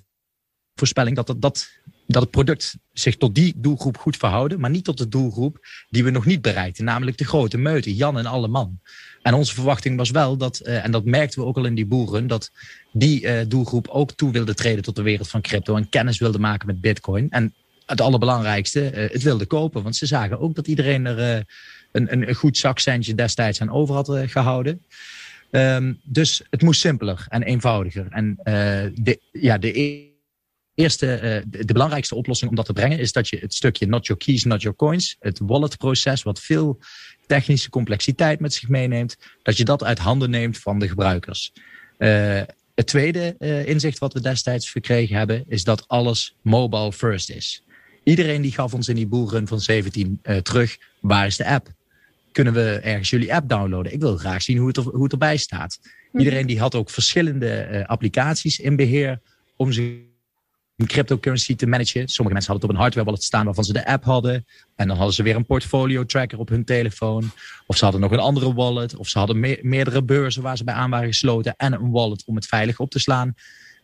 voorspelling 0.74 1.16
dat, 1.16 1.26
dat, 1.26 1.70
dat, 2.06 2.22
het 2.22 2.30
product 2.30 2.76
zich 2.92 3.16
tot 3.16 3.34
die 3.34 3.54
doelgroep 3.56 3.96
goed 3.96 4.16
verhouden, 4.16 4.60
maar 4.60 4.70
niet 4.70 4.84
tot 4.84 4.98
de 4.98 5.08
doelgroep 5.08 5.66
die 5.88 6.04
we 6.04 6.10
nog 6.10 6.24
niet 6.24 6.42
bereikten, 6.42 6.84
namelijk 6.84 7.18
de 7.18 7.24
grote 7.24 7.58
meute, 7.58 7.94
Jan 7.94 8.18
en 8.18 8.26
alle 8.26 8.48
man. 8.48 8.80
En 9.22 9.34
onze 9.34 9.54
verwachting 9.54 9.96
was 9.96 10.10
wel 10.10 10.36
dat, 10.36 10.58
en 10.58 10.90
dat 10.90 11.04
merkten 11.04 11.40
we 11.40 11.46
ook 11.46 11.56
al 11.56 11.64
in 11.64 11.74
die 11.74 11.86
boeren, 11.86 12.26
dat 12.26 12.50
die 12.92 13.22
uh, 13.22 13.40
doelgroep 13.48 13.88
ook 13.88 14.12
toe 14.12 14.32
wilde 14.32 14.54
treden 14.54 14.82
tot 14.82 14.96
de 14.96 15.02
wereld 15.02 15.28
van 15.28 15.40
crypto 15.40 15.76
en 15.76 15.88
kennis 15.88 16.18
wilde 16.18 16.38
maken 16.38 16.66
met 16.66 16.80
Bitcoin. 16.80 17.30
En 17.30 17.54
het 17.86 18.00
allerbelangrijkste, 18.00 18.92
uh, 18.92 19.10
het 19.10 19.22
wilde 19.22 19.46
kopen, 19.46 19.82
want 19.82 19.96
ze 19.96 20.06
zagen 20.06 20.40
ook 20.40 20.54
dat 20.54 20.66
iedereen 20.66 21.06
er 21.06 21.44
een, 21.92 22.12
een, 22.12 22.34
goed 22.34 22.56
zakcentje 22.56 23.14
destijds 23.14 23.60
aan 23.60 23.70
over 23.70 23.94
had 23.94 24.12
gehouden. 24.26 24.82
Um, 25.50 26.00
dus 26.02 26.42
het 26.50 26.62
moest 26.62 26.80
simpeler 26.80 27.26
en 27.28 27.42
eenvoudiger. 27.42 28.06
En 28.10 28.38
de, 28.94 29.20
ja, 29.32 29.58
de 29.58 29.72
eerste, 30.80 31.20
uh, 31.46 31.62
de, 31.64 31.72
belangrijkste 31.72 32.14
oplossing 32.14 32.50
om 32.50 32.56
dat 32.56 32.66
te 32.66 32.72
brengen 32.72 32.98
is 32.98 33.12
dat 33.12 33.28
je 33.28 33.38
het 33.38 33.54
stukje 33.54 33.86
not 33.86 34.06
your 34.06 34.22
keys, 34.22 34.44
not 34.44 34.62
your 34.62 34.76
coins, 34.76 35.16
het 35.18 35.38
wallet 35.42 35.76
proces, 35.76 36.22
wat 36.22 36.40
veel 36.40 36.78
technische 37.26 37.70
complexiteit 37.70 38.40
met 38.40 38.54
zich 38.54 38.68
meeneemt, 38.68 39.16
dat 39.42 39.56
je 39.56 39.64
dat 39.64 39.84
uit 39.84 39.98
handen 39.98 40.30
neemt 40.30 40.58
van 40.58 40.78
de 40.78 40.88
gebruikers. 40.88 41.52
Het 42.74 42.86
tweede 42.86 43.36
uh, 43.38 43.66
inzicht 43.66 43.98
wat 43.98 44.12
we 44.12 44.20
destijds 44.20 44.70
verkregen 44.70 45.16
hebben, 45.16 45.44
is 45.48 45.64
dat 45.64 45.88
alles 45.88 46.36
mobile 46.42 46.92
first 46.92 47.30
is. 47.30 47.64
Iedereen 48.04 48.42
die 48.42 48.52
gaf 48.52 48.74
ons 48.74 48.88
in 48.88 48.94
die 48.94 49.06
boelrun 49.06 49.46
van 49.46 49.60
17 49.60 50.20
terug, 50.42 50.78
waar 51.00 51.26
is 51.26 51.36
de 51.36 51.46
app? 51.46 51.68
Kunnen 52.32 52.52
we 52.52 52.80
ergens 52.82 53.10
jullie 53.10 53.34
app 53.34 53.48
downloaden? 53.48 53.92
Ik 53.92 54.00
wil 54.00 54.16
graag 54.16 54.42
zien 54.42 54.56
hoe 54.58 54.66
het, 54.66 54.76
er, 54.76 54.82
hoe 54.82 55.02
het 55.02 55.12
erbij 55.12 55.36
staat. 55.36 55.78
Mhm. 55.82 56.18
Iedereen 56.18 56.46
die 56.46 56.60
had 56.60 56.74
ook 56.74 56.90
verschillende 56.90 57.84
applicaties 57.86 58.58
in 58.58 58.76
beheer 58.76 59.20
om 59.56 59.72
zich 59.72 59.92
een 60.80 60.86
cryptocurrency 60.86 61.56
te 61.56 61.66
managen. 61.66 62.08
Sommige 62.08 62.34
mensen 62.34 62.52
hadden 62.52 62.54
het 62.54 62.64
op 62.64 62.70
een 62.70 62.82
hardware 62.82 63.06
wallet 63.06 63.22
staan 63.22 63.44
waarvan 63.44 63.64
ze 63.64 63.72
de 63.72 63.86
app 63.86 64.04
hadden. 64.04 64.46
En 64.76 64.88
dan 64.88 64.96
hadden 64.96 65.14
ze 65.14 65.22
weer 65.22 65.36
een 65.36 65.46
portfolio 65.46 66.04
tracker 66.04 66.38
op 66.38 66.48
hun 66.48 66.64
telefoon. 66.64 67.30
Of 67.66 67.76
ze 67.76 67.84
hadden 67.84 68.02
nog 68.02 68.10
een 68.10 68.18
andere 68.18 68.54
wallet. 68.54 68.96
Of 68.96 69.08
ze 69.08 69.18
hadden 69.18 69.58
meerdere 69.62 70.02
beurzen 70.02 70.42
waar 70.42 70.56
ze 70.56 70.64
bij 70.64 70.74
aan 70.74 70.90
waren 70.90 71.06
gesloten. 71.06 71.54
En 71.56 71.72
een 71.72 71.90
wallet 71.90 72.24
om 72.26 72.34
het 72.34 72.46
veilig 72.46 72.78
op 72.78 72.90
te 72.90 72.98
slaan. 72.98 73.34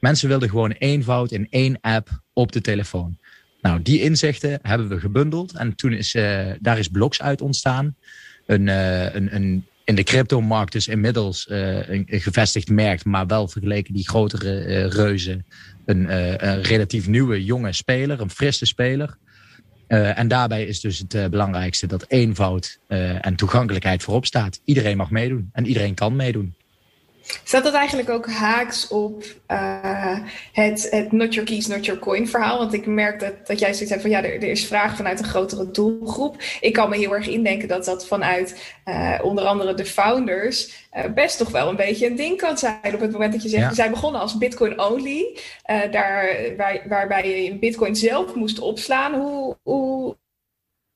Mensen 0.01 0.29
wilden 0.29 0.49
gewoon 0.49 0.71
eenvoud 0.71 1.33
in 1.33 1.47
één 1.51 1.79
app 1.81 2.09
op 2.33 2.53
de 2.53 2.61
telefoon. 2.61 3.19
Nou, 3.61 3.83
die 3.83 4.01
inzichten 4.01 4.59
hebben 4.63 4.89
we 4.89 5.01
gebundeld. 5.01 5.57
En 5.57 5.75
toen 5.75 5.93
is 5.93 6.15
uh, 6.15 6.47
daar 6.61 6.79
is 6.79 6.89
Blocks 6.89 7.23
uit 7.23 7.41
ontstaan. 7.41 7.97
Een, 8.47 8.67
uh, 8.67 9.15
een, 9.15 9.35
een 9.35 9.67
in 9.85 9.95
de 9.95 10.03
cryptomarkt 10.03 10.73
dus 10.73 10.89
inmiddels 10.89 11.47
uh, 11.51 11.89
een, 11.89 12.05
gevestigd 12.07 12.69
merk, 12.69 13.05
maar 13.05 13.27
wel 13.27 13.49
vergeleken 13.49 13.95
die 13.95 14.09
grotere 14.09 14.87
reuzen 14.89 15.47
een, 15.87 16.03
uh, 16.03 16.31
een, 16.31 16.63
relatief 16.63 17.09
nieuwe, 17.09 17.45
jonge 17.45 17.73
speler, 17.73 18.21
een 18.21 18.31
frisse 18.31 18.67
speler. 18.67 19.17
en 19.89 20.29
daarbij 20.29 20.65
is 20.65 20.81
dus 20.81 20.99
het 20.99 21.31
belangrijkste 21.31 21.87
dat 21.87 22.05
eenvoud 22.09 22.79
en 23.21 23.37
toegankelijkheid 23.37 24.03
voorop 24.03 24.27
staat. 24.27 24.61
Iedereen 24.65 24.97
mag 24.97 25.11
meedoen 25.11 25.49
en 25.53 25.67
iedereen 25.67 25.95
kan 25.95 26.17
meedoen. 26.17 26.55
Staat 27.45 27.65
dat 27.65 27.75
eigenlijk 27.75 28.09
ook 28.09 28.27
haaks 28.31 28.89
op 28.89 29.25
uh, 29.51 30.19
het, 30.53 30.87
het 30.91 31.13
not 31.13 31.35
your 31.35 31.49
keys, 31.49 31.67
not 31.67 31.85
your 31.85 32.01
coin 32.01 32.29
verhaal? 32.29 32.59
Want 32.59 32.73
ik 32.73 32.87
merk 32.87 33.21
dat, 33.21 33.47
dat 33.47 33.59
jij 33.59 33.73
zoiets 33.73 33.91
hebt 33.91 34.03
van 34.03 34.11
ja, 34.11 34.25
er, 34.25 34.35
er, 34.35 34.43
is 34.43 34.67
vraag 34.67 34.97
vanuit 34.97 35.19
een 35.19 35.25
grotere 35.25 35.71
doelgroep. 35.71 36.43
Ik 36.61 36.73
kan 36.73 36.89
me 36.91 36.97
heel 36.97 37.15
erg 37.15 37.27
indenken 37.27 37.69
dat 37.69 37.85
dat 37.85 38.07
vanuit 38.07 38.75
uh, 38.85 39.19
onder 39.23 39.45
andere 39.45 39.75
de 39.75 39.85
founders 39.85 40.89
uh, 40.97 41.13
best 41.15 41.39
toch 41.39 41.51
wel 41.51 41.69
een 41.69 41.77
beetje 41.77 42.07
een 42.07 42.17
ding 42.17 42.39
kan 42.39 42.59
zijn. 42.59 42.95
Op 42.95 43.01
het 43.01 43.13
moment 43.13 43.33
dat 43.33 43.43
je 43.43 43.49
zegt, 43.49 43.63
ja. 43.63 43.69
we 43.69 43.75
zijn 43.75 43.91
begonnen 43.91 44.21
als 44.21 44.39
bitcoin 44.39 44.81
only. 44.81 45.39
daar, 45.91 46.37
waar, 46.57 46.83
waarbij 46.89 47.29
je 47.29 47.45
in 47.45 47.59
bitcoin 47.59 47.97
zelf 47.97 48.35
moest 48.35 48.59
opslaan. 48.59 49.15
Hoe, 49.15 49.57
hoe 49.63 50.17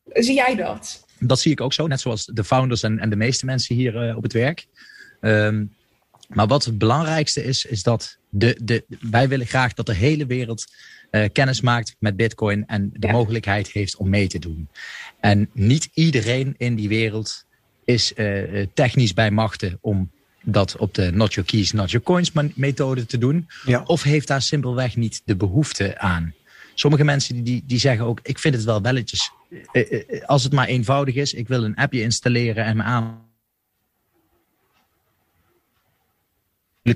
zie 0.05 0.35
jij 0.35 0.55
dat? 0.55 1.05
Dat 1.19 1.41
zie 1.41 1.53
ik 1.53 1.61
ook 1.61 1.73
zo, 1.73 1.87
net 1.87 2.01
zoals 2.01 2.25
de 2.25 2.45
founders 2.45 2.83
en, 2.83 2.99
en 2.99 3.11
de 3.11 3.17
meeste 3.17 3.47
mensen 3.47 3.75
hier 3.75 4.17
op 4.17 4.23
het 4.23 4.33
werk. 4.33 4.67
Um, 5.21 5.79
maar 6.31 6.47
wat 6.47 6.65
het 6.65 6.79
belangrijkste 6.79 7.45
is, 7.45 7.65
is 7.65 7.83
dat 7.83 8.19
de, 8.29 8.59
de, 8.63 8.85
wij 9.01 9.29
willen 9.29 9.47
graag 9.47 9.75
dat 9.75 9.87
de 9.87 9.95
hele 9.95 10.27
wereld 10.27 10.65
uh, 11.11 11.25
kennis 11.33 11.61
maakt 11.61 11.97
met 11.99 12.17
Bitcoin 12.17 12.67
en 12.67 12.91
de 12.93 13.07
ja. 13.07 13.13
mogelijkheid 13.13 13.71
heeft 13.71 13.97
om 13.97 14.09
mee 14.09 14.29
te 14.29 14.39
doen. 14.39 14.69
En 15.21 15.51
niet 15.53 15.89
iedereen 15.95 16.55
in 16.59 16.75
die 16.75 16.89
wereld 16.89 17.45
is 17.85 18.13
uh, 18.17 18.67
technisch 18.75 19.15
bij 19.15 19.31
machten 19.31 19.79
om 19.81 20.11
dat 20.43 20.77
op 20.77 20.95
de 20.95 21.13
not 21.13 21.35
your 21.35 21.51
keys, 21.51 21.73
not 21.73 21.91
your 21.91 22.07
coins 22.07 22.33
methode 22.55 23.07
te 23.07 23.19
doen. 23.19 23.49
Ja. 23.65 23.83
Of 23.87 24.03
heeft 24.03 24.27
daar 24.27 24.43
simpelweg 24.43 24.97
niet 24.97 25.23
de 25.25 25.37
behoefte 25.37 25.99
aan. 25.99 26.35
Sommige 26.75 27.05
mensen 27.05 27.45
die, 27.45 27.63
die 27.67 27.79
zeggen 27.79 28.07
ook, 28.07 28.21
ik 28.23 28.39
vind 28.39 28.55
het 28.55 28.65
wel 28.65 28.83
welletjes. 28.83 29.31
Als 30.27 30.43
het 30.43 30.53
maar 30.53 30.67
eenvoudig 30.67 31.15
is, 31.15 31.35
ik 31.35 31.49
wil 31.49 31.65
een 31.65 31.75
appje 31.75 32.03
installeren 32.03 32.65
en 32.65 32.77
me 32.77 32.83
aan 32.83 33.30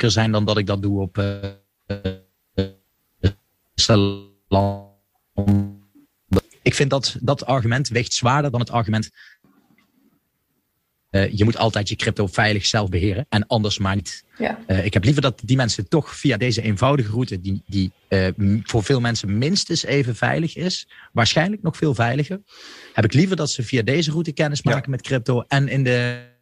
zijn 0.01 0.33
dan 0.33 0.45
dat 0.45 0.59
ik 0.59 0.67
dat 0.67 0.83
doe 0.83 1.01
op 1.01 1.19
uh, 1.19 1.37
salon. 3.75 4.93
Ik 6.63 6.75
vind 6.75 6.91
dat 6.91 7.17
dat 7.21 7.47
argument 7.47 7.89
weegt 7.89 8.13
zwaarder 8.13 8.51
dan 8.51 8.61
het 8.61 8.71
argument. 8.71 9.11
Uh, 11.11 11.33
je 11.33 11.45
moet 11.45 11.57
altijd 11.57 11.89
je 11.89 11.97
crypto 11.97 12.27
veilig 12.27 12.67
zelf 12.67 12.89
beheren 12.89 13.27
en 13.29 13.47
anders 13.47 13.79
maar 13.79 13.95
niet. 13.95 14.25
Ja. 14.39 14.59
Uh, 14.67 14.85
ik 14.85 14.93
heb 14.93 15.05
liever 15.05 15.23
dat 15.23 15.41
die 15.45 15.57
mensen 15.57 15.89
toch 15.89 16.17
via 16.17 16.37
deze 16.37 16.63
eenvoudige 16.63 17.11
route, 17.11 17.41
die, 17.41 17.63
die 17.67 17.93
uh, 18.09 18.29
voor 18.63 18.85
veel 18.85 19.01
mensen 19.01 19.39
minstens 19.39 19.85
even 19.85 20.17
veilig 20.17 20.57
is, 20.57 20.89
waarschijnlijk 21.13 21.63
nog 21.63 21.77
veel 21.77 21.95
veiliger, 21.95 22.41
heb 22.93 23.05
ik 23.05 23.13
liever 23.13 23.37
dat 23.37 23.51
ze 23.51 23.63
via 23.63 23.83
deze 23.83 24.11
route 24.11 24.33
kennis 24.33 24.63
maken 24.63 24.83
ja. 24.85 24.91
met 24.91 25.03
crypto 25.03 25.45
en 25.49 25.69
in 25.69 25.85
de 25.85 26.33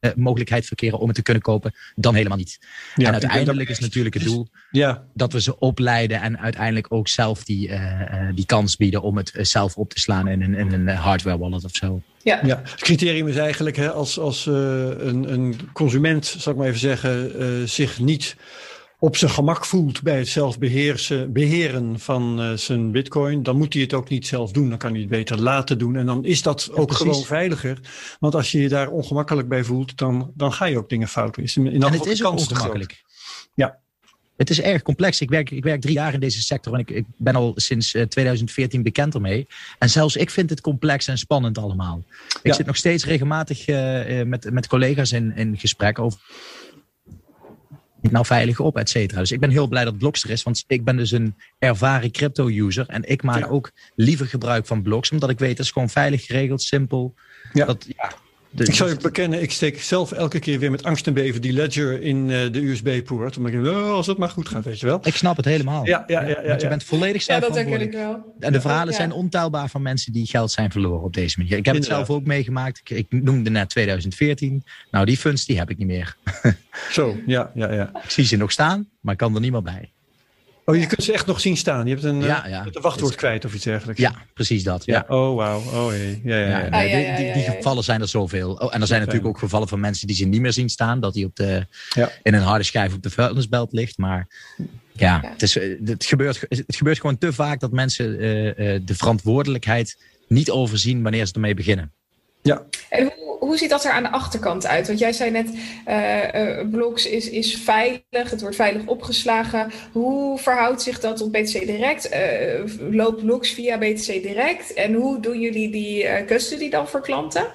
uh, 0.00 0.10
mogelijkheid 0.16 0.66
verkeren 0.66 0.98
om 0.98 1.06
het 1.06 1.16
te 1.16 1.22
kunnen 1.22 1.42
kopen, 1.42 1.74
dan 1.94 2.14
helemaal 2.14 2.38
niet. 2.38 2.58
Ja, 2.94 3.06
en 3.06 3.12
uiteindelijk 3.12 3.68
is 3.68 3.78
natuurlijk 3.78 4.14
het 4.14 4.24
doel 4.24 4.48
ja. 4.70 5.04
dat 5.14 5.32
we 5.32 5.40
ze 5.40 5.58
opleiden 5.58 6.20
en 6.20 6.38
uiteindelijk 6.38 6.92
ook 6.92 7.08
zelf 7.08 7.44
die, 7.44 7.68
uh, 7.68 8.28
die 8.34 8.46
kans 8.46 8.76
bieden 8.76 9.02
om 9.02 9.16
het 9.16 9.32
zelf 9.34 9.76
op 9.76 9.92
te 9.92 10.00
slaan 10.00 10.28
in 10.28 10.42
een, 10.42 10.54
in 10.54 10.72
een 10.72 10.88
hardware 10.88 11.38
wallet 11.38 11.64
of 11.64 11.74
zo. 11.74 12.02
Ja. 12.22 12.40
ja, 12.42 12.60
het 12.64 12.80
criterium 12.80 13.28
is 13.28 13.36
eigenlijk 13.36 13.76
hè, 13.76 13.90
als, 13.90 14.18
als 14.18 14.46
uh, 14.46 14.54
een, 14.54 15.32
een 15.32 15.70
consument, 15.72 16.34
zal 16.38 16.52
ik 16.52 16.58
maar 16.58 16.66
even 16.66 16.80
zeggen, 16.80 17.68
zich 17.68 17.98
niet 17.98 18.36
op 19.02 19.16
zijn 19.16 19.30
gemak 19.30 19.64
voelt 19.64 20.02
bij 20.02 20.18
het 20.18 20.28
zelf 20.28 20.58
beheren 21.28 21.98
van 21.98 22.40
uh, 22.40 22.52
zijn 22.52 22.90
bitcoin, 22.90 23.42
dan 23.42 23.56
moet 23.56 23.72
hij 23.72 23.82
het 23.82 23.94
ook 23.94 24.08
niet 24.08 24.26
zelf 24.26 24.52
doen. 24.52 24.68
Dan 24.68 24.78
kan 24.78 24.90
hij 24.90 25.00
het 25.00 25.08
beter 25.08 25.40
laten 25.40 25.78
doen. 25.78 25.96
En 25.96 26.06
dan 26.06 26.24
is 26.24 26.42
dat 26.42 26.70
ook 26.72 26.92
gewoon 26.92 27.24
veiliger. 27.24 27.78
Want 28.18 28.34
als 28.34 28.52
je 28.52 28.60
je 28.60 28.68
daar 28.68 28.88
ongemakkelijk 28.88 29.48
bij 29.48 29.64
voelt, 29.64 29.98
dan, 29.98 30.32
dan 30.34 30.52
ga 30.52 30.64
je 30.64 30.78
ook 30.78 30.88
dingen 30.88 31.08
fout 31.08 31.34
doen. 31.34 31.66
In 31.66 31.82
en 31.82 31.92
het 31.92 32.06
is 32.06 32.24
ook 32.24 32.38
ongemakkelijk. 32.38 33.02
Ja. 33.54 33.78
Het 34.36 34.50
is 34.50 34.60
erg 34.60 34.82
complex. 34.82 35.20
Ik 35.20 35.30
werk, 35.30 35.50
ik 35.50 35.64
werk 35.64 35.80
drie 35.80 35.94
jaar 35.94 36.14
in 36.14 36.20
deze 36.20 36.42
sector 36.42 36.74
en 36.74 36.80
ik, 36.80 36.90
ik 36.90 37.04
ben 37.16 37.34
al 37.34 37.52
sinds 37.56 37.94
uh, 37.94 38.02
2014 38.02 38.82
bekend 38.82 39.14
ermee. 39.14 39.46
En 39.78 39.90
zelfs 39.90 40.16
ik 40.16 40.30
vind 40.30 40.50
het 40.50 40.60
complex 40.60 41.08
en 41.08 41.18
spannend 41.18 41.58
allemaal. 41.58 42.04
Ik 42.28 42.38
ja. 42.42 42.52
zit 42.52 42.66
nog 42.66 42.76
steeds 42.76 43.04
regelmatig 43.04 43.68
uh, 43.68 44.22
met, 44.22 44.50
met 44.52 44.66
collega's 44.66 45.12
in, 45.12 45.36
in 45.36 45.58
gesprek 45.58 45.98
over 45.98 46.18
nou 48.02 48.26
veilig 48.26 48.60
op, 48.60 48.76
et 48.76 48.88
cetera. 48.88 49.20
Dus 49.20 49.32
ik 49.32 49.40
ben 49.40 49.50
heel 49.50 49.68
blij 49.68 49.84
dat 49.84 49.98
Blocks 49.98 50.24
er 50.24 50.30
is, 50.30 50.42
want 50.42 50.64
ik 50.66 50.84
ben 50.84 50.96
dus 50.96 51.10
een 51.10 51.34
ervaren 51.58 52.10
crypto-user. 52.10 52.88
En 52.88 53.08
ik 53.08 53.22
maak 53.22 53.38
ja. 53.38 53.46
ook 53.46 53.70
liever 53.94 54.26
gebruik 54.26 54.66
van 54.66 54.82
Blocks, 54.82 55.10
omdat 55.10 55.30
ik 55.30 55.38
weet 55.38 55.56
dat 55.56 55.66
het 55.66 55.74
gewoon 55.74 55.88
veilig 55.90 56.26
geregeld, 56.26 56.62
simpel. 56.62 57.14
Ja. 57.52 57.66
Dat, 57.66 57.86
ja, 57.96 58.12
ik 58.56 58.74
zou 58.74 58.90
je 58.90 58.96
bekennen, 58.96 59.42
ik 59.42 59.50
steek 59.50 59.82
zelf 59.82 60.12
elke 60.12 60.38
keer 60.38 60.58
weer 60.58 60.70
met 60.70 60.84
angst 60.84 61.06
en 61.06 61.12
beven 61.12 61.40
die 61.40 61.52
ledger 61.52 62.02
in 62.02 62.28
uh, 62.28 62.52
de 62.52 62.60
USB-poort. 62.60 63.36
Omdat 63.36 63.52
ik 63.52 63.66
oh, 63.66 63.90
als 63.90 64.06
het 64.06 64.18
maar 64.18 64.28
goed 64.28 64.48
gaat, 64.48 64.64
weet 64.64 64.80
je 64.80 64.86
wel. 64.86 65.00
Ik 65.02 65.14
snap 65.14 65.36
het 65.36 65.44
helemaal. 65.44 65.86
Ja, 65.86 66.04
ja, 66.06 66.20
ja. 66.20 66.42
ja, 66.42 66.56
je 66.58 66.68
bent 66.68 66.84
volledig 66.84 67.22
zelf 67.22 67.40
Ja, 67.40 67.46
dat 67.46 67.56
herken 67.56 67.80
ik 67.80 67.92
wel. 67.92 68.34
En 68.38 68.52
de 68.52 68.60
verhalen 68.60 68.94
zijn 68.94 69.12
ontelbaar 69.12 69.68
van 69.68 69.82
mensen 69.82 70.12
die 70.12 70.26
geld 70.26 70.50
zijn 70.50 70.70
verloren 70.70 71.02
op 71.02 71.14
deze 71.14 71.38
manier. 71.38 71.56
Ik 71.56 71.64
heb 71.64 71.74
het 71.74 71.84
zelf 71.84 72.10
ook 72.10 72.24
meegemaakt. 72.24 72.80
Ik, 72.84 72.90
ik, 72.90 73.22
noemde 73.22 73.50
net 73.50 73.68
2014. 73.68 74.64
Nou, 74.90 75.06
die 75.06 75.16
funds 75.16 75.46
die 75.46 75.58
heb 75.58 75.70
ik 75.70 75.78
niet 75.78 75.86
meer. 75.86 76.16
Zo, 76.90 77.16
ja, 77.26 77.50
ja, 77.54 77.72
ja. 77.72 77.90
Ik 78.02 78.10
zie 78.10 78.24
ze 78.24 78.36
nog 78.36 78.52
staan, 78.52 78.88
maar 79.00 79.12
ik 79.12 79.18
kan 79.18 79.34
er 79.34 79.40
niet 79.40 79.52
meer 79.52 79.62
bij. 79.62 79.92
Oh, 80.70 80.76
je 80.76 80.86
kunt 80.86 81.04
ze 81.04 81.12
echt 81.12 81.26
nog 81.26 81.40
zien 81.40 81.56
staan. 81.56 81.86
Je 81.86 81.92
hebt 81.92 82.04
een, 82.04 82.20
ja, 82.20 82.46
ja. 82.46 82.66
een 82.72 82.82
wachtwoord 82.82 83.14
kwijt 83.14 83.44
of 83.44 83.54
iets 83.54 83.64
dergelijks. 83.64 84.00
Ja, 84.00 84.14
precies 84.34 84.62
dat. 84.62 84.84
Ja. 84.84 85.04
Oh, 85.08 85.36
wauw. 85.36 85.58
Oh, 85.58 85.88
hey. 85.88 86.20
ja, 86.24 86.36
ja, 86.36 86.48
ja. 86.48 86.68
Nee, 86.68 87.16
die, 87.16 87.32
die, 87.32 87.42
gevallen 87.42 87.84
zijn 87.84 88.00
er 88.00 88.08
zoveel. 88.08 88.52
Oh, 88.52 88.74
en 88.74 88.80
er 88.80 88.86
zijn 88.86 89.00
natuurlijk 89.00 89.28
ook 89.28 89.38
gevallen 89.38 89.68
van 89.68 89.80
mensen 89.80 90.06
die 90.06 90.16
ze 90.16 90.24
niet 90.24 90.40
meer 90.40 90.52
zien 90.52 90.68
staan. 90.68 91.00
Dat 91.00 91.14
die 91.14 91.26
op 91.26 91.36
de, 91.36 91.66
in 92.22 92.34
een 92.34 92.42
harde 92.42 92.64
schijf 92.64 92.94
op 92.94 93.02
de 93.02 93.10
vuilnisbelt 93.10 93.72
ligt. 93.72 93.98
Maar 93.98 94.28
ja, 94.92 95.20
Het, 95.24 95.42
is, 95.42 95.56
eh, 95.56 95.78
het, 95.84 96.04
gebeurt, 96.04 96.40
het 96.48 96.76
gebeurt 96.76 97.00
gewoon 97.00 97.18
te 97.18 97.32
vaak 97.32 97.60
dat 97.60 97.72
mensen 97.72 98.22
uh, 98.22 98.44
uh, 98.46 98.52
de 98.84 98.94
verantwoordelijkheid 98.94 99.98
niet 100.28 100.50
overzien 100.50 101.02
wanneer 101.02 101.26
ze 101.26 101.32
ermee 101.32 101.54
beginnen. 101.54 101.92
Ja. 102.42 102.62
En 102.88 103.02
hoe, 103.02 103.19
hoe 103.40 103.56
ziet 103.56 103.70
dat 103.70 103.84
er 103.84 103.90
aan 103.90 104.02
de 104.02 104.10
achterkant 104.10 104.66
uit? 104.66 104.86
Want 104.86 104.98
jij 104.98 105.12
zei 105.12 105.30
net, 105.30 105.48
uh, 105.88 106.70
Blocks 106.70 107.06
is, 107.06 107.30
is 107.30 107.54
veilig, 107.54 108.30
het 108.30 108.40
wordt 108.40 108.56
veilig 108.56 108.86
opgeslagen. 108.86 109.70
Hoe 109.92 110.38
verhoudt 110.38 110.82
zich 110.82 111.00
dat 111.00 111.16
tot 111.16 111.30
BTC 111.30 111.66
Direct? 111.66 112.14
Uh, 112.14 112.90
loopt 112.90 113.24
Blocks 113.24 113.50
via 113.50 113.78
BTC 113.78 114.06
Direct? 114.06 114.72
En 114.72 114.94
hoe 114.94 115.20
doen 115.20 115.40
jullie 115.40 115.70
die 115.70 116.24
custody 116.24 116.70
dan 116.70 116.88
voor 116.88 117.00
klanten? 117.00 117.46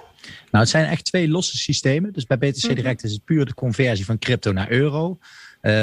Nou, 0.52 0.64
het 0.64 0.70
zijn 0.70 0.86
echt 0.86 1.06
twee 1.06 1.28
losse 1.28 1.58
systemen. 1.58 2.14
Dus 2.14 2.26
bij 2.26 2.38
BTC 2.38 2.64
mhm. 2.64 2.76
Direct 2.76 3.04
is 3.04 3.12
het 3.12 3.26
puur 3.26 3.46
de 3.46 3.54
conversie 3.54 4.06
van 4.06 4.20
crypto 4.20 4.52
naar 4.52 4.72
euro. 4.72 5.18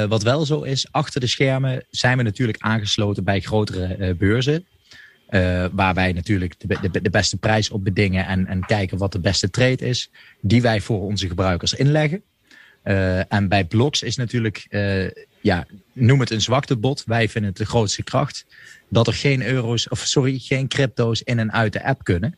wat 0.07 0.23
wel 0.23 0.45
zo 0.45 0.61
is, 0.61 0.87
achter 0.91 1.19
de 1.19 1.27
schermen 1.27 1.85
zijn 1.89 2.17
we 2.17 2.23
natuurlijk 2.23 2.57
aangesloten 2.61 3.23
bij 3.23 3.39
grotere 3.39 4.15
beurzen. 4.15 4.65
Uh, 5.33 5.65
waar 5.71 5.93
wij 5.93 6.11
natuurlijk 6.11 6.55
de, 6.57 7.01
de, 7.01 7.09
beste 7.09 7.37
prijs 7.37 7.69
op 7.69 7.83
bedingen 7.83 8.25
en, 8.25 8.47
en 8.47 8.65
kijken 8.65 8.97
wat 8.97 9.11
de 9.11 9.19
beste 9.19 9.49
trade 9.49 9.87
is, 9.87 10.09
die 10.41 10.61
wij 10.61 10.81
voor 10.81 11.01
onze 11.01 11.27
gebruikers 11.27 11.73
inleggen. 11.73 12.23
Uh, 12.83 13.33
en 13.33 13.47
bij 13.47 13.65
Blocks 13.65 14.03
is 14.03 14.15
natuurlijk, 14.15 14.67
uh, 14.69 15.09
ja, 15.41 15.65
noem 15.93 16.19
het 16.19 16.31
een 16.31 16.41
zwaktebod. 16.41 17.03
Wij 17.05 17.29
vinden 17.29 17.49
het 17.49 17.59
de 17.59 17.65
grootste 17.65 18.03
kracht. 18.03 18.45
Dat 18.89 19.07
er 19.07 19.13
geen 19.13 19.45
euro's, 19.45 19.89
of 19.89 19.99
sorry, 19.99 20.39
geen 20.39 20.67
crypto's 20.67 21.21
in 21.21 21.39
en 21.39 21.51
uit 21.51 21.73
de 21.73 21.83
app 21.83 22.03
kunnen. 22.03 22.37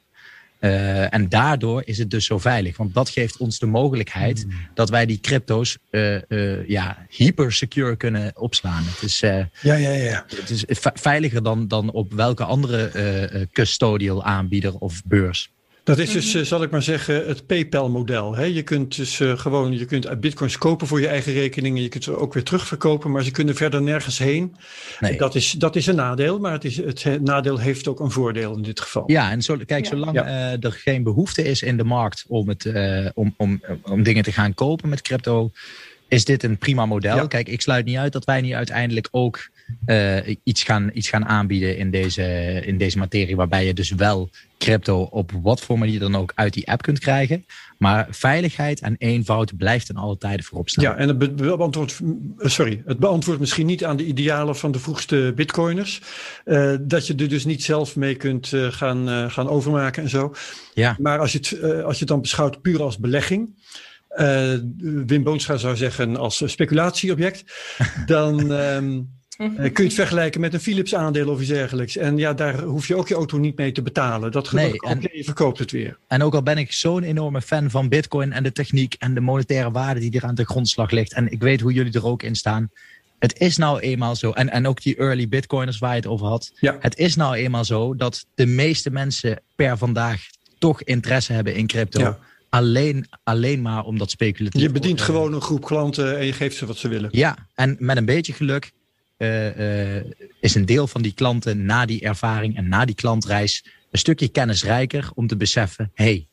Uh, 0.66 1.13
en 1.13 1.30
daardoor 1.30 1.82
is 1.86 1.97
het 1.97 2.09
dus 2.09 2.26
zo 2.26 2.39
veilig. 2.39 2.78
Want 2.78 2.93
dat 2.93 3.09
geeft 3.09 3.38
ons 3.38 3.59
de 3.59 3.66
mogelijkheid 3.66 4.41
hmm. 4.41 4.51
dat 4.74 4.89
wij 4.89 5.05
die 5.05 5.20
crypto's 5.20 5.78
uh, 5.91 6.18
uh, 6.28 6.68
ja, 6.68 7.05
hyper 7.09 7.53
secure 7.53 7.95
kunnen 7.95 8.32
opslaan. 8.36 8.84
Het 8.84 9.01
is, 9.01 9.20
ja, 9.20 9.47
ja, 9.61 9.76
ja. 9.76 10.26
Het 10.36 10.49
is 10.49 10.63
veiliger 10.93 11.43
dan, 11.43 11.68
dan 11.68 11.91
op 11.91 12.13
welke 12.13 12.43
andere 12.43 13.47
custodial 13.51 14.24
aanbieder 14.24 14.78
of 14.78 15.01
beurs. 15.05 15.53
Dat 15.86 15.98
is 15.98 16.12
dus, 16.12 16.30
mhm. 16.30 16.38
eh, 16.38 16.44
zal 16.44 16.64
ik 16.64 16.72
maar 16.72 16.82
zeggen, 16.82 17.28
het 17.28 17.46
PayPal-model. 17.46 18.44
Je 18.44 18.62
kunt 18.62 18.96
dus 18.96 19.20
uh, 19.20 19.38
gewoon, 19.38 19.78
je 19.78 19.86
kunt 19.86 20.20
bitcoins 20.20 20.58
kopen 20.58 20.88
voor 20.88 21.02
je 21.02 21.08
eigen 21.08 21.34
rekening 21.34 21.76
en 21.76 21.82
je 21.82 21.90
kunt 21.90 22.04
ze 22.04 22.18
ook 22.18 22.34
weer 22.34 22.44
terugverkopen, 22.44 23.12
maar 23.12 23.24
ze 23.24 23.32
kunnen 23.32 23.56
verder 23.56 23.82
nergens 23.82 24.18
heen. 24.18 24.56
Nee. 25.00 25.18
Dat, 25.18 25.36
is, 25.36 25.52
dat 25.52 25.76
is 25.76 25.88
een 25.88 25.96
nadeel, 25.96 26.40
maar 26.40 26.52
het, 26.52 26.64
is, 26.64 26.78
het 26.78 27.22
nadeel 27.22 27.58
heeft 27.58 27.88
ook 27.88 28.00
een 28.00 28.12
voordeel 28.12 28.56
in 28.56 28.62
dit 28.62 28.80
geval. 28.80 29.04
Ja, 29.08 29.32
en 29.32 29.42
zo, 29.42 29.58
kijk, 29.66 29.86
zolang 29.86 30.16
uh, 30.16 30.64
er 30.64 30.72
geen 30.72 31.04
behoefte 31.04 31.44
is 31.44 31.62
in 31.62 31.78
de 31.78 31.84
markt 31.84 32.26
om, 32.28 32.50
het, 32.50 32.72
om, 33.14 33.34
om, 33.38 33.62
om 33.82 34.04
dingen 34.04 34.24
te 34.24 34.32
gaan 34.32 34.54
kopen 34.54 34.90
met 34.90 35.02
crypto, 35.02 35.52
is 36.08 36.26
dit 36.26 36.44
een 36.44 36.58
prima 36.58 36.86
model. 36.86 37.28
Kijk, 37.28 37.50
ik 37.50 37.62
sluit 37.62 37.86
niet 37.86 37.98
uit 37.98 38.14
dat 38.14 38.26
wij 38.26 38.42
niet 38.42 38.54
uiteindelijk 38.54 39.08
ook 39.12 39.50
uh, 39.86 40.36
iets, 40.43 40.63
gaan, 40.63 40.89
iets 40.93 41.09
gaan 41.09 41.26
aanbieden 41.26 41.78
in 41.78 41.91
deze, 41.91 42.24
in 42.66 42.78
deze 42.78 42.97
materie. 42.97 43.36
Waarbij 43.36 43.66
je 43.66 43.74
dus 43.74 43.91
wel 43.91 44.30
crypto 44.57 45.01
op 45.01 45.32
wat 45.41 45.61
voor 45.61 45.80
manier 45.80 45.99
dan 45.99 46.16
ook 46.16 46.32
uit 46.36 46.53
die 46.53 46.68
app 46.68 46.82
kunt 46.82 46.99
krijgen. 46.99 47.45
Maar 47.78 48.07
veiligheid 48.09 48.80
en 48.80 48.95
eenvoud 48.97 49.57
blijft 49.57 49.89
in 49.89 49.95
alle 49.95 50.18
tijden 50.18 50.45
voorop 50.45 50.70
staan. 50.70 50.84
Ja, 50.84 50.95
en 50.95 51.07
het 51.07 51.36
beantwoordt, 51.36 52.01
sorry, 52.38 52.82
het 52.86 52.99
beantwoordt 52.99 53.39
misschien 53.39 53.66
niet 53.66 53.86
aan 53.86 53.97
de 53.97 54.05
idealen 54.05 54.55
van 54.55 54.72
de 54.72 54.80
vroegste 54.80 55.34
bitcoiners. 55.36 56.01
Uh, 56.45 56.76
dat 56.82 57.07
je 57.07 57.16
er 57.16 57.30
dus 57.30 57.45
niet 57.45 57.63
zelf 57.63 57.95
mee 57.95 58.16
kunt 58.16 58.51
uh, 58.51 58.72
gaan, 58.72 59.09
uh, 59.09 59.32
gaan 59.32 59.47
overmaken 59.49 60.03
en 60.03 60.09
zo. 60.09 60.36
Ja. 60.74 60.95
Maar 60.99 61.20
als 61.20 61.32
je, 61.32 61.38
het, 61.38 61.84
als 61.84 61.93
je 61.93 61.99
het 61.99 62.07
dan 62.07 62.22
beschouwt 62.22 62.61
puur 62.61 62.82
als 62.82 62.97
belegging. 62.97 63.63
Wim 65.05 65.24
Boonstra 65.24 65.57
zou 65.57 65.76
zeggen 65.76 66.16
als 66.16 66.41
speculatieobject. 66.45 67.43
dan, 68.05 68.51
um, 68.51 69.14
Uh, 69.38 69.56
kun 69.56 69.72
je 69.76 69.84
het 69.84 69.94
vergelijken 69.94 70.42
met 70.42 70.54
een 70.54 70.60
Philips 70.60 70.96
aandeel 70.96 71.30
of 71.30 71.40
iets 71.40 71.50
dergelijks. 71.50 71.98
En 71.98 72.18
ja, 72.18 72.34
daar 72.34 72.62
hoef 72.62 72.88
je 72.88 72.96
ook 72.96 73.08
je 73.08 73.16
auto 73.16 73.38
niet 73.38 73.58
mee 73.58 73.72
te 73.72 73.82
betalen. 73.82 74.32
Dat 74.32 74.52
nee, 74.52 74.80
en, 74.82 75.10
je 75.14 75.24
verkoopt 75.24 75.60
het 75.60 75.72
weer. 75.72 75.98
En 76.08 76.24
ook 76.24 76.34
al 76.34 76.44
ben 76.44 76.58
ik 76.58 76.72
zo'n 76.72 77.04
enorme 77.04 77.42
fan 77.42 77.70
van 77.70 77.90
bitcoin 77.90 78.32
en 78.32 78.44
de 78.44 78.52
techniek 78.52 78.96
en 79.00 79.14
de 79.14 79.20
monetaire 79.20 79.72
waarde 79.72 80.00
die 80.00 80.12
er 80.12 80.24
aan 80.24 80.36
de 80.36 80.46
grondslag 80.46 80.92
ligt. 80.92 81.14
En 81.14 81.32
ik 81.32 81.42
weet 81.42 81.62
hoe 81.62 81.74
jullie 81.74 81.94
er 81.94 82.06
ook 82.06 82.24
in 82.24 82.36
staan. 82.36 82.70
Het 83.20 83.40
is 83.40 83.58
nou 83.58 83.80
eenmaal 83.80 84.16
zo, 84.16 84.32
en, 84.32 84.50
en 84.50 84.68
ook 84.68 84.82
die 84.82 84.96
early 84.96 85.28
bitcoiners 85.28 85.78
waar 85.78 85.90
je 85.90 85.96
het 85.96 86.08
over 86.08 86.28
had. 86.28 86.52
Ja. 86.60 86.78
Het 86.80 86.98
is 86.98 87.16
nou 87.16 87.36
eenmaal 87.36 87.66
zo 87.66 87.96
dat 87.96 88.26
de 88.36 88.46
meeste 88.46 88.90
mensen 88.90 89.42
per 89.56 89.78
vandaag 89.78 90.22
toch 90.58 90.84
interesse 90.84 91.34
hebben 91.34 91.56
in 91.56 91.68
crypto. 91.68 92.00
Ja. 92.00 92.20
Alleen, 92.50 93.08
alleen 93.24 93.62
maar 93.62 93.84
omdat 93.84 94.10
speculatief. 94.10 94.62
Je 94.62 94.72
bedient 94.72 95.02
gewoon 95.02 95.34
een 95.34 95.42
groep 95.42 95.66
klanten 95.66 96.18
en 96.18 96.26
je 96.26 96.34
geeft 96.34 96.58
ze 96.58 96.66
wat 96.66 96.78
ze 96.78 96.88
willen. 96.88 97.10
Ja, 97.12 97.48
en 97.56 97.76
met 97.80 97.98
een 97.98 98.06
beetje 98.06 98.34
geluk 98.34 98.72
uh, 99.18 99.95
is 100.39 100.55
een 100.55 100.66
deel 100.66 100.88
van 100.88 101.01
die 101.01 101.13
klanten 101.13 101.66
na 101.66 101.86
die 101.86 102.01
ervaring 102.01 102.57
en 102.57 102.68
na 102.68 102.86
die 102.86 102.95
klantreis 102.95 103.66
een 103.91 103.99
stukje 103.99 104.28
kennisrijker 104.28 105.09
om 105.13 105.28
te 105.28 105.38
beseffen: 105.38 105.91
hey, 105.93 106.28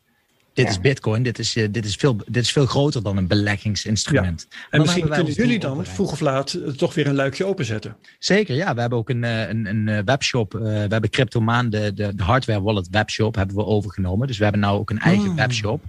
dit 0.53 0.69
is 0.69 0.81
Bitcoin, 0.81 1.23
dit 1.23 1.39
is, 1.39 1.57
uh, 1.57 1.69
dit, 1.71 1.85
is 1.85 1.95
veel, 1.95 2.17
dit 2.27 2.43
is 2.43 2.53
veel 2.53 2.67
groter 2.67 3.03
dan 3.03 3.17
een 3.17 3.27
beleggingsinstrument. 3.27 4.47
Ja. 4.51 4.57
En, 4.71 4.81
misschien 4.81 5.09
kunnen 5.09 5.33
jullie 5.33 5.59
dan 5.59 5.87
vroeg 5.87 6.13
of 6.13 6.21
laat 6.21 6.59
toch 6.77 6.95
weer 6.95 7.07
een 7.07 7.15
luikje 7.15 7.45
openzetten. 7.45 7.97
Zeker, 8.19 8.55
ja. 8.55 8.75
We 8.75 8.81
hebben 8.81 8.99
ook 8.99 9.09
een, 9.11 9.23
een, 9.23 9.67
een 9.67 10.05
webshop. 10.05 10.53
we 10.53 10.69
hebben 10.69 11.11
Cryptomaan, 11.11 11.71
de, 11.71 11.93
de, 11.95 12.15
de, 12.15 12.23
hardware 12.23 12.63
wallet 12.63 12.89
webshop, 12.91 13.35
hebben 13.35 13.57
we 13.57 13.65
overgenomen. 13.65 14.27
Dus 14.27 14.37
we 14.39 14.43
hebben 14.43 14.61
nou 14.61 14.79
ook 14.79 14.91
een 14.91 14.99
eigen 14.99 15.29
oh. 15.29 15.35
webshop. 15.35 15.83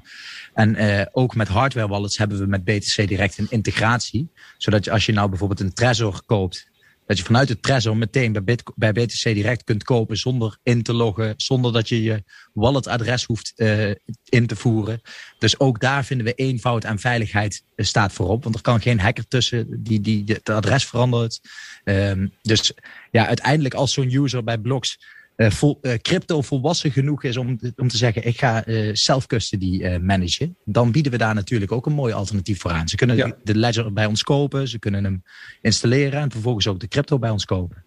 En 0.54 0.82
uh, 0.82 1.02
ook 1.12 1.36
met 1.36 1.48
hardware 1.48 1.88
wallets 1.88 2.18
hebben 2.18 2.40
we 2.40 2.46
met 2.46 2.64
BTC 2.64 3.08
direct 3.08 3.38
een 3.38 3.48
integratie. 3.50 4.30
Zodat 4.58 4.86
je, 4.86 4.92
als 4.92 5.06
je 5.06 5.12
nou 5.12 5.30
bijvoorbeeld 5.30 5.60
een 5.60 5.74
Trezor 5.74 6.22
koopt 6.26 6.68
dat 7.06 7.18
je 7.18 7.24
vanuit 7.24 7.50
het 7.50 7.62
Trezor 7.62 7.98
meteen 7.98 8.44
bij, 8.76 8.92
BTC 8.92 9.24
direct 9.24 9.64
kunt 9.64 9.84
kopen 9.84 10.18
zonder 10.18 10.58
in 10.64 10.84
te 10.84 10.94
loggen, 10.94 11.34
zonder 11.38 11.74
dat 11.74 11.90
je 11.90 12.04
je 12.04 12.24
walletadres 12.54 13.24
hoeft 13.24 13.54
uh, 13.56 13.90
in 14.30 14.48
te 14.48 14.56
voeren. 14.56 15.02
Dus 15.38 15.60
ook 15.60 15.80
daar 15.80 16.06
vinden 16.06 16.26
we 16.26 16.34
eenvoud 16.34 16.84
en 16.84 17.00
veiligheid 17.00 17.64
uh, 17.76 17.86
staat 17.86 18.14
voorop. 18.14 18.44
Want 18.44 18.56
er 18.56 18.62
kan 18.62 18.82
geen 18.82 19.00
hacker 19.00 19.28
tussen 19.28 19.84
die, 19.84 20.02
die, 20.02 20.24
het 20.26 20.50
adres 20.50 20.86
verandert. 20.86 21.40
Um, 21.84 22.34
dus 22.42 22.74
ja, 23.12 23.28
uiteindelijk 23.28 23.74
als 23.74 23.94
zo'n 23.94 24.14
user 24.14 24.44
bij 24.44 24.58
Blocks 24.58 25.00
vol, 25.36 25.80
uh, 25.82 25.94
crypto 25.94 26.42
volwassen 26.42 26.92
genoeg 26.92 27.24
is 27.24 27.38
om, 27.38 27.60
om 27.76 27.88
te 27.88 27.98
zeggen: 27.98 28.28
ik 28.28 28.40
ga 28.40 28.68
uh, 28.68 28.90
self-custody 28.94 29.98
managen, 29.98 30.58
dan 30.66 30.92
bieden 30.92 31.12
we 31.12 31.18
daar 31.18 31.34
natuurlijk 31.34 31.72
ook 31.72 31.86
een 31.86 31.94
mooi 31.94 32.14
alternatief 32.14 32.60
voor 32.62 32.72
aan. 32.72 32.88
Ze 32.88 32.96
kunnen 32.96 33.36
de 33.44 33.56
ledger 33.56 33.94
bij 33.94 34.06
ons 34.06 34.24
kopen, 34.24 34.68
ze 34.68 34.80
kunnen 34.80 35.04
hem 35.04 35.24
installeren 35.62 36.22
en 36.22 36.32
vervolgens 36.32 36.68
ook 36.68 36.80
de 36.80 36.88
crypto 36.88 37.20
bij 37.20 37.30
ons 37.30 37.46
kopen. 37.46 37.84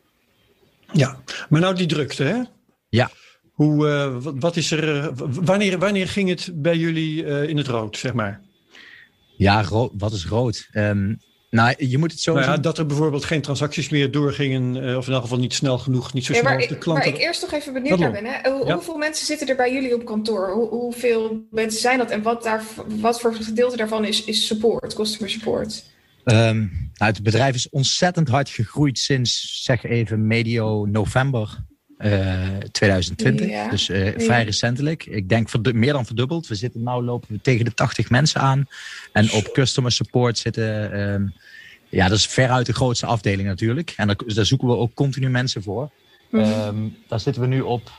Ja, 0.92 1.22
maar 1.48 1.60
nou 1.60 1.74
die 1.74 1.86
drukte, 1.86 2.22
hè? 2.22 2.42
Ja. 2.88 3.10
Hoe, 3.52 3.86
wat, 4.22 4.34
wat, 4.38 4.56
is 4.56 4.70
er, 4.70 5.14
wanneer, 5.44 5.78
wanneer 5.78 6.08
ging 6.08 6.28
het 6.28 6.50
bij 6.54 6.76
jullie 6.76 7.24
in 7.46 7.56
het 7.56 7.66
rood, 7.66 7.96
zeg 7.96 8.12
maar? 8.12 8.40
Ja, 9.36 9.62
rood, 9.62 9.92
wat 9.94 10.12
is 10.12 10.26
rood? 10.26 10.68
Um, 10.72 11.18
nou, 11.50 11.74
je 11.78 11.98
moet 11.98 12.10
het 12.10 12.20
zo 12.20 12.34
nou 12.34 12.46
ja, 12.46 12.56
Dat 12.56 12.78
er 12.78 12.86
bijvoorbeeld 12.86 13.24
geen 13.24 13.40
transacties 13.40 13.88
meer 13.88 14.10
doorgingen, 14.10 14.84
uh, 14.84 14.96
of 14.96 15.06
in 15.06 15.12
elk 15.12 15.22
geval 15.22 15.38
niet 15.38 15.54
snel 15.54 15.78
genoeg, 15.78 16.12
niet 16.12 16.24
zo 16.24 16.32
ja, 16.32 16.38
snel 16.38 16.52
als 16.52 16.66
de 16.66 16.78
klanten. 16.78 17.04
Waar 17.04 17.14
ik 17.14 17.26
eerst 17.26 17.42
nog 17.42 17.52
even 17.52 17.72
benieuwd 17.72 17.98
naar 17.98 18.12
ben, 18.12 18.24
hè? 18.24 18.50
Hoe, 18.50 18.72
hoeveel 18.72 18.96
mensen 18.96 19.26
zitten 19.26 19.48
er 19.48 19.56
bij 19.56 19.72
jullie 19.72 19.94
op 19.94 20.04
kantoor? 20.04 20.50
Hoe, 20.50 20.68
hoeveel 20.68 21.46
mensen 21.50 21.80
zijn 21.80 21.98
dat 21.98 22.10
en 22.10 22.22
wat, 22.22 22.42
daar, 22.42 22.62
wat 22.86 23.20
voor 23.20 23.34
gedeelte 23.34 23.76
daarvan 23.76 24.04
is, 24.04 24.24
is 24.24 24.46
support, 24.46 24.94
customer 24.94 25.30
support? 25.30 25.84
Um, 26.24 26.90
nou, 26.94 27.12
het 27.12 27.22
bedrijf 27.22 27.54
is 27.54 27.68
ontzettend 27.68 28.28
hard 28.28 28.48
gegroeid 28.48 28.98
sinds, 28.98 29.62
zeg 29.62 29.84
even, 29.84 30.26
medio 30.26 30.84
november 30.84 31.64
uh, 31.98 32.56
2020. 32.72 33.68
Dus 33.70 33.88
uh, 33.88 34.12
vrij 34.16 34.44
recentelijk. 34.44 35.06
Ik 35.06 35.28
denk 35.28 35.48
meer 35.72 35.92
dan 35.92 36.06
verdubbeld. 36.06 36.46
We 36.46 36.54
zitten 36.54 36.82
nu 36.82 37.02
lopen 37.02 37.28
we 37.34 37.40
tegen 37.40 37.64
de 37.64 37.74
80 37.74 38.10
mensen 38.10 38.40
aan. 38.40 38.68
En 39.12 39.32
op 39.32 39.50
customer 39.52 39.92
support 39.92 40.38
zitten. 40.38 41.00
Um, 41.00 41.34
ja, 41.88 42.08
dat 42.08 42.18
is 42.18 42.26
veruit 42.26 42.66
de 42.66 42.72
grootste 42.72 43.06
afdeling 43.06 43.48
natuurlijk. 43.48 43.94
En 43.96 44.06
daar, 44.06 44.16
daar 44.26 44.46
zoeken 44.46 44.68
we 44.68 44.76
ook 44.76 44.94
continu 44.94 45.28
mensen 45.28 45.62
voor. 45.62 45.90
Um, 46.30 46.96
daar 47.08 47.20
zitten 47.20 47.42
we 47.42 47.48
nu 47.48 47.60
op 47.60 47.90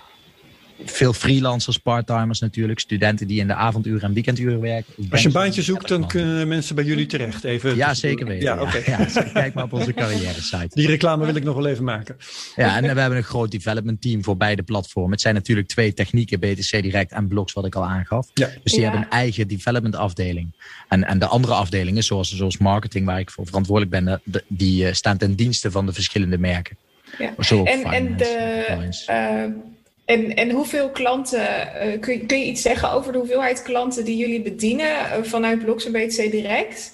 veel 0.86 1.14
freelancers, 1.14 1.78
parttimers 1.78 2.40
natuurlijk, 2.40 2.80
studenten 2.80 3.28
die 3.28 3.40
in 3.40 3.48
de 3.48 3.54
avonduren 3.54 4.02
en 4.02 4.14
weekenduren 4.14 4.60
werken. 4.60 4.94
Als 5.10 5.22
je 5.22 5.28
een 5.28 5.34
baantje 5.34 5.62
zoekt, 5.62 5.88
dan 5.88 6.08
kunnen 6.08 6.48
mensen 6.48 6.76
bij 6.76 6.84
jullie 6.84 7.06
terecht. 7.06 7.44
Even 7.44 7.76
ja, 7.76 7.94
zeker 7.94 8.26
weten. 8.26 8.44
Ja, 8.44 8.62
oké. 8.62 8.82
Ja, 8.86 9.24
kijk 9.34 9.54
maar 9.54 9.64
op 9.64 9.74
onze 9.74 9.94
carrière 9.94 10.42
site. 10.42 10.70
Die 10.70 10.88
reclame 10.88 11.26
wil 11.26 11.36
ik 11.36 11.44
nog 11.44 11.56
wel 11.56 11.68
even 11.68 11.84
maken. 11.84 12.18
Ja, 12.56 12.76
en 12.76 12.82
we 12.82 13.00
hebben 13.00 13.18
een 13.18 13.24
groot 13.24 13.52
development 13.52 14.02
team 14.02 14.24
voor 14.24 14.38
beide 14.38 14.64
platformen. 14.64 15.12
Het 15.12 15.22
zijn 15.22 15.34
natuurlijk 15.34 15.68
twee 15.68 15.94
technieken, 15.94 16.40
BTC 16.40 16.82
Direct 16.82 17.12
en 17.12 17.28
Blogs, 17.28 17.54
wat 17.54 17.66
ik 17.66 17.76
al 17.76 17.86
aangaf. 17.86 18.30
Ja. 18.34 18.50
Dus 18.64 18.72
die 18.72 18.84
hebben 18.84 19.02
een 19.02 19.10
eigen 19.10 19.48
development 19.48 19.96
afdeling. 19.96 20.52
En, 20.88 21.04
en 21.04 21.20
de 21.20 21.28
andere 21.28 21.54
afdelingen, 21.54 22.04
zoals, 22.04 22.36
zoals 22.36 22.58
marketing, 22.58 23.06
waar 23.06 23.20
ik 23.20 23.32
voor 23.32 23.46
verantwoordelijk 23.46 24.06
ben, 24.06 24.22
die 24.48 24.94
staan 24.94 25.18
ten 25.18 25.36
dienste 25.36 25.72
van 25.72 25.86
de 25.86 25.94
verschillende 25.94 26.38
merken. 26.38 26.78
Ja. 27.18 27.34
en, 27.64 27.84
en 27.84 28.18
de, 28.18 29.76
en, 30.08 30.36
en 30.36 30.52
hoeveel 30.52 30.90
klanten, 30.90 31.40
uh, 31.40 32.00
kun, 32.00 32.14
je, 32.14 32.26
kun 32.26 32.40
je 32.40 32.46
iets 32.46 32.62
zeggen 32.62 32.92
over 32.92 33.12
de 33.12 33.18
hoeveelheid 33.18 33.62
klanten 33.62 34.06
die 34.06 34.18
jullie 34.18 34.42
bedienen 34.42 34.86
uh, 34.86 35.24
vanuit 35.24 35.64
Bloks 35.64 35.86
en 35.86 35.92
BTC 35.92 36.32
Direct? 36.32 36.94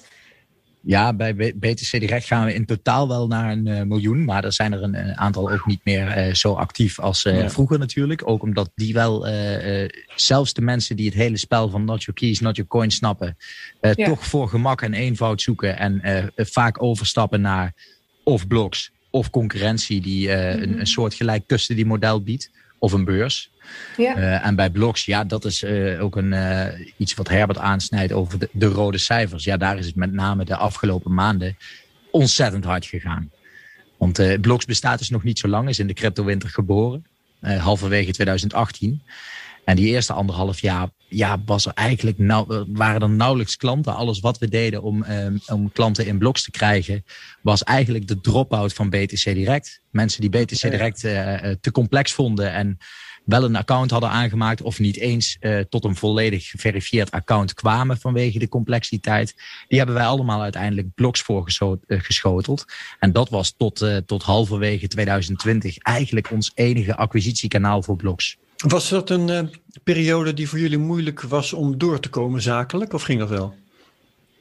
Ja, 0.80 1.12
bij 1.12 1.34
BTC 1.34 1.90
Direct 1.90 2.26
gaan 2.26 2.44
we 2.44 2.54
in 2.54 2.66
totaal 2.66 3.08
wel 3.08 3.26
naar 3.26 3.52
een 3.52 3.66
uh, 3.66 3.82
miljoen. 3.82 4.24
Maar 4.24 4.44
er 4.44 4.52
zijn 4.52 4.72
er 4.72 4.82
een, 4.82 4.94
een 4.94 5.16
aantal 5.16 5.50
ook 5.50 5.66
niet 5.66 5.80
meer 5.84 6.34
zo 6.34 6.52
actief 6.52 6.98
als 6.98 7.22
ja. 7.22 7.50
vroeger 7.50 7.78
natuurlijk. 7.78 8.28
Ook 8.28 8.42
omdat 8.42 8.70
die 8.74 8.92
wel, 8.92 9.26
zelfs 10.14 10.52
de 10.52 10.62
mensen 10.62 10.96
die 10.96 11.06
het 11.06 11.14
hele 11.14 11.36
spel 11.36 11.70
van 11.70 11.84
Not 11.84 12.02
Your 12.02 12.20
Keys, 12.20 12.40
Not 12.40 12.56
Your 12.56 12.70
Coin 12.70 12.90
snappen, 12.90 13.36
ja. 13.80 14.06
toch 14.06 14.26
voor 14.26 14.48
gemak 14.48 14.82
en 14.82 14.94
eenvoud 14.94 15.42
zoeken. 15.42 15.78
En 15.78 16.32
vaak 16.36 16.82
overstappen 16.82 17.40
naar 17.40 17.74
of 18.24 18.46
blogs 18.46 18.92
of 19.10 19.30
concurrentie 19.30 20.00
die 20.00 20.28
mm 20.28 20.34
-hmm. 20.34 20.62
een, 20.62 20.80
een 20.80 20.86
soort 20.86 21.14
gelijk 21.14 21.68
model 21.84 22.22
biedt 22.22 22.50
of 22.84 22.92
een 22.92 23.04
beurs. 23.04 23.50
Ja. 23.96 24.16
Uh, 24.16 24.46
en 24.46 24.54
bij 24.54 24.70
blogs, 24.70 25.04
ja, 25.04 25.24
dat 25.24 25.44
is 25.44 25.62
uh, 25.62 26.02
ook 26.02 26.16
een, 26.16 26.32
uh, 26.32 26.66
iets 26.96 27.14
wat 27.14 27.28
Herbert 27.28 27.58
aansnijdt 27.58 28.12
over 28.12 28.38
de, 28.38 28.48
de, 28.52 28.66
rode 28.66 28.98
cijfers. 28.98 29.44
Ja, 29.44 29.56
daar 29.56 29.78
is 29.78 29.86
het 29.86 29.94
met 29.94 30.12
name 30.12 30.44
de 30.44 30.56
afgelopen 30.56 31.14
maanden 31.14 31.56
ontzettend 32.10 32.64
hard 32.64 32.86
gegaan. 32.86 33.30
Want 33.96 34.40
blogs 34.40 34.64
bestaat 34.64 34.98
dus 34.98 35.10
nog 35.10 35.22
niet 35.22 35.38
zo 35.38 35.48
lang, 35.48 35.68
is 35.68 35.78
in 35.78 35.86
de 35.86 35.94
cryptowinter 35.94 36.48
geboren, 36.48 37.06
halverwege 37.40 38.12
2018. 38.12 39.02
En 39.64 39.76
die 39.76 39.86
eerste 39.86 40.12
anderhalf 40.12 40.60
jaar 40.60 40.88
ja, 41.08 41.42
was 41.46 41.66
er 41.66 41.72
eigenlijk 41.74 42.18
nou, 42.18 42.64
waren 42.68 43.02
er 43.02 43.10
nauwelijks 43.10 43.56
klanten. 43.56 43.94
Alles 43.94 44.20
wat 44.20 44.38
we 44.38 44.48
deden 44.48 44.82
om, 44.82 45.04
um, 45.04 45.40
om 45.46 45.72
klanten 45.72 46.06
in 46.06 46.18
blogs 46.18 46.42
te 46.42 46.50
krijgen, 46.50 47.04
was 47.42 47.62
eigenlijk 47.62 48.08
de 48.08 48.20
drop-out 48.20 48.72
van 48.72 48.90
BTC 48.90 49.24
Direct. 49.24 49.80
Mensen 49.90 50.20
die 50.20 50.30
BTC 50.30 50.60
Direct 50.60 51.04
uh, 51.04 51.36
te 51.60 51.70
complex 51.72 52.12
vonden 52.12 52.52
en 52.52 52.78
wel 53.24 53.44
een 53.44 53.56
account 53.56 53.90
hadden 53.90 54.10
aangemaakt 54.10 54.62
of 54.62 54.78
niet 54.78 54.96
eens 54.96 55.36
uh, 55.40 55.60
tot 55.60 55.84
een 55.84 55.96
volledig 55.96 56.50
geverifieerd 56.50 57.10
account 57.10 57.54
kwamen 57.54 57.98
vanwege 57.98 58.38
de 58.38 58.48
complexiteit. 58.48 59.34
Die 59.68 59.78
hebben 59.78 59.96
wij 59.96 60.06
allemaal 60.06 60.42
uiteindelijk 60.42 60.94
blogs 60.94 61.22
voorgeschoteld. 61.22 62.64
En 62.98 63.12
dat 63.12 63.28
was 63.28 63.54
tot, 63.56 64.02
tot 64.06 64.22
halverwege 64.22 64.88
2020 64.88 65.78
eigenlijk 65.78 66.30
ons 66.30 66.52
enige 66.54 66.96
acquisitiekanaal 66.96 67.82
voor 67.82 67.96
blogs. 67.96 68.36
Was 68.68 68.88
dat 68.88 69.10
een 69.10 69.28
uh, 69.28 69.40
periode 69.82 70.34
die 70.34 70.48
voor 70.48 70.58
jullie 70.58 70.78
moeilijk 70.78 71.20
was 71.20 71.52
om 71.52 71.78
door 71.78 72.00
te 72.00 72.08
komen 72.08 72.42
zakelijk, 72.42 72.92
of 72.92 73.02
ging 73.02 73.18
dat 73.18 73.28
wel? 73.28 73.54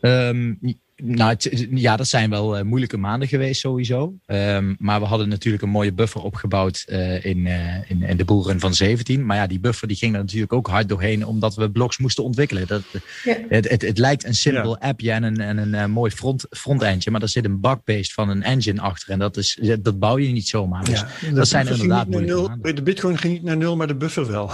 Um, 0.02 0.60
nou, 0.96 1.36
ja, 1.74 1.96
dat 1.96 2.08
zijn 2.08 2.30
wel 2.30 2.58
uh, 2.58 2.64
moeilijke 2.64 2.98
maanden 2.98 3.28
geweest 3.28 3.60
sowieso. 3.60 4.14
Um, 4.26 4.76
maar 4.80 5.00
we 5.00 5.06
hadden 5.06 5.30
natuurlijk 5.30 5.64
een 5.64 5.70
mooie 5.70 5.94
buffer 5.94 6.22
opgebouwd 6.22 6.86
uh, 6.90 7.26
in, 7.26 7.46
uh, 7.46 7.90
in, 7.90 8.04
in, 8.04 8.18
de 8.18 8.26
boeren 8.26 8.60
van 8.60 8.74
17. 8.74 9.26
Maar 9.26 9.38
ja, 9.38 9.48
die 9.48 9.60
buffer 9.60 9.88
die 9.88 9.98
ging 9.98 10.14
er 10.14 10.20
natuurlijk 10.20 10.54
ook 10.54 10.68
hard 10.68 10.90
doorheen 10.90 11.26
omdat 11.26 11.56
we 11.56 11.72
blogs 11.72 11.98
moesten 11.98 12.24
ontwikkelen. 12.24 12.68
Dat, 12.68 12.84
ja. 13.24 13.38
het, 13.50 13.70
het, 13.70 13.82
het, 13.82 13.98
lijkt 13.98 14.26
een 14.26 14.36
simpel 14.36 14.78
ja. 14.80 14.88
appje 14.88 15.12
en 15.12 15.24
een, 15.24 15.40
en 15.40 15.74
een 15.74 15.92
mooi 15.92 16.12
front, 16.12 16.46
front-endje. 16.50 17.12
Maar 17.12 17.22
er 17.22 17.30
zit 17.30 17.46
een 17.46 17.60
backbase 17.60 18.14
van 18.14 18.30
een 18.30 18.44
engine 18.44 18.82
achter. 18.82 19.10
En 19.10 19.20
dat, 19.20 19.38
is, 19.38 19.60
dat 19.82 20.00
bouw 20.00 20.18
je 20.18 20.32
niet 20.32 20.48
zomaar. 20.48 20.84
Dus 20.84 21.06
ja, 21.22 21.32
dat 21.32 21.48
zijn 21.48 21.68
inderdaad 21.68 22.08
moeilijke 22.08 22.36
nul, 22.36 22.48
maanden. 22.48 22.76
De 22.76 22.84
bitcoin 22.84 23.18
ging 23.18 23.34
niet 23.34 23.44
naar 23.44 23.58
nul, 23.58 23.76
maar 23.76 23.88
de 23.88 23.96
buffer 23.96 24.28
wel. 24.28 24.52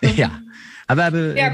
ja, 0.22 0.42
en 0.86 0.96
we 0.96 1.02
hebben... 1.02 1.34
Ja, 1.34 1.50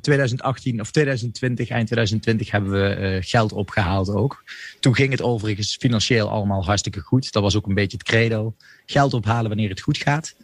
2018 0.00 0.80
of 0.80 0.90
2020, 0.90 1.68
eind 1.68 1.86
2020 1.86 2.50
hebben 2.50 2.70
we 2.70 2.96
uh, 2.98 3.16
geld 3.20 3.52
opgehaald 3.52 4.08
ook. 4.08 4.44
Toen 4.80 4.94
ging 4.94 5.10
het 5.10 5.22
overigens 5.22 5.76
financieel 5.76 6.28
allemaal 6.28 6.64
hartstikke 6.64 7.00
goed. 7.00 7.32
Dat 7.32 7.42
was 7.42 7.56
ook 7.56 7.66
een 7.66 7.74
beetje 7.74 7.96
het 7.96 8.06
credo. 8.06 8.54
Geld 8.86 9.14
ophalen 9.14 9.48
wanneer 9.48 9.68
het 9.68 9.80
goed 9.80 9.98
gaat. 9.98 10.34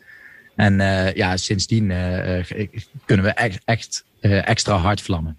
En 0.57 0.81
uh, 0.81 1.15
ja, 1.15 1.37
sindsdien 1.37 1.91
uh, 1.91 2.45
kunnen 3.05 3.25
we 3.25 3.33
echt, 3.33 3.61
echt 3.65 4.05
extra 4.21 4.77
hard 4.77 5.01
vlammen. 5.01 5.39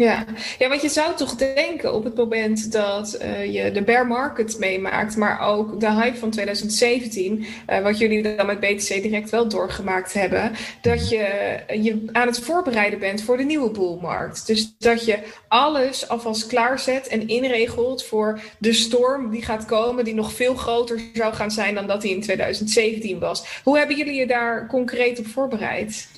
Ja. 0.00 0.24
ja, 0.58 0.68
want 0.68 0.82
je 0.82 0.88
zou 0.88 1.16
toch 1.16 1.34
denken 1.34 1.94
op 1.94 2.04
het 2.04 2.16
moment 2.16 2.72
dat 2.72 3.18
uh, 3.22 3.52
je 3.54 3.72
de 3.72 3.82
bear 3.82 4.06
market 4.06 4.58
meemaakt, 4.58 5.16
maar 5.16 5.40
ook 5.40 5.80
de 5.80 5.92
hype 5.92 6.16
van 6.16 6.30
2017, 6.30 7.38
uh, 7.70 7.78
wat 7.82 7.98
jullie 7.98 8.36
dan 8.36 8.46
met 8.46 8.60
BTC 8.60 9.02
direct 9.02 9.30
wel 9.30 9.48
doorgemaakt 9.48 10.12
hebben, 10.12 10.52
dat 10.82 11.08
je 11.08 11.58
je 11.80 12.08
aan 12.12 12.26
het 12.26 12.40
voorbereiden 12.40 12.98
bent 12.98 13.22
voor 13.22 13.36
de 13.36 13.42
nieuwe 13.42 13.70
boelmarkt. 13.70 14.46
Dus 14.46 14.74
dat 14.78 15.04
je 15.04 15.18
alles 15.48 16.08
alvast 16.08 16.46
klaarzet 16.46 17.06
en 17.06 17.28
inregelt 17.28 18.04
voor 18.04 18.40
de 18.58 18.72
storm 18.72 19.30
die 19.30 19.42
gaat 19.42 19.64
komen, 19.64 20.04
die 20.04 20.14
nog 20.14 20.32
veel 20.32 20.54
groter 20.54 21.00
zou 21.12 21.34
gaan 21.34 21.50
zijn 21.50 21.74
dan 21.74 21.86
dat 21.86 22.02
die 22.02 22.14
in 22.14 22.22
2017 22.22 23.18
was. 23.18 23.60
Hoe 23.62 23.78
hebben 23.78 23.96
jullie 23.96 24.14
je 24.14 24.26
daar 24.26 24.66
concreet 24.66 25.18
op 25.18 25.26
voorbereid? 25.26 26.08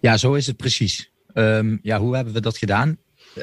Ja, 0.00 0.16
zo 0.16 0.34
is 0.34 0.46
het 0.46 0.56
precies. 0.56 1.10
Um, 1.34 1.78
ja, 1.82 1.98
hoe 1.98 2.14
hebben 2.14 2.34
we 2.34 2.40
dat 2.40 2.58
gedaan? 2.58 2.98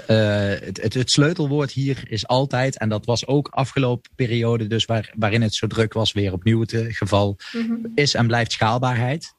Uh, 0.09 0.65
het, 0.65 0.81
het, 0.81 0.93
het, 0.93 1.11
sleutelwoord 1.11 1.71
hier 1.71 2.03
is 2.07 2.27
altijd, 2.27 2.77
en 2.77 2.89
dat 2.89 3.05
was 3.05 3.27
ook 3.27 3.47
afgelopen 3.47 4.11
periode, 4.15 4.67
dus 4.67 4.85
waar, 4.85 5.13
waarin 5.15 5.41
het 5.41 5.53
zo 5.53 5.67
druk 5.67 5.93
was, 5.93 6.11
weer 6.11 6.33
opnieuw 6.33 6.59
het 6.59 6.73
eh, 6.73 6.85
geval, 6.89 7.37
mm 7.53 7.67
-hmm. 7.67 7.91
is 7.95 8.13
en 8.13 8.27
blijft 8.27 8.51
schaalbaarheid. 8.51 9.33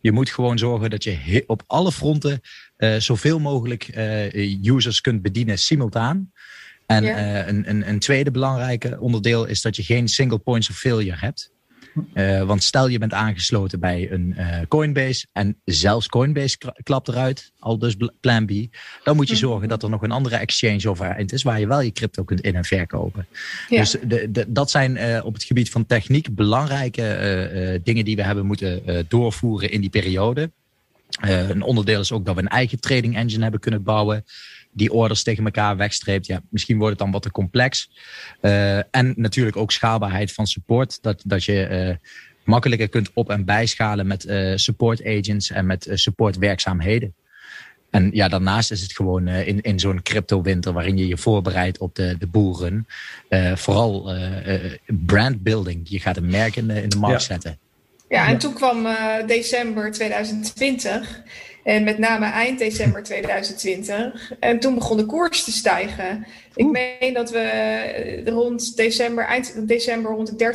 Je 0.00 0.12
moet 0.12 0.30
gewoon 0.30 0.58
zorgen 0.58 0.90
dat 0.90 1.04
je 1.04 1.44
op 1.46 1.62
alle 1.66 1.92
fronten 1.92 2.40
uh, 2.78 2.96
zoveel 2.96 3.38
mogelijk 3.38 3.96
uh, 3.96 4.64
users 4.64 5.00
kunt 5.00 5.22
bedienen 5.22 5.58
simultaan. 5.58 6.32
En 6.86 7.04
een, 7.48 7.68
een, 7.68 7.88
een, 7.88 7.98
tweede 7.98 8.30
belangrijke 8.30 9.00
onderdeel 9.00 9.44
is 9.44 9.62
dat 9.62 9.76
je 9.76 9.82
geen 9.82 10.08
single 10.08 10.38
points 10.38 10.70
of 10.70 10.76
failure 10.76 11.16
hebt. 11.18 11.52
Uh, 12.14 12.42
want 12.42 12.62
stel 12.62 12.88
je 12.88 12.98
bent 12.98 13.12
aangesloten 13.12 13.80
bij 13.80 14.10
een 14.10 14.34
uh, 14.38 14.58
Coinbase 14.68 15.26
en 15.32 15.56
zelfs 15.64 16.06
Coinbase 16.06 16.58
klapt 16.82 17.08
eruit, 17.08 17.52
al 17.58 17.78
dus 17.78 17.96
plan 18.20 18.46
B, 18.46 18.50
dan 19.04 19.16
moet 19.16 19.28
je 19.28 19.34
mhm. 19.34 19.42
zorgen 19.42 19.68
dat 19.68 19.82
er 19.82 19.90
nog 19.90 20.02
een 20.02 20.10
andere 20.10 20.36
exchange 20.36 20.88
overeind 20.88 21.32
is 21.32 21.42
waar 21.42 21.60
je 21.60 21.66
wel 21.66 21.80
je 21.80 21.92
crypto 21.92 22.24
kunt 22.24 22.40
in- 22.40 22.54
en 22.54 22.64
verkopen. 22.64 23.26
Ja. 23.68 23.80
Dus 23.80 23.96
de, 24.02 24.30
de, 24.30 24.44
dat 24.48 24.70
zijn 24.70 24.96
uh, 24.96 25.20
op 25.24 25.34
het 25.34 25.44
gebied 25.44 25.70
van 25.70 25.86
techniek 25.86 26.34
belangrijke 26.34 27.80
dingen 27.84 28.04
die 28.04 28.16
we 28.16 28.22
hebben 28.22 28.46
moeten 28.46 29.06
doorvoeren 29.08 29.70
in 29.70 29.80
die 29.80 29.90
periode. 29.90 30.50
een 31.20 31.62
onderdeel 31.62 32.00
is 32.00 32.12
ook 32.12 32.26
dat 32.26 32.34
we 32.34 32.40
een 32.40 32.48
eigen 32.48 32.80
trading 32.80 33.16
engine 33.16 33.42
hebben 33.42 33.60
kunnen 33.60 33.82
bouwen 33.82 34.24
die 34.78 34.92
orders 34.92 35.22
tegen 35.22 35.44
elkaar 35.44 35.76
wegstreept. 35.76 36.26
Ja, 36.26 36.40
misschien 36.50 36.76
wordt 36.76 36.90
het 36.90 37.02
dan 37.02 37.10
wat 37.10 37.22
te 37.22 37.30
complex. 37.30 37.90
Uh, 38.42 38.76
en 38.76 39.12
natuurlijk 39.16 39.56
ook 39.56 39.72
schaalbaarheid 39.72 40.32
van 40.32 40.46
support. 40.46 41.02
Dat, 41.02 41.22
dat 41.26 41.44
je 41.44 41.68
uh, 41.70 42.10
makkelijker 42.44 42.88
kunt 42.88 43.10
op- 43.14 43.30
en 43.30 43.44
bijschalen 43.44 44.06
met 44.06 44.24
uh, 44.24 44.56
support 44.56 45.04
agents 45.04 45.50
en 45.50 45.66
met 45.66 45.88
support 45.92 46.38
werkzaamheden. 46.38 47.14
En 47.90 48.10
ja, 48.12 48.28
daarnaast 48.28 48.70
is 48.70 48.80
het 48.80 48.92
gewoon 48.92 49.26
uh, 49.26 49.46
in, 49.46 49.60
in 49.60 49.78
zo'n 49.78 50.02
crypto-winter 50.02 50.72
waarin 50.72 50.96
je 50.96 51.06
je 51.06 51.16
voorbereidt 51.16 51.78
op 51.78 51.94
de, 51.94 52.16
de 52.18 52.26
boeren. 52.26 52.86
Uh, 53.28 53.56
vooral 53.56 54.16
uh, 54.16 54.72
brandbuilding. 54.86 55.88
Je 55.88 56.00
gaat 56.00 56.16
een 56.16 56.30
merk 56.30 56.56
in 56.56 56.66
de, 56.66 56.82
in 56.82 56.88
de 56.88 56.98
markt 56.98 57.20
ja. 57.20 57.26
zetten. 57.26 57.58
Ja, 58.08 58.28
en 58.28 58.38
toen 58.38 58.54
kwam 58.54 58.86
december 59.26 59.92
2020. 59.92 61.22
En 61.64 61.84
met 61.84 61.98
name 61.98 62.26
eind 62.26 62.58
december 62.58 63.02
2020. 63.02 64.32
En 64.40 64.60
toen 64.60 64.74
begon 64.74 64.96
de 64.96 65.06
koers 65.06 65.44
te 65.44 65.52
stijgen. 65.52 66.26
Ik 66.54 66.66
meen 66.66 67.14
dat 67.14 67.30
we 67.30 67.38
eh, 67.38 68.26
rond 68.26 68.76
december, 68.76 69.24
eind 69.24 69.68
december 69.68 70.10
rond 70.10 70.38
de 70.38 70.54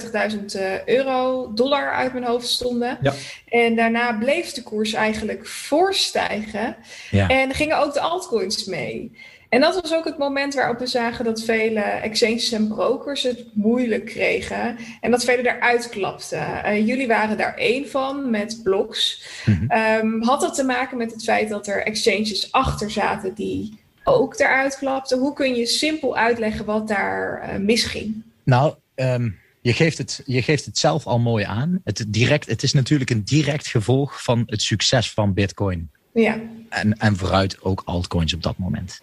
30.000 0.56 0.62
eh, 0.62 0.86
euro, 0.86 1.52
dollar 1.54 1.92
uit 1.92 2.14
mijn 2.14 2.26
hoofd 2.26 2.48
stonden. 2.48 2.98
Ja. 3.02 3.14
En 3.48 3.76
daarna 3.76 4.18
bleef 4.18 4.52
de 4.52 4.64
koers 4.64 4.94
eigenlijk 4.94 5.48
voorstijgen. 5.48 6.76
Ja. 7.12 7.28
En 7.28 7.54
gingen 7.54 7.78
ook 7.78 7.94
de 7.94 8.02
altcoins 8.02 8.66
mee. 8.66 9.12
En 9.54 9.62
dat 9.62 9.82
was 9.82 9.94
ook 9.94 10.06
het 10.06 10.18
moment 10.18 10.54
waarop 10.54 10.80
we 10.80 10.88
zagen 10.88 11.26
dat 11.26 11.44
vele 11.44 11.80
exchanges 11.80 12.52
en 12.52 12.68
brokers 12.68 13.24
het 13.24 13.46
moeilijk 13.54 14.06
kregen 14.06 14.78
en 15.02 15.12
dat 15.12 15.24
velen 15.24 15.46
eruit 15.46 15.90
klapten. 15.90 16.40
Uh, 16.40 16.88
jullie 16.88 17.08
waren 17.08 17.38
daar 17.38 17.56
één 17.56 17.90
van 17.90 18.30
met 18.30 18.60
blogs. 18.64 19.24
Mm 19.46 19.54
-hmm. 19.54 19.72
um, 19.96 20.24
had 20.24 20.42
dat 20.42 20.56
te 20.56 20.64
maken 20.64 20.98
met 20.98 21.12
het 21.12 21.24
feit 21.24 21.50
dat 21.50 21.68
er 21.68 21.84
exchanges 21.84 22.52
achter 22.52 22.92
zaten 22.92 23.34
die 23.34 23.80
ook 24.04 24.40
eruit 24.40 24.78
klapten? 24.78 25.20
Hoe 25.20 25.34
kun 25.34 25.56
je 25.56 25.66
simpel 25.66 26.18
uitleggen 26.18 26.66
wat 26.66 26.88
daar 26.88 27.50
uh, 27.50 27.60
misging? 27.60 28.24
Nou, 28.44 28.74
um, 28.96 29.40
je 29.62 29.74
geeft, 29.74 29.98
het, 29.98 30.22
je 30.26 30.42
geeft 30.42 30.66
het 30.66 30.78
zelf 30.78 31.08
al 31.08 31.20
mooi 31.20 31.46
aan. 31.46 31.82
Het, 31.84 32.06
direct, 32.08 32.50
het 32.50 32.64
is 32.64 32.74
natuurlijk 32.74 33.10
een 33.10 33.24
direct 33.24 33.68
gevolg 33.68 34.24
van 34.24 34.44
het 34.46 34.62
succes 34.62 35.12
van 35.12 35.34
Bitcoin. 35.34 35.90
Ja. 36.14 36.40
En, 36.74 36.98
en 36.98 37.16
vooruit 37.16 37.62
ook 37.62 37.82
altcoins 37.86 38.34
op 38.34 38.44
dat 38.44 38.58
moment. 38.58 39.02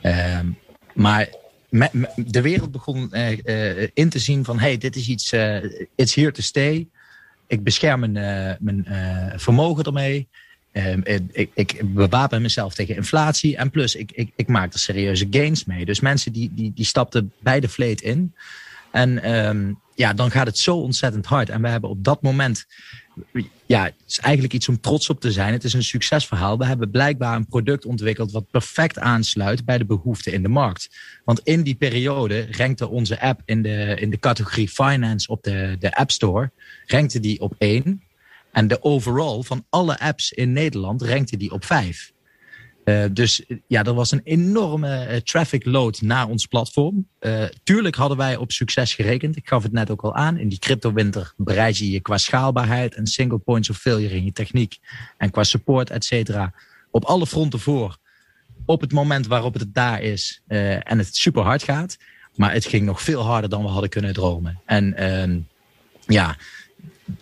Ehm, 0.00 0.46
maar 0.94 1.28
de 2.16 2.40
wereld 2.40 2.72
begon 2.72 3.08
uh, 3.12 3.30
uh, 3.44 3.88
in 3.94 4.08
te 4.08 4.18
zien 4.18 4.44
van... 4.44 4.58
hey, 4.58 4.78
dit 4.78 4.96
is 4.96 5.08
iets, 5.08 5.32
uh, 5.32 5.64
it's 5.94 6.14
here 6.14 6.32
to 6.32 6.42
stay. 6.42 6.88
Ik 7.46 7.62
bescherm 7.62 8.00
mijn, 8.00 8.56
mijn 8.60 8.86
vermogen 9.36 9.84
ermee. 9.84 10.28
Ehm, 10.72 11.00
ik, 11.32 11.50
ik 11.54 11.94
bewapen 11.94 12.42
mezelf 12.42 12.74
tegen 12.74 12.96
inflatie. 12.96 13.56
En 13.56 13.70
plus, 13.70 13.94
ik, 13.94 14.12
ik, 14.12 14.32
ik 14.36 14.48
maak 14.48 14.72
er 14.72 14.78
serieuze 14.78 15.26
gains 15.30 15.64
mee. 15.64 15.84
Dus 15.84 16.00
mensen 16.00 16.32
die, 16.32 16.50
die, 16.54 16.72
die 16.74 16.84
stapten 16.84 17.32
bij 17.40 17.60
de 17.60 17.68
vleet 17.68 18.00
in. 18.00 18.34
En 18.90 19.36
um, 19.48 19.80
ja, 19.94 20.12
dan 20.12 20.30
gaat 20.30 20.46
het 20.46 20.58
zo 20.58 20.76
ontzettend 20.76 21.26
hard. 21.26 21.48
En 21.48 21.62
we 21.62 21.68
hebben 21.68 21.90
op 21.90 22.04
dat 22.04 22.22
moment, 22.22 22.66
ja, 23.68 23.84
het 23.84 23.94
is 24.06 24.18
eigenlijk 24.18 24.54
iets 24.54 24.68
om 24.68 24.80
trots 24.80 25.10
op 25.10 25.20
te 25.20 25.32
zijn. 25.32 25.52
Het 25.52 25.64
is 25.64 25.72
een 25.72 25.82
succesverhaal. 25.82 26.58
We 26.58 26.64
hebben 26.64 26.90
blijkbaar 26.90 27.36
een 27.36 27.46
product 27.46 27.84
ontwikkeld 27.84 28.32
wat 28.32 28.50
perfect 28.50 28.98
aansluit 28.98 29.64
bij 29.64 29.78
de 29.78 29.84
behoeften 29.84 30.32
in 30.32 30.42
de 30.42 30.48
markt. 30.48 30.88
Want 31.24 31.40
in 31.40 31.62
die 31.62 31.74
periode 31.74 32.46
rankte 32.50 32.88
onze 32.88 33.20
app 33.20 33.42
in 33.44 33.62
de, 33.62 33.96
in 34.00 34.10
de 34.10 34.18
categorie 34.18 34.68
finance 34.68 35.28
op 35.28 35.42
de, 35.42 35.76
de 35.78 35.94
App 35.94 36.10
Store, 36.10 36.50
rankte 36.86 37.20
die 37.20 37.40
op 37.40 37.54
één. 37.58 38.02
En 38.52 38.68
de 38.68 38.82
overall 38.82 39.42
van 39.42 39.64
alle 39.68 39.98
apps 39.98 40.32
in 40.32 40.52
Nederland 40.52 41.02
rankte 41.02 41.36
die 41.36 41.50
op 41.50 41.64
vijf. 41.64 42.12
Uh, 42.88 43.04
dus 43.12 43.42
ja, 43.66 43.84
er 43.84 43.94
was 43.94 44.10
een 44.10 44.20
enorme 44.24 45.08
uh, 45.10 45.16
traffic 45.16 45.64
load 45.64 46.00
naar 46.00 46.28
ons 46.28 46.46
platform. 46.46 47.08
Uh, 47.20 47.44
tuurlijk 47.62 47.96
hadden 47.96 48.16
wij 48.16 48.36
op 48.36 48.52
succes 48.52 48.94
gerekend. 48.94 49.36
Ik 49.36 49.48
gaf 49.48 49.62
het 49.62 49.72
net 49.72 49.90
ook 49.90 50.02
al 50.02 50.14
aan. 50.14 50.38
In 50.38 50.48
die 50.48 50.58
crypto-winter 50.58 51.32
bereid 51.36 51.78
je 51.78 51.90
je 51.90 52.00
qua 52.00 52.18
schaalbaarheid 52.18 52.94
en 52.94 53.06
single 53.06 53.38
points 53.38 53.70
of 53.70 53.78
failure 53.78 54.14
in 54.14 54.24
je 54.24 54.32
techniek 54.32 54.78
en 55.16 55.30
qua 55.30 55.44
support, 55.44 55.90
et 55.90 56.04
cetera, 56.04 56.52
op 56.90 57.04
alle 57.04 57.26
fronten 57.26 57.60
voor. 57.60 57.96
Op 58.64 58.80
het 58.80 58.92
moment 58.92 59.26
waarop 59.26 59.54
het 59.54 59.74
daar 59.74 60.02
is 60.02 60.42
en 60.46 60.98
het 60.98 61.16
super 61.16 61.42
hard 61.42 61.62
gaat. 61.62 61.96
Maar 62.34 62.52
het 62.52 62.66
ging 62.66 62.84
nog 62.84 63.02
veel 63.02 63.22
harder 63.22 63.50
dan 63.50 63.62
we 63.62 63.68
hadden 63.68 63.90
kunnen 63.90 64.12
dromen. 64.12 64.60
En 64.64 64.94
ehm, 64.94 65.38
ja, 66.06 66.36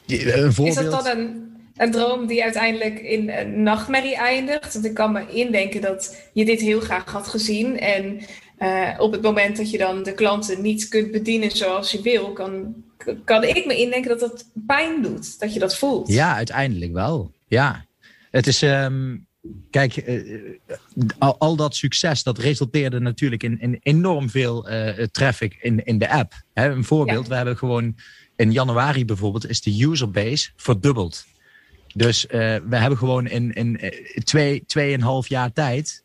een 0.06 0.52
voorbeeld. 0.52 0.78
Is 0.78 0.90
dat 0.90 1.04
dan 1.04 1.18
een 1.18 1.55
een 1.76 1.90
droom 1.90 2.26
die 2.26 2.42
uiteindelijk 2.42 3.00
in 3.00 3.30
een 3.30 3.62
nachtmerrie 3.62 4.16
eindigt. 4.16 4.72
Want 4.72 4.84
ik 4.84 4.94
kan 4.94 5.12
me 5.12 5.26
indenken 5.28 5.80
dat 5.80 6.16
je 6.32 6.44
dit 6.44 6.60
heel 6.60 6.80
graag 6.80 7.12
had 7.12 7.28
gezien. 7.28 7.78
En 7.78 8.20
uh, 8.58 8.94
op 8.98 9.12
het 9.12 9.22
moment 9.22 9.56
dat 9.56 9.70
je 9.70 9.78
dan 9.78 10.02
de 10.02 10.14
klanten 10.14 10.62
niet 10.62 10.88
kunt 10.88 11.10
bedienen 11.10 11.50
zoals 11.50 11.90
je 11.90 12.02
wil, 12.02 12.32
kan, 12.32 12.74
kan 13.24 13.44
ik 13.44 13.66
me 13.66 13.76
indenken 13.76 14.18
dat 14.18 14.20
dat 14.20 14.50
pijn 14.66 15.02
doet. 15.02 15.40
Dat 15.40 15.52
je 15.52 15.58
dat 15.58 15.76
voelt. 15.76 16.08
Ja, 16.08 16.34
uiteindelijk 16.34 16.92
wel. 16.92 17.32
Ja. 17.46 17.84
Het 18.30 18.46
is. 18.46 18.62
Um, 18.62 19.26
kijk, 19.70 20.06
uh, 20.06 20.58
al, 21.18 21.38
al, 21.38 21.56
dat 21.56 21.76
succes 21.76 22.22
dat 22.22 22.38
resulteerde 22.38 23.00
natuurlijk 23.00 23.42
in, 23.42 23.60
in 23.60 23.78
enorm 23.82 24.30
veel 24.30 24.70
uh, 24.70 24.88
traffic 24.88 25.58
in, 25.60 25.84
in 25.84 25.98
de 25.98 26.10
app. 26.10 26.32
Hè, 26.52 26.70
een 26.70 26.84
voorbeeld, 26.84 27.28
we 27.28 27.34
hebben 27.34 27.56
gewoon 27.56 27.96
in 28.36 28.52
januari 28.52 29.04
bijvoorbeeld 29.04 29.48
is 29.48 29.60
de 29.60 29.82
userbase 29.82 30.50
verdubbeld. 30.56 31.24
Dus 31.96 32.24
uh, 32.24 32.30
we 32.68 32.76
hebben 32.76 32.98
gewoon 32.98 33.26
in, 33.26 33.52
in 33.52 33.78
uh, 33.84 33.90
twee, 34.24 34.64
tweeënhalf 34.66 35.28
jaar 35.28 35.52
tijd, 35.52 36.02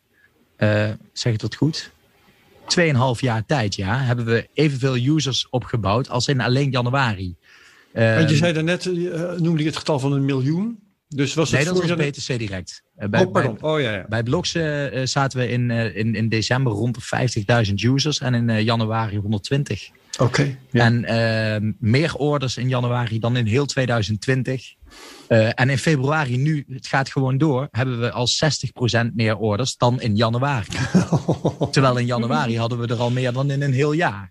uh, 0.58 0.90
zeg 1.12 1.32
ik 1.32 1.38
dat 1.38 1.54
goed? 1.54 1.90
Tweeënhalf 2.66 3.20
jaar 3.20 3.46
tijd, 3.46 3.74
ja, 3.74 3.98
hebben 3.98 4.24
we 4.24 4.48
evenveel 4.54 4.96
users 4.96 5.48
opgebouwd 5.50 6.08
als 6.08 6.28
in 6.28 6.40
alleen 6.40 6.70
januari. 6.70 7.34
Want 7.92 8.30
je 8.30 8.36
zei 8.36 8.52
daarnet, 8.52 8.84
noemde 9.40 9.58
je 9.62 9.68
het 9.68 9.76
getal 9.76 9.98
van 9.98 10.12
een 10.12 10.24
miljoen. 10.24 10.78
Dus 11.08 11.34
was 11.34 11.50
nee, 11.50 11.64
dat 11.64 11.86
was 11.86 11.94
BTC 11.94 12.38
Direct. 12.38 12.82
bij, 12.94 13.24
oh, 13.24 13.32
pardon. 13.32 13.62
oh, 13.62 13.80
ja, 13.80 13.92
ja. 13.94 14.06
bij 14.08 14.22
Bloks 14.22 14.50
zaten 15.04 15.38
we 15.38 15.48
in, 15.48 15.70
in, 15.70 16.14
in 16.14 16.28
december 16.28 16.72
rond 16.72 16.94
de 16.94 17.66
50.000 17.68 17.74
users 17.74 18.20
en 18.20 18.34
in 18.34 18.64
januari 18.64 19.16
120. 19.16 19.90
Oké. 20.20 20.58
ja. 20.70 20.84
En 20.84 21.04
ehm, 21.04 21.72
meer 21.78 22.14
orders 22.16 22.56
in 22.56 22.68
januari 22.68 23.18
dan 23.18 23.36
in 23.36 23.46
heel 23.46 23.66
2020. 23.66 24.74
Uh, 25.28 25.50
en 25.54 25.70
in 25.70 25.78
februari 25.78 26.36
nu, 26.36 26.64
het 26.68 26.86
gaat 26.86 27.10
gewoon 27.10 27.38
door, 27.38 27.68
hebben 27.70 28.00
we 28.00 28.10
al 28.10 28.28
60% 29.08 29.12
meer 29.14 29.36
orders 29.36 29.76
dan 29.76 30.00
in 30.00 30.16
januari. 30.16 30.68
Terwijl 31.70 31.98
in 31.98 32.06
januari 32.06 32.58
hadden 32.58 32.78
we 32.78 32.86
er 32.86 33.00
al 33.00 33.10
meer 33.10 33.32
dan 33.32 33.50
in 33.50 33.62
een 33.62 33.72
heel 33.72 33.92
jaar. 33.92 34.30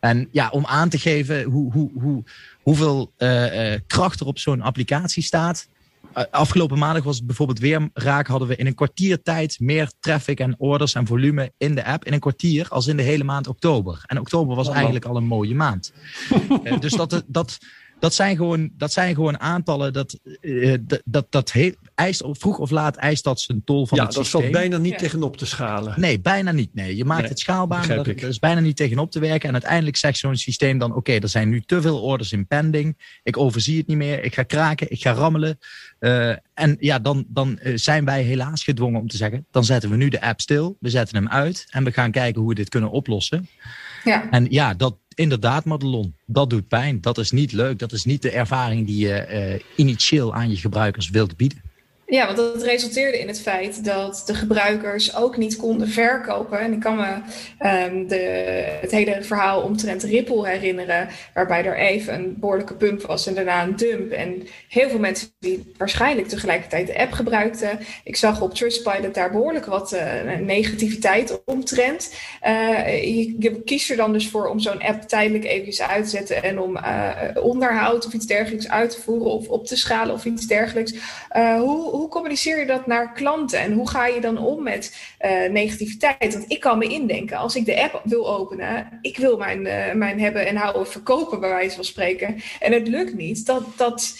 En 0.00 0.28
ja, 0.32 0.48
om 0.48 0.66
aan 0.66 0.88
te 0.88 0.98
geven 0.98 1.42
hoe, 1.42 1.72
hoe, 1.72 1.90
hoe, 1.94 2.24
hoeveel 2.62 3.12
uh, 3.18 3.72
uh, 3.72 3.78
kracht 3.86 4.20
er 4.20 4.26
op 4.26 4.38
zo'n 4.38 4.60
applicatie 4.60 5.22
staat. 5.22 5.68
afgelopen 6.30 6.78
maandag 6.78 7.04
was 7.04 7.16
het 7.16 7.26
bijvoorbeeld 7.26 7.58
weer 7.58 7.88
raak. 7.92 8.26
Hadden 8.26 8.48
we 8.48 8.56
in 8.56 8.66
een 8.66 8.74
kwartier 8.74 9.22
tijd 9.22 9.60
meer 9.60 9.92
traffic 10.00 10.40
en 10.40 10.54
orders 10.58 10.94
en 10.94 11.06
volume 11.06 11.52
in 11.58 11.74
de 11.74 11.84
app. 11.84 12.04
In 12.04 12.12
een 12.12 12.20
kwartier 12.20 12.68
als 12.68 12.86
in 12.86 12.96
de 12.96 13.02
hele 13.02 13.24
maand 13.24 13.46
oktober. 13.46 14.02
En 14.06 14.20
oktober 14.20 14.56
was 14.56 14.68
eigenlijk 14.68 15.04
al 15.04 15.16
een 15.16 15.26
mooie 15.26 15.54
maand. 15.54 15.92
dus 16.80 16.92
dat, 16.92 17.22
dat, 17.26 17.58
dat 18.00 18.14
zijn 18.14 18.36
gewoon, 18.36 18.70
dat 18.76 18.92
zijn 18.92 19.14
gewoon 19.14 19.40
aantallen. 19.40 19.92
Dat, 19.92 20.18
uh, 20.40 20.76
dat, 20.80 21.02
dat, 21.04 21.26
dat 21.30 21.54
eist, 21.94 22.22
vroeg 22.30 22.58
of 22.58 22.70
laat 22.70 22.96
eist 22.96 23.24
dat 23.24 23.40
zijn 23.40 23.64
tol 23.64 23.86
van 23.86 23.98
ja, 23.98 24.04
het 24.04 24.14
systeem. 24.14 24.40
Ja, 24.40 24.46
dat 24.46 24.56
valt 24.56 24.70
bijna 24.70 24.84
niet 24.84 24.98
tegenop 24.98 25.36
te 25.36 25.46
schalen. 25.46 26.00
Nee, 26.00 26.20
bijna 26.20 26.52
niet. 26.52 26.74
Nee. 26.74 26.96
Je 26.96 27.04
maakt 27.04 27.28
het 27.28 27.38
schaalbaar, 27.38 27.86
maar 27.86 27.96
dat, 27.96 28.06
is 28.06 28.38
bijna 28.38 28.60
niet 28.60 28.76
tegenop 28.76 29.10
te 29.10 29.20
werken. 29.20 29.48
En 29.48 29.54
uiteindelijk 29.54 29.96
zegt 29.96 30.18
zo'n 30.18 30.36
systeem 30.36 30.78
dan... 30.78 30.94
oké, 30.94 31.12
er 31.12 31.28
zijn 31.28 31.48
nu 31.48 31.60
te 31.60 31.80
veel 31.80 32.00
orders 32.00 32.32
in 32.32 32.46
pending. 32.46 33.18
Ik 33.22 33.36
overzie 33.36 33.78
het 33.78 33.86
niet 33.86 33.96
meer. 33.96 34.24
Ik 34.24 34.34
ga 34.34 34.42
kraken, 34.42 34.90
ik 34.90 35.02
ga 35.02 35.12
rammelen. 35.12 35.58
Uh, 36.00 36.28
en 36.54 36.76
ja, 36.78 36.98
dan, 36.98 37.24
dan 37.28 37.58
uh, 37.62 37.76
zijn 37.76 38.04
wij 38.04 38.22
helaas 38.22 38.64
gedwongen 38.64 39.00
om 39.00 39.08
te 39.08 39.16
zeggen... 39.16 39.46
dan 39.50 39.64
zetten 39.64 39.90
we 39.90 39.96
nu 39.96 40.08
de 40.08 40.20
app 40.20 40.40
stil, 40.40 40.76
we 40.80 40.90
zetten 40.90 41.16
hem 41.16 41.28
uit... 41.28 41.66
en 41.70 41.84
we 41.84 41.92
gaan 41.92 42.10
kijken 42.10 42.40
hoe 42.40 42.48
we 42.48 42.54
dit 42.54 42.68
kunnen 42.68 42.90
oplossen. 42.90 43.48
Ja. 44.04 44.30
En 44.30 44.46
ja, 44.50 44.74
dat, 44.74 44.96
inderdaad, 45.20 45.64
Madelon, 45.64 46.14
dat 46.26 46.50
doet 46.50 46.68
pijn. 46.68 47.00
Dat 47.00 47.18
is 47.18 47.30
niet 47.30 47.52
leuk. 47.52 47.78
Dat 47.78 47.92
is 47.92 48.04
niet 48.04 48.22
de 48.22 48.30
ervaring 48.30 48.86
die 48.86 48.98
je 49.06 49.26
uh, 49.30 49.62
initieel 49.76 50.34
aan 50.34 50.50
je 50.50 50.56
gebruikers 50.56 51.10
wilt 51.10 51.36
bieden. 51.36 51.62
Ja, 52.10 52.24
want 52.26 52.36
dat 52.36 52.62
resulteerde 52.62 53.18
in 53.18 53.28
het 53.28 53.40
feit 53.40 53.84
dat 53.84 54.22
de 54.26 54.34
gebruikers 54.34 55.16
ook 55.16 55.36
niet 55.36 55.56
konden 55.56 55.88
verkopen. 55.88 56.60
En 56.60 56.72
ik 56.72 56.80
kan 56.80 56.96
me 56.96 57.14
um, 57.86 58.08
de, 58.08 58.16
het 58.80 58.90
hele 58.90 59.22
verhaal 59.22 59.62
omtrent 59.62 60.02
Ripple 60.02 60.48
herinneren, 60.48 61.08
waarbij 61.34 61.64
er 61.64 61.78
even 61.78 62.14
een 62.14 62.36
behoorlijke 62.38 62.74
pump 62.74 63.02
was 63.02 63.26
en 63.26 63.34
daarna 63.34 63.62
een 63.62 63.76
dump. 63.76 64.12
En 64.12 64.46
heel 64.68 64.88
veel 64.88 64.98
mensen 64.98 65.28
die 65.38 65.72
waarschijnlijk 65.76 66.28
tegelijkertijd 66.28 66.86
de 66.86 66.98
app 66.98 67.12
gebruikten. 67.12 67.78
Ik 68.04 68.16
zag 68.16 68.40
op 68.40 68.54
Trustpilot 68.54 69.14
daar 69.14 69.30
behoorlijk 69.30 69.66
wat 69.66 69.92
uh, 69.92 70.38
negativiteit 70.38 71.42
omtrent. 71.44 72.14
Uh, 72.46 73.02
je, 73.38 73.62
kiest 73.64 73.90
er 73.90 73.96
dan 73.96 74.12
dus 74.12 74.28
voor 74.28 74.46
om 74.46 74.60
zo'n 74.60 74.82
app 74.82 75.02
tijdelijk 75.02 75.44
even 75.44 75.88
uit 75.88 76.04
te 76.04 76.10
zetten 76.10 76.42
en 76.42 76.60
om 76.60 76.76
uh, 76.76 77.10
onderhoud 77.42 78.06
of 78.06 78.12
iets 78.12 78.26
dergelijks 78.26 78.68
uit 78.68 78.90
te 78.90 79.00
voeren 79.00 79.30
of 79.30 79.48
op 79.48 79.66
te 79.66 79.76
schalen 79.76 80.14
of 80.14 80.24
iets 80.24 80.46
dergelijks. 80.46 80.94
hoe 81.58 81.99
hoe 82.00 82.08
communiceer 82.08 82.58
je 82.58 82.66
dat 82.66 82.86
naar 82.86 83.12
klanten 83.12 83.60
en 83.60 83.72
hoe 83.72 83.88
ga 83.88 84.06
je 84.06 84.20
dan 84.20 84.38
om 84.38 84.62
met 84.62 84.96
uh, 85.20 85.50
negativiteit? 85.50 86.32
Want 86.32 86.44
ik 86.48 86.60
kan 86.60 86.78
me 86.78 86.86
indenken, 86.86 87.36
als 87.36 87.56
ik 87.56 87.64
de 87.64 87.82
app 87.82 88.00
wil 88.04 88.28
openen, 88.28 88.98
ik 89.02 89.16
wil 89.16 89.36
mijn, 89.36 89.66
uh, 89.66 89.92
mijn 89.92 90.20
hebben 90.20 90.46
en 90.46 90.56
houden 90.56 90.86
verkopen, 90.86 91.40
bij 91.40 91.48
wijze 91.48 91.74
van 91.74 91.84
spreken. 91.84 92.42
En 92.60 92.72
het 92.72 92.88
lukt 92.88 93.14
niet. 93.14 93.46
Dat, 93.46 93.64
dat, 93.76 94.18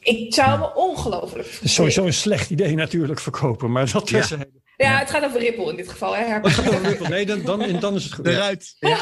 ik 0.00 0.34
zou 0.34 0.58
me 0.58 0.74
ongelooflijk. 0.74 1.48
Het 1.50 1.62
is 1.62 1.74
sowieso 1.74 2.04
een 2.04 2.12
slecht 2.12 2.50
idee, 2.50 2.74
natuurlijk, 2.74 3.20
verkopen, 3.20 3.72
maar 3.72 3.90
dat 3.92 4.10
is. 4.10 4.28
Ja. 4.28 4.36
Ja, 4.76 4.98
het 4.98 5.10
gaat 5.10 5.24
over 5.24 5.40
Ripple 5.40 5.70
in 5.70 5.76
dit 5.76 5.88
geval. 5.88 6.16
Hè? 6.16 6.36
Oh, 6.36 6.42
het 6.42 6.52
gaat 6.52 6.68
over 6.68 6.88
Ripple. 6.88 7.08
Nee, 7.08 7.26
dan, 7.26 7.42
dan, 7.42 7.80
dan 7.80 7.94
is 7.94 8.04
het 8.04 8.12
goed. 8.12 8.26
Eruit. 8.26 8.76
Ja. 8.78 8.98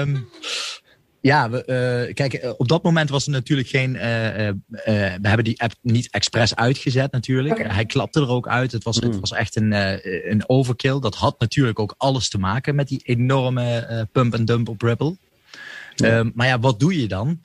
um, 0.00 0.28
Ja, 1.28 1.50
we, 1.50 2.06
uh, 2.08 2.14
kijk, 2.14 2.34
eh, 2.34 2.50
op 2.56 2.68
dat 2.68 2.82
moment 2.82 3.10
was 3.10 3.24
er 3.24 3.32
natuurlijk 3.32 3.68
geen. 3.68 3.94
Uh, 3.94 4.00
we 5.20 5.28
hebben 5.28 5.44
die 5.44 5.60
app 5.62 5.72
niet 5.82 6.10
expres 6.10 6.56
uitgezet, 6.56 7.12
natuurlijk. 7.12 7.72
Hij 7.72 7.86
klapte 7.86 8.20
er 8.20 8.28
ook 8.28 8.48
uit. 8.48 8.72
Het 8.72 8.84
was, 8.84 8.96
het 8.96 9.12
mm. 9.12 9.20
was 9.20 9.32
echt 9.32 9.56
een, 9.56 9.72
een 10.30 10.42
overkill. 10.46 11.00
Dat 11.00 11.14
had 11.14 11.40
natuurlijk 11.40 11.78
ook 11.78 11.94
alles 11.96 12.28
te 12.28 12.38
maken 12.38 12.74
met 12.74 12.88
die 12.88 13.00
enorme 13.04 14.08
pump 14.12 14.34
en 14.34 14.44
dump 14.44 14.68
op 14.68 14.82
Ripple. 14.82 15.16
Ja. 15.94 16.30
maar 16.34 16.46
ja, 16.46 16.58
wat 16.58 16.80
doe 16.80 17.00
je 17.00 17.08
dan? 17.08 17.40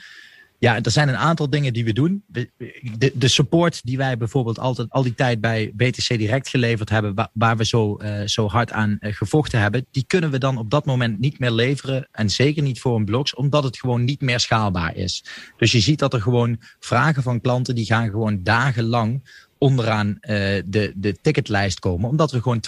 Ja, 0.64 0.82
er 0.82 0.91
zijn 0.91 1.07
een 1.07 1.18
aantal 1.18 1.49
dingen 1.49 1.74
die 1.74 1.86
we 1.86 1.93
doen. 1.93 2.24
De, 2.28 3.11
de 3.14 3.28
support 3.28 3.82
die 3.84 3.97
wij 3.97 4.18
bijvoorbeeld 4.18 4.59
altijd 4.59 4.89
al 4.89 5.03
die 5.03 5.14
tijd 5.14 5.41
bij 5.41 5.72
BTC 5.76 6.07
Direct 6.07 6.49
geleverd 6.49 6.89
hebben, 6.89 7.30
waar, 7.34 7.57
we 7.57 7.66
zo, 7.66 7.97
uh, 8.01 8.22
zo 8.26 8.47
hard 8.47 8.72
aan 8.72 8.97
uh, 8.99 9.14
gevochten 9.14 9.59
hebben, 9.59 9.86
die 9.91 10.03
kunnen 10.07 10.32
we 10.32 10.38
dan 10.38 10.57
op 10.57 10.70
dat 10.70 10.86
moment 10.86 11.20
niet 11.20 11.39
meer 11.39 11.51
leveren. 11.51 12.07
En 12.11 12.30
zeker 12.30 12.64
niet 12.64 12.80
voor 12.80 12.95
een 12.95 13.05
blogs, 13.05 13.36
omdat 13.36 13.64
het 13.64 13.78
gewoon 13.78 14.03
niet 14.03 14.22
meer 14.22 14.39
schaalbaar 14.39 14.95
is. 14.95 15.26
Dus 15.57 15.72
je 15.72 15.80
ziet 15.80 15.99
dat 15.99 16.14
er 16.14 16.22
gewoon 16.22 16.57
vragen 16.80 17.24
van 17.24 17.41
klanten 17.41 17.76
die 17.76 17.86
gaan 17.86 18.09
gewoon 18.09 18.43
dagenlang 18.43 19.41
onderaan 19.57 20.18
de, 20.22 20.93
de 20.95 21.18
ticketlijst 21.22 21.80
komen, 21.80 22.09
omdat 22.09 22.32
we 22.32 22.41
gewoon 22.41 22.64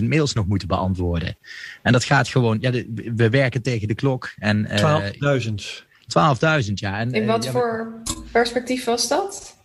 12.000 0.00 0.04
mails 0.04 0.32
nog 0.32 0.46
moeten 0.46 0.68
beantwoorden. 0.68 1.36
En 1.82 1.92
dat 1.92 2.04
gaat 2.04 2.28
gewoon, 2.28 2.58
ja, 2.60 2.70
we 3.14 3.28
werken 3.30 3.62
tegen 3.62 3.88
de 3.88 3.94
klok. 3.94 4.34
12.000. 4.40 5.90
12.000, 6.64 6.72
ja. 6.74 6.98
En, 6.98 7.12
In 7.12 7.26
wat 7.26 7.46
voor 7.46 7.92
perspectief 8.32 8.84
was 8.84 9.08
dat? 9.08 9.56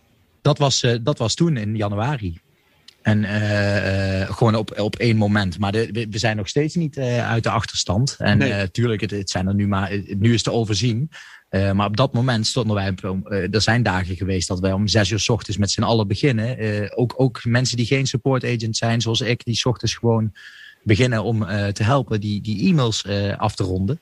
Dat 0.42 0.58
was, 0.58 0.86
dat 1.02 1.18
was 1.18 1.34
toen 1.34 1.56
in 1.56 1.76
januari. 1.76 2.40
En 3.02 3.22
uh, 3.22 4.30
gewoon 4.30 4.54
op, 4.54 4.78
op 4.80 4.96
één 4.96 5.16
moment. 5.16 5.58
Maar 5.58 5.72
de, 5.72 6.06
we, 6.10 6.18
zijn 6.18 6.36
nog 6.36 6.48
steeds 6.48 6.74
niet 6.74 6.96
uh, 6.96 7.30
uit 7.30 7.42
de 7.42 7.50
achterstand. 7.50 8.16
En 8.18 8.38
nee. 8.38 8.70
tuurlijk, 8.70 9.00
het, 9.00 9.10
het, 9.10 9.30
zijn 9.30 9.46
er 9.46 9.54
nu 9.54 9.68
maar. 9.68 9.98
Nu 10.18 10.34
is 10.34 10.42
te 10.42 10.52
overzien. 10.52 11.10
maar 11.50 11.86
op 11.86 11.96
dat 11.96 12.12
moment 12.12 12.46
stonden 12.46 12.74
wij. 12.74 12.94
er 13.50 13.62
zijn 13.62 13.82
dagen 13.82 14.16
geweest 14.16 14.48
dat 14.48 14.60
wij 14.60 14.72
om 14.72 14.88
zes 14.88 15.10
uur 15.10 15.20
s 15.20 15.28
ochtends 15.28 15.58
met 15.58 15.70
z'n 15.70 15.82
allen 15.82 16.08
beginnen. 16.08 16.56
ook, 16.96 17.14
ook 17.16 17.44
mensen 17.44 17.76
die 17.76 17.86
geen 17.86 18.06
support 18.06 18.44
agent 18.44 18.76
zijn, 18.76 19.00
zoals 19.00 19.20
ik, 19.20 19.44
die 19.44 19.56
s 19.56 19.64
ochtends 19.64 19.94
gewoon 19.94 20.32
beginnen 20.82 21.22
om 21.22 21.40
te 21.72 21.82
helpen 21.82 22.20
die, 22.20 22.40
die 22.40 22.68
e-mails 22.68 23.06
af 23.36 23.54
te 23.54 23.62
ronden. 23.62 24.00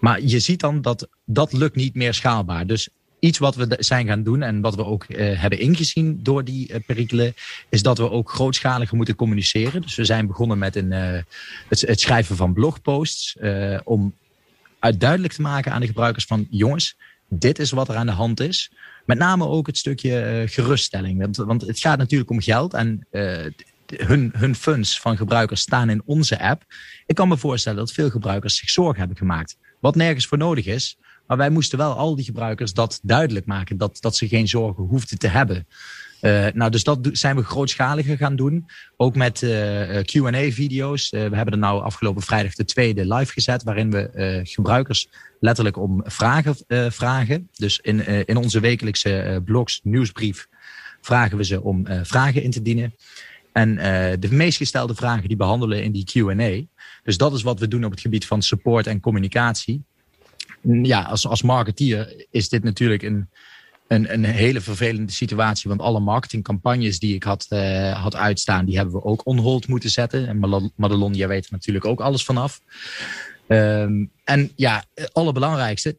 Maar 0.00 0.22
je 0.22 0.38
ziet 0.38 0.60
dan 0.60 0.82
dat 0.82 1.08
dat 1.24 1.52
lukt 1.52 1.76
niet 1.76 1.94
meer 1.94 2.14
schaalbaar. 2.14 2.66
Dus 2.66 2.88
iets 3.24 3.38
wat 3.38 3.54
we 3.54 3.76
zijn 3.78 4.06
gaan 4.06 4.22
doen 4.22 4.42
en 4.42 4.60
wat 4.60 4.74
we 4.74 4.84
ook 4.84 5.04
uh, 5.08 5.40
hebben 5.40 5.58
ingezien 5.58 6.20
door 6.22 6.44
die 6.44 6.72
uh, 6.72 6.76
perikelen, 6.86 7.34
is 7.68 7.82
dat 7.82 7.98
we 7.98 8.10
ook 8.10 8.30
grootschaliger 8.30 8.96
moeten 8.96 9.14
communiceren. 9.14 9.82
Dus 9.82 9.94
we 9.94 10.04
zijn 10.04 10.26
begonnen 10.26 10.58
met 10.58 10.76
een, 10.76 10.90
het, 10.90 11.80
het, 11.80 12.00
schrijven 12.00 12.36
van 12.36 12.52
blogposts 12.52 13.36
om 13.84 14.14
duidelijk 14.98 15.32
te 15.32 15.42
maken 15.42 15.72
aan 15.72 15.80
de 15.80 15.86
gebruikers 15.86 16.24
van 16.24 16.46
jongens, 16.50 16.96
dit 17.28 17.58
is 17.58 17.70
wat 17.70 17.88
er 17.88 17.96
aan 17.96 18.06
de 18.06 18.12
hand 18.12 18.40
is. 18.40 18.70
Met 19.04 19.18
name 19.18 19.46
ook 19.46 19.66
het 19.66 19.78
stukje 19.78 20.44
geruststelling. 20.46 21.20
Want, 21.20 21.36
want, 21.36 21.62
het 21.62 21.78
gaat 21.78 21.98
natuurlijk 21.98 22.30
om 22.30 22.40
geld 22.40 22.74
en 22.74 23.06
hun, 23.96 24.32
hun 24.36 24.54
funds 24.54 25.00
van 25.00 25.16
gebruikers 25.16 25.60
staan 25.60 25.90
in 25.90 26.02
onze 26.04 26.40
app. 26.40 26.64
Ik 27.06 27.14
kan 27.14 27.28
me 27.28 27.36
voorstellen 27.36 27.78
dat 27.78 27.92
veel 27.92 28.10
gebruikers 28.10 28.56
zich 28.56 28.70
zorgen 28.70 28.98
hebben 28.98 29.16
gemaakt. 29.16 29.56
Wat 29.80 29.94
nergens 29.94 30.26
voor 30.26 30.38
nodig 30.38 30.66
is. 30.66 30.98
Maar 31.26 31.36
wij 31.36 31.50
moesten 31.50 31.78
wel 31.78 31.92
al 31.92 32.14
die 32.14 32.24
gebruikers 32.24 32.72
dat 32.72 33.00
duidelijk 33.02 33.46
maken. 33.46 33.78
Dat, 33.78 33.96
dat 34.00 34.16
ze 34.16 34.28
geen 34.28 34.48
zorgen 34.48 34.84
hoefden 34.84 35.18
te 35.18 35.28
hebben. 35.28 35.66
Uh, 36.20 36.46
nou, 36.52 36.70
dus 36.70 36.84
dat 36.84 37.08
zijn 37.12 37.36
we 37.36 37.42
grootschaliger 37.42 38.16
gaan 38.16 38.36
doen. 38.36 38.66
Ook 38.96 39.16
met 39.16 39.42
uh, 39.42 39.98
eh, 39.98 40.04
QA-video's. 40.04 41.10
We 41.10 41.18
hebben 41.18 41.50
er 41.50 41.58
nou 41.58 41.82
afgelopen 41.82 42.22
vrijdag 42.22 42.54
de 42.54 42.64
tweede 42.64 43.14
live 43.14 43.32
gezet. 43.32 43.62
Waarin 43.62 43.90
we 43.90 44.40
gebruikers 44.44 45.08
letterlijk 45.40 45.76
om 45.76 46.02
vragen 46.04 46.56
vragen. 46.92 47.48
Dus 47.52 47.78
in, 47.78 48.26
in 48.26 48.36
onze 48.36 48.60
wekelijkse 48.60 49.42
blogs, 49.44 49.80
nieuwsbrief, 49.82 50.46
vragen 51.00 51.36
we 51.36 51.44
ze 51.44 51.62
om 51.62 51.86
vragen 52.02 52.42
in 52.42 52.50
te 52.50 52.62
dienen. 52.62 52.94
En 53.54 53.74
de 54.20 54.28
meest 54.30 54.56
gestelde 54.56 54.94
vragen 54.94 55.28
die 55.28 55.36
behandelen 55.36 55.82
in 55.82 55.92
die 55.92 56.04
QA. 56.04 56.66
Dus 57.02 57.16
dat 57.16 57.34
is 57.34 57.42
wat 57.42 57.60
we 57.60 57.68
doen 57.68 57.84
op 57.84 57.90
het 57.90 58.00
gebied 58.00 58.26
van 58.26 58.42
support 58.42 58.86
en 58.86 59.00
communicatie 59.00 59.84
ja, 60.82 61.02
als, 61.02 61.26
als 61.26 61.42
marketeer 61.42 62.26
is 62.30 62.48
dit 62.48 62.62
natuurlijk 62.62 63.02
een, 63.02 63.28
een, 63.88 64.12
een 64.12 64.24
hele 64.24 64.60
vervelende 64.60 65.12
situatie. 65.12 65.68
Want 65.68 65.80
alle 65.80 66.00
marketingcampagnes 66.00 66.98
die 66.98 67.14
ik 67.14 67.22
had, 67.22 67.46
uh, 67.50 68.02
had 68.02 68.16
uitstaan, 68.16 68.64
die 68.64 68.76
hebben 68.76 68.94
we 68.94 69.04
ook 69.04 69.26
on 69.26 69.38
hold 69.38 69.68
moeten 69.68 69.90
zetten. 69.90 70.28
En 70.28 70.38
Madelon, 70.76 71.14
jij 71.14 71.28
weet 71.28 71.44
er 71.44 71.52
natuurlijk 71.52 71.84
ook 71.84 72.00
alles 72.00 72.24
vanaf. 72.24 72.60
Um, 73.48 74.10
en 74.24 74.52
ja, 74.56 74.84
het 74.94 75.14
allerbelangrijkste, 75.14 75.98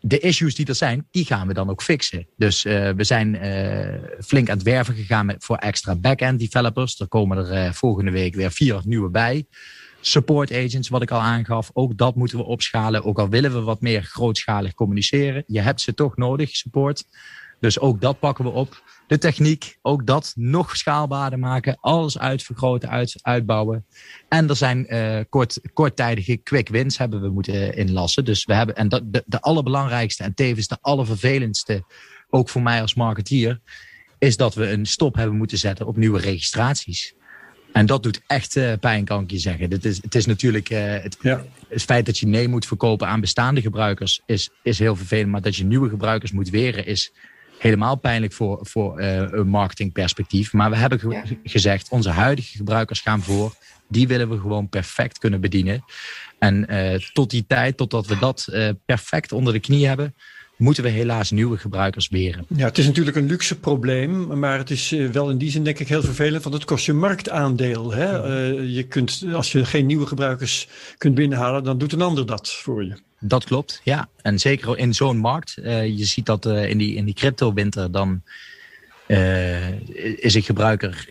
de 0.00 0.18
issues 0.18 0.54
die 0.54 0.66
er 0.66 0.74
zijn, 0.74 1.06
die 1.10 1.24
gaan 1.24 1.46
we 1.46 1.54
dan 1.54 1.70
ook 1.70 1.82
fixen. 1.82 2.26
Dus 2.36 2.64
uh, 2.64 2.90
we 2.90 3.04
zijn 3.04 3.34
uh, 3.34 4.24
flink 4.24 4.48
aan 4.48 4.56
het 4.56 4.66
werven 4.66 4.94
gegaan 4.94 5.26
met, 5.26 5.44
voor 5.44 5.56
extra 5.56 5.96
back-end 5.96 6.38
developers. 6.38 7.00
Er 7.00 7.08
komen 7.08 7.50
er 7.50 7.74
volgende 7.74 8.10
week 8.10 8.34
weer 8.34 8.52
vier 8.52 8.80
nieuwe 8.84 9.10
bij 9.10 9.46
support 10.00 10.52
agents, 10.52 10.88
wat 10.88 11.02
ik 11.02 11.10
al 11.10 11.20
aangaf. 11.20 11.70
Ook 11.72 11.96
dat 11.96 12.14
moeten 12.14 12.38
we 12.38 12.44
opschalen. 12.44 13.04
Ook 13.04 13.18
al 13.18 13.28
willen 13.28 13.52
we 13.52 13.60
wat 13.60 13.80
meer 13.80 14.02
grootschalig 14.02 14.74
communiceren. 14.74 15.44
Je 15.46 15.60
hebt 15.60 15.80
ze 15.80 15.94
toch 15.94 16.16
nodig, 16.16 16.56
support. 16.56 17.04
Dus 17.60 17.78
ook 17.78 18.00
dat 18.00 18.18
pakken 18.18 18.44
we 18.44 18.50
op. 18.50 18.82
De 19.06 19.18
techniek, 19.18 19.78
ook 19.82 20.06
dat 20.06 20.32
nog 20.36 20.76
schaalbaarder 20.76 21.38
maken. 21.38 21.76
Alles 21.80 22.18
uitvergroten, 22.18 22.88
uit, 22.88 23.18
uitbouwen. 23.22 23.86
En 24.28 24.48
er 24.48 24.56
zijn 24.56 24.94
uh, 24.94 25.18
kort, 25.28 25.60
korttijdige 25.72 26.36
quick 26.36 26.68
wins 26.68 26.98
hebben 26.98 27.20
we 27.20 27.28
moeten 27.28 27.76
inlassen. 27.76 28.24
Dus 28.24 28.44
we 28.44 28.54
hebben, 28.54 28.76
en 28.76 28.88
dat, 28.88 29.02
de, 29.12 29.22
de 29.26 29.40
allerbelangrijkste 29.40 30.22
en 30.22 30.34
tevens 30.34 30.66
de 30.66 30.78
allervervelendste, 30.80 31.84
ook 32.30 32.48
voor 32.48 32.62
mij 32.62 32.80
als 32.80 32.94
marketeer, 32.94 33.60
is 34.18 34.36
dat 34.36 34.54
we 34.54 34.70
een 34.70 34.86
stop 34.86 35.14
hebben 35.14 35.36
moeten 35.36 35.58
zetten 35.58 35.86
op 35.86 35.96
nieuwe 35.96 36.20
registraties. 36.20 37.14
En 37.72 37.86
dat 37.86 38.02
doet 38.02 38.20
echt 38.26 38.56
uh, 38.56 38.72
pijn, 38.80 39.04
kan 39.04 39.22
ik 39.22 39.30
je 39.30 39.38
zeggen. 39.38 39.70
Het 39.70 39.84
is, 39.84 40.02
het 40.02 40.14
is 40.14 40.26
natuurlijk 40.26 40.70
uh, 40.70 40.78
het, 40.78 41.16
ja. 41.20 41.44
het, 41.68 41.82
feit 41.82 42.06
dat 42.06 42.18
je 42.18 42.26
nee 42.26 42.48
moet 42.48 42.66
verkopen 42.66 43.06
aan 43.06 43.20
bestaande 43.20 43.60
gebruikers 43.60 44.20
is, 44.26 44.50
is 44.62 44.78
heel 44.78 44.96
vervelend. 44.96 45.30
Maar 45.30 45.40
dat 45.40 45.56
je 45.56 45.64
nieuwe 45.64 45.88
gebruikers 45.88 46.32
moet 46.32 46.50
weren 46.50 46.86
is 46.86 47.12
helemaal 47.60 47.96
pijnlijk 47.96 48.32
voor, 48.32 48.58
voor 48.62 49.00
uh, 49.00 49.16
een 49.16 49.48
marketingperspectief. 49.48 50.52
Maar 50.52 50.70
we 50.70 50.76
hebben 50.76 50.98
ge 50.98 51.08
ja. 51.08 51.22
gezegd, 51.44 51.88
onze 51.88 52.10
huidige 52.10 52.56
gebruikers 52.56 53.00
gaan 53.00 53.22
voor. 53.22 53.54
Die 53.88 54.08
willen 54.08 54.28
we 54.28 54.38
gewoon 54.38 54.68
perfect 54.68 55.18
kunnen 55.18 55.40
bedienen. 55.40 55.84
En 56.38 56.66
tot 57.12 57.30
die 57.30 57.44
tijd, 57.46 57.76
totdat 57.76 58.06
we 58.06 58.18
dat 58.18 58.48
perfect 58.84 59.32
onder 59.32 59.52
de 59.52 59.58
knie 59.58 59.86
hebben, 59.86 60.14
moeten 60.60 60.82
we 60.82 60.88
helaas 60.88 61.30
nieuwe 61.30 61.58
gebruikers 61.58 62.08
weren. 62.08 62.44
Ja, 62.48 62.64
het 62.64 62.78
is 62.78 62.86
natuurlijk 62.86 63.16
een 63.16 63.26
luxe 63.26 63.58
probleem, 63.58 64.38
maar 64.38 64.58
het 64.58 64.70
is 64.70 64.92
eh, 64.92 65.06
wel 65.06 65.30
in 65.30 65.38
die 65.38 65.50
zin 65.50 65.64
denk 65.64 65.78
ik 65.78 65.88
heel 65.88 66.02
vervelend, 66.02 66.42
want 66.42 66.54
het 66.54 66.64
kost 66.64 66.86
je 66.86 66.92
marktaandeel. 66.92 67.92
Hè? 67.92 68.28
Uh, 68.28 68.74
je 68.76 68.82
kunt, 68.82 69.24
als 69.32 69.52
je 69.52 69.64
geen 69.64 69.86
nieuwe 69.86 70.06
gebruikers 70.06 70.68
kunt 70.98 71.14
binnenhalen, 71.14 71.64
dan 71.64 71.78
doet 71.78 71.92
een 71.92 72.02
ander 72.02 72.26
dat 72.26 72.52
voor 72.52 72.84
je. 72.84 72.94
Dat 73.20 73.44
klopt, 73.44 73.80
ja. 73.84 74.08
En 74.22 74.38
zeker 74.38 74.78
in 74.78 74.94
zo'n 74.94 75.16
markt. 75.16 75.56
Uh, 75.58 75.86
je 75.86 76.04
ziet 76.04 76.26
dat 76.26 76.46
in 76.46 76.78
die, 76.78 76.94
in 76.94 77.04
die 77.04 77.14
crypto-winter 77.14 77.90
dan 77.92 78.22
is 80.16 80.34
een 80.34 80.42
gebruiker 80.42 81.08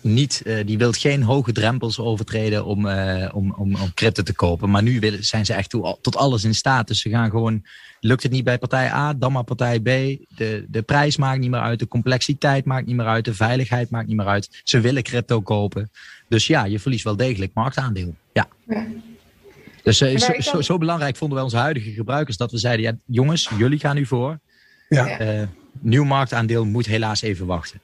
niet, 0.00 0.42
die 0.64 0.78
wil 0.78 0.92
geen 0.92 1.22
hoge 1.22 1.52
drempels 1.52 1.98
overtreden 1.98 2.64
om, 2.64 2.88
om, 3.32 3.54
om, 3.54 3.74
om 3.74 3.94
crypto 3.94 4.22
te 4.22 4.34
kopen. 4.34 4.70
Maar 4.70 4.82
nu 4.82 5.00
willen, 5.00 5.24
zijn 5.24 5.46
ze 5.46 5.54
echt 5.54 5.70
toe, 5.70 5.98
tot 6.00 6.16
alles 6.16 6.44
in 6.44 6.54
staat. 6.54 6.88
Dus 6.88 7.00
ze 7.00 7.08
gaan 7.08 7.30
gewoon, 7.30 7.66
lukt 8.00 8.22
het 8.22 8.32
niet 8.32 8.44
bij 8.44 8.58
partij 8.58 8.92
A, 8.92 9.14
dan 9.14 9.32
maar 9.32 9.44
partij 9.44 9.80
B. 9.80 9.84
De, 9.84 10.64
de 10.68 10.82
prijs 10.82 11.16
maakt 11.16 11.40
niet 11.40 11.50
meer 11.50 11.60
uit, 11.60 11.78
de 11.78 11.88
complexiteit 11.88 12.64
maakt 12.64 12.86
niet 12.86 12.96
meer 12.96 13.06
uit, 13.06 13.24
de 13.24 13.34
veiligheid 13.34 13.90
maakt 13.90 14.06
niet 14.06 14.16
meer 14.16 14.26
uit. 14.26 14.60
Ze 14.64 14.80
willen 14.80 15.02
crypto 15.02 15.40
kopen. 15.40 15.90
Dus 16.28 16.46
ja, 16.46 16.64
je 16.64 16.80
verliest 16.80 17.04
wel 17.04 17.16
degelijk 17.16 17.54
marktaandeel. 17.54 18.14
Ja. 18.32 18.48
Dus 19.98 20.02
uh, 20.02 20.18
zo, 20.18 20.40
zo, 20.40 20.60
zo, 20.60 20.78
belangrijk 20.78 21.16
vonden 21.16 21.36
wij 21.36 21.44
onze 21.44 21.56
huidige 21.56 21.90
gebruikers 21.90 22.36
dat 22.36 22.50
we 22.50 22.58
zeiden, 22.58 22.84
ja, 22.84 22.96
jongens, 23.06 23.50
jullie 23.58 23.78
gaan 23.78 23.94
nu 23.94 24.06
voor. 24.06 24.38
Ja. 24.88 25.48
nieuw 25.80 26.04
marktaandeel 26.04 26.64
moet 26.64 26.86
helaas 26.86 27.22
even 27.22 27.46
wachten. 27.46 27.80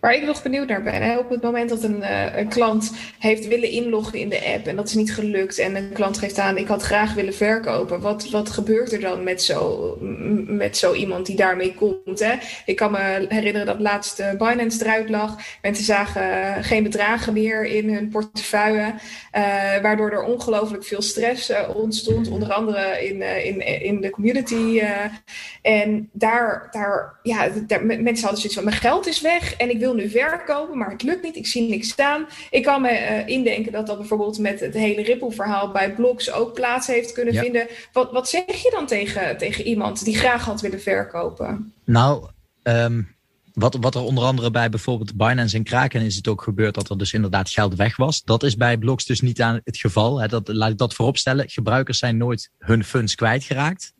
Waar 0.00 0.14
ik 0.14 0.22
nog 0.22 0.42
benieuwd 0.42 0.68
naar 0.68 0.82
ben, 0.82 1.02
hè, 1.02 1.18
op 1.18 1.30
het 1.30 1.42
moment 1.42 1.68
dat 1.68 1.82
een, 1.82 1.98
uh, 1.98 2.36
een, 2.36 2.48
klant 2.48 2.92
heeft 3.18 3.48
willen 3.48 3.70
inloggen 3.70 4.18
in 4.18 4.28
de 4.28 4.52
app 4.54 4.66
en 4.66 4.76
dat 4.76 4.88
is 4.88 4.94
niet 4.94 5.14
gelukt 5.14 5.58
en 5.58 5.76
een 5.76 5.92
klant 5.92 6.18
geeft 6.18 6.38
aan, 6.38 6.56
ik 6.56 6.66
had 6.66 6.82
graag 6.82 7.14
willen 7.14 7.34
verkopen, 7.34 8.00
wat, 8.00 8.30
wat 8.30 8.50
gebeurt 8.50 8.92
er 8.92 9.00
dan 9.00 9.24
met 9.24 9.42
zo, 9.42 9.96
met 10.46 10.76
zo 10.76 10.94
iemand 10.94 11.26
die 11.26 11.36
daarmee 11.36 11.74
komt? 11.74 12.18
Hè? 12.18 12.32
Ik 12.66 12.76
kan 12.76 12.90
me 12.90 13.26
herinneren 13.28 13.66
dat 13.66 13.80
laatst 13.80 14.22
Binance 14.38 14.84
eruit 14.84 15.08
lag, 15.08 15.36
mensen 15.62 15.84
zagen 15.84 16.64
geen 16.64 16.82
bedragen 16.82 17.32
meer 17.32 17.64
in 17.64 17.94
hun 17.94 18.08
portefeuille, 18.08 18.94
waardoor 19.82 20.10
er 20.10 20.22
ongelooflijk 20.22 20.84
veel 20.84 21.02
stress 21.02 21.52
ontstond, 21.74 22.28
onder 22.28 22.52
andere 22.52 23.06
in, 23.06 23.22
in, 23.44 23.82
in 23.82 24.00
de 24.00 24.10
community. 24.10 24.82
en 25.62 26.08
daar, 26.12 26.68
daar, 26.70 27.18
ja, 27.22 27.48
mensen 27.78 28.04
hadden 28.04 28.40
zoiets 28.40 28.54
van, 28.54 28.64
mijn 28.64 28.76
geld 28.76 29.06
is 29.06 29.20
weg 29.20 29.56
ik 29.70 29.78
wil 29.78 29.94
nu 29.94 30.08
verkopen, 30.08 30.78
maar 30.78 30.90
het 30.90 31.02
lukt 31.02 31.22
niet. 31.22 31.36
Ik 31.36 31.46
zie 31.46 31.68
niks 31.68 31.88
staan. 31.88 32.26
Ik 32.50 32.62
kan 32.62 32.82
me 32.82 32.90
uh, 32.90 33.26
indenken 33.26 33.72
dat 33.72 33.86
dat 33.86 33.98
bijvoorbeeld 33.98 34.38
met 34.38 34.60
het 34.60 34.74
hele 34.74 35.02
Ripple-verhaal 35.02 35.70
bij 35.70 35.94
blogs 35.94 36.32
ook 36.32 36.54
plaats 36.54 36.86
heeft 36.86 37.12
kunnen 37.12 37.34
vinden. 37.34 37.66
Wat, 37.92 38.12
wat 38.12 38.28
zeg 38.28 38.62
je 38.62 38.70
dan 38.74 38.86
tegen, 38.86 39.36
tegen 39.36 39.64
iemand 39.64 40.04
die 40.04 40.16
graag 40.16 40.44
had 40.44 40.60
willen 40.60 40.80
verkopen? 40.80 41.72
Nou, 41.84 42.28
um, 42.62 43.14
wat, 43.52 43.76
wat 43.80 43.94
er 43.94 44.00
onder 44.00 44.24
andere 44.24 44.50
bij 44.50 44.68
bijvoorbeeld 44.68 45.16
Binance 45.16 45.56
en 45.56 45.64
Kraken 45.64 46.02
is 46.02 46.16
het 46.16 46.28
ook 46.28 46.42
gebeurd 46.42 46.74
dat 46.74 46.90
er 46.90 46.98
dus 46.98 47.12
inderdaad 47.12 47.50
geld 47.50 47.74
weg 47.74 47.96
was. 47.96 48.22
Dat 48.22 48.42
is 48.42 48.56
bij 48.56 48.78
blogs 48.78 49.04
dus 49.04 49.20
niet 49.20 49.40
aan 49.40 49.60
het 49.64 49.76
geval. 49.76 50.20
Hè. 50.20 50.28
Dat, 50.28 50.48
laat 50.48 50.70
ik 50.70 50.78
dat 50.78 50.94
vooropstellen. 50.94 51.50
Gebruikers 51.50 51.98
zijn 51.98 52.16
nooit 52.16 52.50
hun 52.58 52.84
funds 52.84 53.14
kwijtgeraakt. 53.14 53.92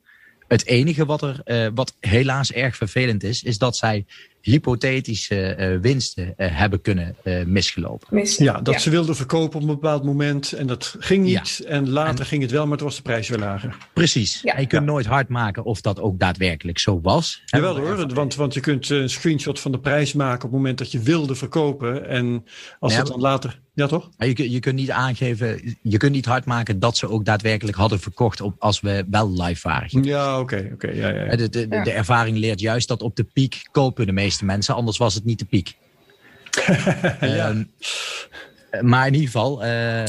Het 0.49 0.67
enige 0.67 1.07
wat 1.07 1.23
er, 1.23 1.41
uh, 1.45 1.69
wat 1.75 1.95
helaas 2.01 2.53
erg 2.53 2.77
vervelend 2.77 3.23
is, 3.23 3.43
is 3.43 3.59
dat 3.59 3.77
zij 3.77 4.07
hypothetische 4.41 5.57
uh, 5.59 5.81
winsten 5.81 6.35
uh, 6.37 6.47
hebben 6.51 6.81
kunnen 6.81 7.17
uh, 7.25 7.45
misgelopen. 7.45 8.09
Mis, 8.11 8.37
ja, 8.37 8.61
dat 8.61 8.81
ze 8.81 8.91
wilden 8.91 9.17
verkopen 9.17 9.57
op 9.57 9.69
een 9.69 9.75
bepaald 9.75 10.05
moment 10.05 10.53
en 10.53 10.67
dat 10.67 10.97
ging 10.99 11.25
niet. 11.25 11.63
Ja. 11.65 11.69
En 11.69 11.89
later 11.89 12.21
en, 12.21 12.27
ging 12.27 12.43
het 12.43 12.51
wel, 12.51 12.63
maar 12.63 12.73
het 12.73 12.81
was 12.81 12.97
de 12.97 13.03
prijs 13.03 13.29
weer 13.29 13.39
lager. 13.39 13.77
Precies. 13.93 14.41
Ja. 14.43 14.55
En 14.55 14.61
je 14.61 14.67
kunt 14.67 14.87
nooit 14.87 15.07
hard 15.07 15.29
maken 15.29 15.65
of 15.65 15.81
dat 15.81 16.01
ook 16.01 16.19
daadwerkelijk 16.19 16.79
zo 16.79 17.01
was. 17.01 17.43
Jawel 17.45 17.79
hoor, 17.79 18.15
want, 18.15 18.35
want 18.35 18.55
je 18.55 18.61
kunt 18.61 18.89
een 18.89 19.11
screenshot 19.11 19.61
van 19.61 19.73
de 19.73 19.81
prijs 19.81 20.13
maken 20.13 20.45
op 20.45 20.51
het 20.51 20.53
moment 20.53 20.79
dat 20.79 20.93
je 20.93 20.99
wilde 20.99 21.35
verkopen. 21.35 22.09
En 22.09 22.45
als 22.79 22.97
het 22.97 23.07
dan 23.07 23.21
later... 23.21 23.61
Ja, 23.81 23.87
toch? 23.87 24.11
Je, 24.19 24.51
je 24.51 24.61
kunt 24.61 24.75
niet 24.75 24.91
aangeven, 24.91 25.77
je 25.83 25.97
kunt 25.97 26.13
niet 26.13 26.25
hard 26.25 26.45
maken 26.45 26.79
dat 26.79 26.97
ze 26.97 27.09
ook 27.09 27.25
daadwerkelijk 27.25 27.77
hadden 27.77 28.01
verkocht 28.01 28.41
op, 28.41 28.55
als 28.59 28.81
we 28.81 29.05
wel 29.11 29.43
live 29.43 29.69
waren. 29.69 30.03
Ja, 30.05 30.41
oké. 30.41 30.71
oké 30.73 30.91
ja, 30.91 31.09
ja. 31.09 31.37
De, 31.37 31.49
de, 31.49 31.69
de, 31.69 31.81
de 31.83 31.91
ervaring 31.91 32.37
leert 32.37 32.61
juist 32.61 32.89
dat 32.89 33.03
op 33.03 33.17
de 33.17 33.25
piek 33.25 33.69
kopen 33.73 34.07
de 34.07 34.13
meeste 34.13 34.45
mensen, 34.45 34.75
anders 34.75 34.99
was 34.99 35.15
het 35.15 35.25
niet 35.25 35.39
de 35.39 35.45
piek. 35.45 35.77
ja. 37.21 37.49
Um, 37.49 37.71
maar 38.81 39.07
in 39.07 39.13
ieder 39.13 39.29
geval, 39.31 39.65
uh, 39.65 40.05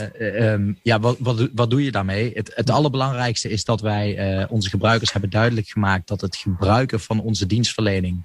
um, 0.51 0.80
ja, 0.84 0.99
wat, 0.99 1.15
wat, 1.19 1.49
wat 1.53 1.69
doe 1.69 1.84
je 1.84 1.91
daarmee? 1.91 2.32
Het, 2.34 2.51
het 2.55 2.69
allerbelangrijkste 2.69 3.49
is 3.49 3.65
dat 3.65 3.82
wij 3.82 4.39
uh, 4.39 4.45
onze 4.49 4.69
gebruikers 4.69 5.11
hebben 5.11 5.30
duidelijk 5.30 5.67
gemaakt 5.67 6.07
dat 6.07 6.22
het 6.22 6.36
gebruiken 6.36 6.99
van 6.99 7.22
onze 7.22 7.45
dienstverlening 7.45 8.24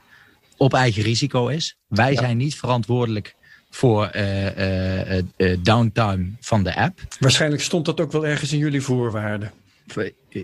op 0.56 0.74
eigen 0.74 1.02
risico 1.02 1.46
is. 1.46 1.76
Wij 1.88 2.12
ja. 2.12 2.20
zijn 2.20 2.36
niet 2.36 2.54
verantwoordelijk 2.54 3.36
voor 3.70 4.10
uh, 4.16 5.54
downtime 5.58 6.30
van 6.40 6.62
de 6.62 6.76
app. 6.76 7.00
Waarschijnlijk 7.18 7.62
stond 7.62 7.84
dat 7.84 8.00
ook 8.00 8.12
wel 8.12 8.26
ergens 8.26 8.52
in 8.52 8.58
jullie 8.58 8.82
voorwaarden. 8.82 9.52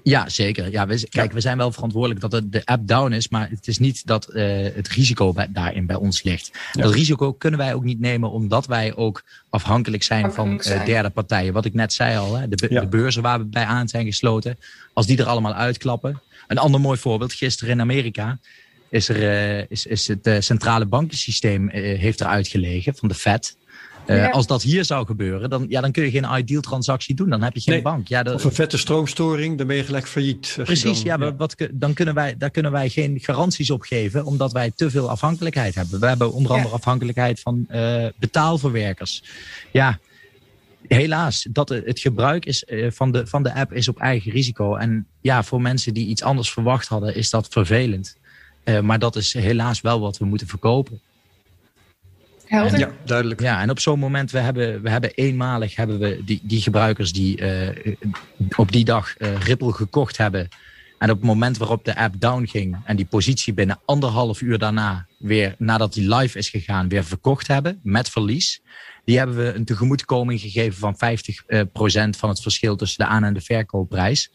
Ja, 0.03 0.29
zeker. 0.29 0.71
Ja, 0.71 0.87
we, 0.87 1.09
kijk, 1.09 1.29
ja. 1.29 1.35
we 1.35 1.41
zijn 1.41 1.57
wel 1.57 1.73
verantwoordelijk 1.73 2.21
dat 2.21 2.31
de, 2.31 2.49
de 2.49 2.65
app 2.65 2.89
down 2.89 3.13
is, 3.13 3.29
maar 3.29 3.51
het 3.51 3.69
is 3.69 3.79
niet 3.79 4.07
dat 4.07 4.29
uh, 4.33 4.45
het 4.75 4.89
risico 4.89 5.33
bij, 5.33 5.49
daarin 5.51 5.87
bij 5.87 5.97
ons 5.97 6.23
ligt. 6.23 6.51
Ja. 6.73 6.83
Dat 6.83 6.95
risico 6.95 7.33
kunnen 7.33 7.59
wij 7.59 7.75
ook 7.75 7.85
niet 7.85 8.01
nemen, 8.01 8.31
omdat 8.31 8.67
wij 8.67 8.95
ook 8.95 9.23
afhankelijk 9.51 10.03
zijn 10.03 10.25
afhankelijk 10.25 10.63
van 10.63 10.79
uh, 10.79 10.85
derde 10.85 11.11
partijen. 11.11 11.53
Wat 11.53 11.65
ik 11.65 11.75
net 11.75 11.93
zei 11.93 12.17
al, 12.17 12.37
hè, 12.37 12.49
de, 12.49 12.67
ja. 12.71 12.81
de, 12.81 12.87
beurzen 12.87 13.23
waar 13.23 13.39
we 13.39 13.45
bij 13.45 13.65
aan 13.65 13.89
zijn 13.89 14.05
gesloten, 14.05 14.59
als 14.93 15.07
die 15.07 15.19
er 15.19 15.27
allemaal 15.27 15.55
uitklappen. 15.55 16.21
Een 16.47 16.59
ander 16.59 16.81
mooi 16.81 16.99
voorbeeld, 16.99 17.33
gisteren 17.33 17.73
in 17.73 17.81
Amerika 17.81 18.39
is, 18.93 19.09
er, 19.09 19.17
uh, 19.17 19.65
is, 19.69 19.87
is 19.87 20.09
het 20.09 20.45
centrale 20.45 20.87
bankensysteem 20.87 21.69
heeft 21.71 22.21
eruit 22.21 22.49
gelegen 22.49 22.95
van 22.95 23.09
de 23.09 23.15
Fed. 23.15 23.57
Uh, 24.07 24.17
ja. 24.17 24.31
Als 24.31 24.47
dat 24.47 24.63
hier 24.63 24.85
zou 24.85 25.07
gebeuren, 25.07 25.51
dan, 25.51 25.67
ja, 25.69 25.81
dan 25.81 25.93
kun 25.93 26.05
je 26.05 26.11
geen 26.11 26.39
ideal 26.39 26.61
transactie 26.61 27.15
doen. 27.15 27.31
Dan 27.31 27.43
heb 27.43 27.55
je 27.55 27.61
geen 27.61 27.75
nee. 27.75 27.83
bank. 27.83 28.09
Ja, 28.09 28.23
of 28.23 28.45
een 28.45 28.53
vette 28.53 28.79
stroomstoring, 28.79 29.59
dan 29.59 29.67
ben 29.67 29.77
je 29.77 29.85
gelijk 29.85 30.09
failliet. 30.09 30.55
Precies, 30.63 31.03
dan, 31.03 31.19
ja, 31.19 31.27
ja. 31.27 31.35
Wat, 31.35 31.57
dan 31.73 31.95
kunnen 31.95 32.15
wij, 32.15 32.37
daar 32.37 32.51
kunnen 32.51 32.73
wij 32.73 32.89
geen 32.89 33.19
garanties 33.21 33.71
op 33.71 33.83
geven, 33.83 34.25
omdat 34.25 34.53
wij 34.53 34.71
te 34.75 34.91
veel 34.91 35.11
afhankelijkheid 35.11 35.75
hebben. 35.75 36.01
We 36.01 36.07
hebben 36.07 36.33
onder 36.33 36.53
andere 36.53 36.75
afhankelijkheid 36.75 37.41
van 37.41 37.67
uh, 37.71 38.07
betaalverwerkers. 38.17 39.23
Ja, 39.73 39.99
helaas, 40.87 41.47
dat 41.51 41.69
het 41.69 42.01
gebruik 42.01 42.45
is, 42.45 42.65
uh, 42.67 42.91
van, 42.91 43.13
de, 43.13 43.27
van 43.27 43.43
de 43.43 43.55
app 43.55 43.73
is 43.73 43.89
op 43.89 43.99
eigen 43.99 44.33
risico. 44.33 44.77
En 44.77 45.07
ja, 45.21 45.43
voor 45.43 45.61
mensen 45.61 45.95
die 45.95 46.07
iets 46.07 46.23
anders 46.23 46.51
verwacht 46.51 46.89
hadden, 46.89 47.15
is 47.15 47.31
dat 47.31 47.49
vervelend. 47.51 48.17
Maar 48.83 48.99
dat 48.99 49.17
is 49.17 49.33
helaas 49.33 49.81
wel 49.81 50.01
wat 50.01 50.19
we 50.19 50.25
moeten 50.25 50.47
verkopen. 50.47 51.01
Helder. 52.53 52.79
Ja, 52.79 52.91
duidelijk. 53.05 53.41
Ja, 53.41 53.61
en 53.61 53.71
op 53.71 53.81
zo'n 53.81 53.99
moment, 53.99 54.31
we 54.31 54.39
hebben, 54.39 54.83
we 54.83 54.91
hebben 54.91 55.11
eenmalig 55.15 55.77
hebben 55.77 55.99
we 55.99 56.23
die, 56.25 56.41
die 56.43 56.61
gebruikers 56.63 57.13
die 57.13 57.41
uh, 57.41 57.95
op 58.57 58.73
die 58.73 58.85
dag 58.85 59.15
uh, 59.19 59.37
Ripple 59.41 59.73
gekocht 59.73 60.17
hebben. 60.17 60.49
En 60.99 61.11
op 61.11 61.17
het 61.17 61.27
moment 61.27 61.57
waarop 61.57 61.85
de 61.85 61.97
app 61.97 62.15
down 62.21 62.47
ging 62.47 62.77
en 62.85 62.97
die 62.97 63.05
positie 63.05 63.55
binnen 63.55 63.81
anderhalf 63.85 64.41
uur 64.41 64.59
daarna 64.59 65.07
weer, 65.19 65.55
nadat 65.59 65.93
die 65.93 66.15
live 66.15 66.39
is 66.39 66.49
gegaan, 66.49 66.89
weer 66.89 67.05
verkocht 67.05 67.47
hebben 67.47 67.81
met 67.83 68.09
verlies. 68.09 68.63
Die 69.05 69.19
hebben 69.19 69.37
we 69.37 69.53
een 69.53 69.65
tegemoetkoming 69.65 70.41
gegeven 70.41 70.79
van 70.79 70.95
50% 70.95 70.99
uh, 71.47 71.63
van 72.11 72.29
het 72.29 72.43
verschil 72.43 72.77
tussen 72.77 73.05
de 73.05 73.11
aan- 73.11 73.25
en 73.25 73.35
de 73.35 73.41
verkoopprijs. 73.41 74.31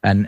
En 0.00 0.26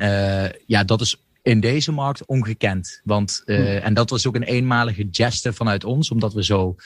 ja, 0.67 0.85
dat 0.85 1.01
is 1.01 1.17
in 1.43 1.61
deze 1.61 1.93
markt 1.93 2.27
ongekend. 2.27 3.01
Want, 3.05 3.43
uh, 3.47 3.85
en 3.85 3.95
dat 3.95 4.11
was 4.11 4.27
ook 4.27 4.35
een 4.35 4.43
eenmalige 4.43 5.09
geste 5.11 5.53
vanuit 5.53 5.85
ons, 5.85 6.11
omdat 6.11 6.33
we 6.33 6.45
zo 6.45 6.77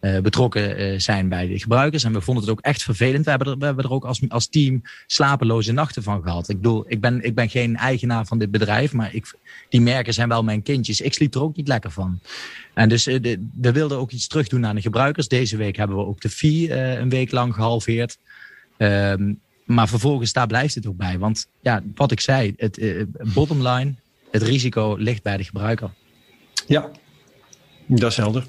uh, 0.00 0.20
betrokken 0.20 0.80
uh, 0.80 0.98
zijn 0.98 1.28
bij 1.28 1.46
de 1.46 1.58
gebruikers. 1.58 2.04
En 2.04 2.12
we 2.12 2.20
vonden 2.20 2.44
het 2.44 2.52
ook 2.52 2.60
echt 2.60 2.82
vervelend. 2.82 3.24
We 3.24 3.30
hebben 3.30 3.48
er, 3.48 3.58
we 3.58 3.64
hebben 3.64 3.84
er 3.84 3.92
ook 3.92 4.04
als, 4.04 4.20
als 4.28 4.48
team 4.48 4.82
slapeloze 5.06 5.72
nachten 5.72 6.02
van 6.02 6.22
gehad. 6.22 6.48
Ik 6.48 6.56
bedoel, 6.56 6.84
ik 6.88 7.00
ben, 7.00 7.22
ik 7.22 7.34
ben 7.34 7.48
geen 7.48 7.76
eigenaar 7.76 8.26
van 8.26 8.38
dit 8.38 8.50
bedrijf, 8.50 8.92
maar 8.92 9.14
ik, 9.14 9.34
die 9.68 9.80
merken 9.80 10.14
zijn 10.14 10.28
wel 10.28 10.42
mijn 10.42 10.62
kindjes. 10.62 11.00
Ik 11.00 11.14
sliep 11.14 11.34
er 11.34 11.42
ook 11.42 11.56
niet 11.56 11.68
lekker 11.68 11.90
van. 11.90 12.20
En 12.74 12.88
dus 12.88 13.06
uh, 13.06 13.20
de, 13.20 13.48
we 13.60 13.72
wilden 13.72 13.98
ook 13.98 14.10
iets 14.10 14.26
terug 14.26 14.48
doen 14.48 14.66
aan 14.66 14.74
de 14.74 14.82
gebruikers. 14.82 15.28
Deze 15.28 15.56
week 15.56 15.76
hebben 15.76 15.96
we 15.96 16.04
ook 16.04 16.20
de 16.20 16.30
fee 16.30 16.74
een 16.74 17.08
week 17.08 17.30
lang 17.30 17.54
gehalveerd. 17.54 18.18
Um, 18.78 19.40
maar 19.66 19.88
vervolgens, 19.88 20.32
daar 20.32 20.46
blijft 20.46 20.74
het 20.74 20.86
ook 20.86 20.96
bij. 20.96 21.18
Want 21.18 21.46
ja, 21.60 21.82
wat 21.94 22.12
ik 22.12 22.20
zei, 22.20 22.54
het 22.56 23.06
bottom 23.34 23.68
line, 23.68 23.94
het 24.30 24.42
risico 24.42 24.94
ligt 24.98 25.22
bij 25.22 25.36
de 25.36 25.44
gebruiker. 25.44 25.90
Ja, 26.66 26.90
dat 27.86 28.10
is 28.10 28.16
helder. 28.16 28.46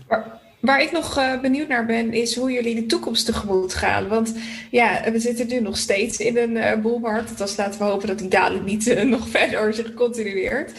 Waar 0.59 0.82
ik 0.82 0.91
nog 0.91 1.18
uh, 1.18 1.39
benieuwd 1.39 1.68
naar 1.68 1.86
ben, 1.86 2.13
is 2.13 2.36
hoe 2.36 2.51
jullie 2.51 2.76
de 2.76 2.86
toekomst 2.86 3.26
tegemoet 3.26 3.74
gaan. 3.74 4.07
Want 4.07 4.34
ja, 4.72 5.11
we 5.11 5.20
zitten 5.20 5.47
nu 5.47 5.59
nog 5.59 5.78
steeds 5.78 6.20
in 6.20 6.38
een 6.38 6.55
uh, 6.55 6.74
boelmarkt. 6.74 7.38
Dus 7.38 7.57
laten 7.57 7.80
we 7.80 7.86
hopen 7.86 8.07
dat 8.07 8.20
die 8.20 8.28
daling 8.28 8.65
niet 8.65 8.88
uh, 8.88 9.01
nog 9.15 9.28
verder 9.30 9.74
zich 9.74 9.93
continueert. 9.93 10.72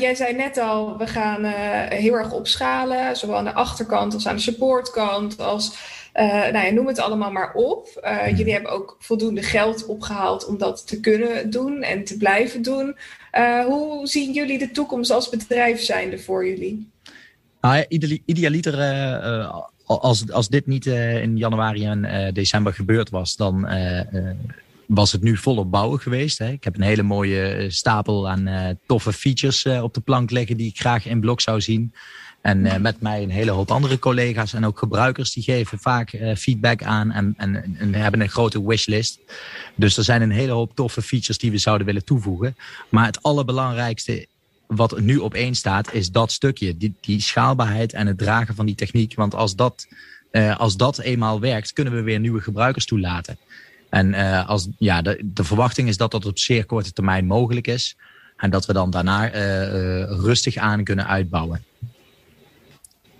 jij 0.00 0.14
zei 0.14 0.34
net 0.34 0.58
al, 0.58 0.98
we 0.98 1.06
gaan 1.06 1.44
heel 1.88 2.14
erg 2.14 2.32
opschalen. 2.32 3.16
Zowel 3.16 3.36
aan 3.36 3.44
de 3.44 3.54
achterkant 3.54 4.14
als 4.14 4.26
aan 4.26 4.36
de 4.36 4.42
supportkant. 4.42 5.40
Als, 5.40 5.76
nou 6.26 6.66
ja, 6.66 6.70
noem 6.70 6.86
het 6.86 6.98
allemaal 6.98 7.32
maar 7.32 7.52
op. 7.54 7.88
jullie 8.36 8.52
hebben 8.52 8.70
ook 8.70 8.96
voldoende 8.98 9.42
geld 9.42 9.86
opgehaald 9.86 10.46
om 10.46 10.58
dat 10.58 10.86
te 10.86 11.00
kunnen 11.00 11.50
doen 11.50 11.82
en 11.82 12.04
te 12.04 12.16
blijven 12.16 12.62
doen. 12.62 12.96
hoe 13.66 14.06
zien 14.06 14.32
jullie 14.32 14.58
de 14.58 14.70
toekomst 14.70 15.10
als 15.10 15.28
bedrijf 15.28 15.80
zijnde 15.80 16.18
voor 16.18 16.46
jullie? 16.46 16.90
Nou, 17.60 17.84
idealiter, 18.24 18.74
als, 19.96 20.30
als 20.30 20.48
dit 20.48 20.66
niet 20.66 20.86
uh, 20.86 21.22
in 21.22 21.36
januari 21.36 21.84
en 21.84 22.04
uh, 22.04 22.32
december 22.32 22.74
gebeurd 22.74 23.10
was, 23.10 23.36
dan 23.36 23.68
was 24.86 25.12
het 25.12 25.22
nu 25.22 25.36
volop 25.36 25.70
bouwen 25.70 26.00
geweest. 26.00 26.38
Hè. 26.38 26.50
Ik 26.50 26.64
heb 26.64 26.74
een 26.74 26.82
hele 26.82 27.02
mooie 27.02 27.66
stapel 27.70 28.28
aan 28.28 28.78
toffe 28.86 29.12
features 29.12 29.66
op 29.66 29.94
de 29.94 30.00
plank 30.00 30.30
liggen 30.30 30.56
die 30.56 30.68
ik 30.68 30.80
graag 30.80 31.06
in 31.06 31.20
blok 31.20 31.40
zou 31.40 31.60
zien. 31.60 31.94
En 32.40 32.82
met 32.82 33.00
mij 33.00 33.22
een 33.22 33.30
hele 33.30 33.50
hoop 33.50 33.70
andere 33.70 33.98
collega's 33.98 34.52
en 34.52 34.66
ook 34.66 34.78
gebruikers 34.78 35.32
die 35.32 35.42
geven 35.42 35.78
vaak 35.78 36.18
feedback 36.36 36.82
aan 36.82 37.10
en, 37.10 37.34
en, 37.36 37.76
en 37.78 37.94
hebben 37.94 38.20
een 38.20 38.28
grote 38.28 38.66
wishlist. 38.66 39.18
Dus 39.74 39.96
er 39.96 40.04
zijn 40.04 40.22
een 40.22 40.30
hele 40.30 40.52
hoop 40.52 40.74
toffe 40.74 41.02
features 41.02 41.38
die 41.38 41.50
we 41.50 41.58
zouden 41.58 41.86
willen 41.86 42.04
toevoegen. 42.04 42.56
Maar 42.88 43.06
het 43.06 43.22
allerbelangrijkste 43.22 44.26
wat 44.66 45.00
nu 45.00 45.16
op 45.16 45.34
één 45.34 45.54
staat, 45.54 45.92
is 45.92 46.10
dat 46.10 46.32
stukje. 46.32 46.76
Die, 46.76 46.94
die 47.00 47.20
schaalbaarheid 47.20 47.92
en 47.92 48.06
het 48.06 48.18
dragen 48.18 48.54
van 48.54 48.66
die 48.66 48.74
techniek. 48.74 49.14
Want 49.14 49.34
als 49.34 49.56
dat, 49.56 49.86
uh, 50.32 50.58
als 50.58 50.76
dat 50.76 50.98
eenmaal 50.98 51.40
werkt, 51.40 51.72
kunnen 51.72 51.94
we 51.94 52.02
weer 52.02 52.20
nieuwe 52.20 52.40
gebruikers 52.40 52.84
toelaten. 52.86 53.38
En 53.88 54.14
als, 54.46 54.68
ja, 54.78 55.02
de, 55.02 55.20
de 55.24 55.44
verwachting 55.44 55.88
is 55.88 55.96
dat 55.96 56.10
dat 56.10 56.26
op 56.26 56.38
zeer 56.38 56.64
korte 56.64 56.92
termijn 56.92 57.26
mogelijk 57.26 57.66
is. 57.66 57.96
En 58.36 58.50
dat 58.50 58.66
we 58.66 58.72
dan 58.72 58.90
daarna 58.90 59.26
rustig 60.04 60.56
aan 60.56 60.84
kunnen 60.84 61.06
uitbouwen. 61.06 61.64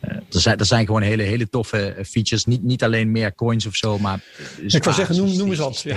Er, 0.01 0.22
zijn, 0.28 0.59
er 0.59 0.66
zijn 0.66 0.86
gewoon 0.86 1.03
hele, 1.03 1.22
hele 1.22 1.49
toffe 1.49 1.96
features. 2.07 2.44
Niet, 2.44 2.62
niet 2.62 2.84
alleen 2.84 3.11
meer 3.11 3.34
coins 3.34 3.66
of 3.66 3.74
zo, 3.76 3.99
maar. 3.99 4.20
Ik 4.66 4.84
wil 4.84 4.92
zeggen, 4.92 5.16
noem, 5.16 5.36
noem 5.36 5.49
eens 5.49 5.59
wat. 5.59 5.80
Ja. 5.80 5.96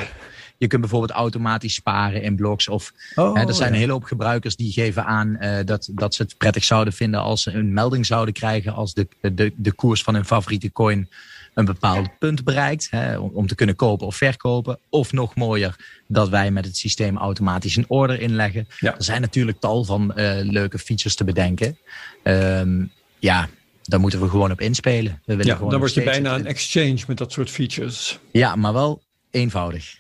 Je 0.57 0.67
kunt 0.67 0.81
bijvoorbeeld 0.81 1.11
automatisch 1.11 1.73
sparen 1.73 2.21
in 2.21 2.35
bloks. 2.35 2.67
Of 2.67 2.93
oh, 3.15 3.35
hè, 3.35 3.47
er 3.47 3.53
zijn 3.53 3.69
ja. 3.69 3.73
een 3.73 3.79
hele 3.79 3.91
hoop 3.91 4.03
gebruikers 4.03 4.55
die 4.55 4.71
geven 4.71 5.05
aan 5.05 5.37
uh, 5.39 5.59
dat, 5.65 5.89
dat 5.91 6.15
ze 6.15 6.21
het 6.21 6.37
prettig 6.37 6.63
zouden 6.63 6.93
vinden 6.93 7.19
als 7.19 7.41
ze 7.41 7.51
een 7.51 7.73
melding 7.73 8.05
zouden 8.05 8.33
krijgen 8.33 8.73
als 8.73 8.93
de, 8.93 9.07
de, 9.21 9.53
de 9.55 9.71
koers 9.71 10.03
van 10.03 10.13
hun 10.13 10.25
favoriete 10.25 10.71
coin 10.71 11.09
een 11.53 11.65
bepaald 11.65 12.17
punt 12.19 12.43
bereikt. 12.43 12.87
Hè, 12.89 13.17
om 13.17 13.47
te 13.47 13.55
kunnen 13.55 13.75
kopen 13.75 14.07
of 14.07 14.15
verkopen. 14.15 14.79
Of 14.89 15.11
nog 15.11 15.35
mooier, 15.35 15.75
dat 16.07 16.29
wij 16.29 16.51
met 16.51 16.65
het 16.65 16.77
systeem 16.77 17.17
automatisch 17.17 17.75
een 17.75 17.85
order 17.87 18.19
inleggen. 18.19 18.67
Ja. 18.79 18.95
Er 18.95 19.03
zijn 19.03 19.21
natuurlijk 19.21 19.59
tal 19.59 19.83
van 19.83 20.13
uh, 20.15 20.31
leuke 20.41 20.79
features 20.79 21.15
te 21.15 21.23
bedenken. 21.23 21.77
Um, 22.23 22.91
ja, 23.19 23.49
daar 23.81 23.99
moeten 23.99 24.21
we 24.21 24.29
gewoon 24.29 24.51
op 24.51 24.61
inspelen. 24.61 25.11
We 25.11 25.35
willen 25.35 25.45
ja, 25.45 25.55
gewoon 25.55 25.69
dan 25.69 25.79
word 25.79 25.93
je 25.93 26.03
bijna 26.03 26.35
een 26.35 26.45
exchange 26.45 26.99
met 27.07 27.17
dat 27.17 27.31
soort 27.31 27.49
features. 27.49 28.19
Ja, 28.31 28.55
maar 28.55 28.73
wel 28.73 29.01
eenvoudig 29.29 29.99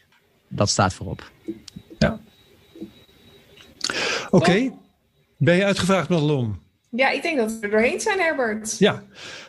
dat 0.51 0.69
staat 0.69 0.93
voorop. 0.93 1.31
Ja. 1.97 2.19
Oké. 4.29 4.35
Okay. 4.35 4.73
Ben 5.37 5.55
je 5.55 5.65
uitgevraagd, 5.65 6.09
Madelon? 6.09 6.59
Ja, 6.89 7.09
ik 7.09 7.21
denk 7.21 7.37
dat 7.37 7.51
we 7.51 7.57
er 7.59 7.69
doorheen 7.69 7.99
zijn, 7.99 8.19
Herbert. 8.19 8.79
Ja. 8.79 9.03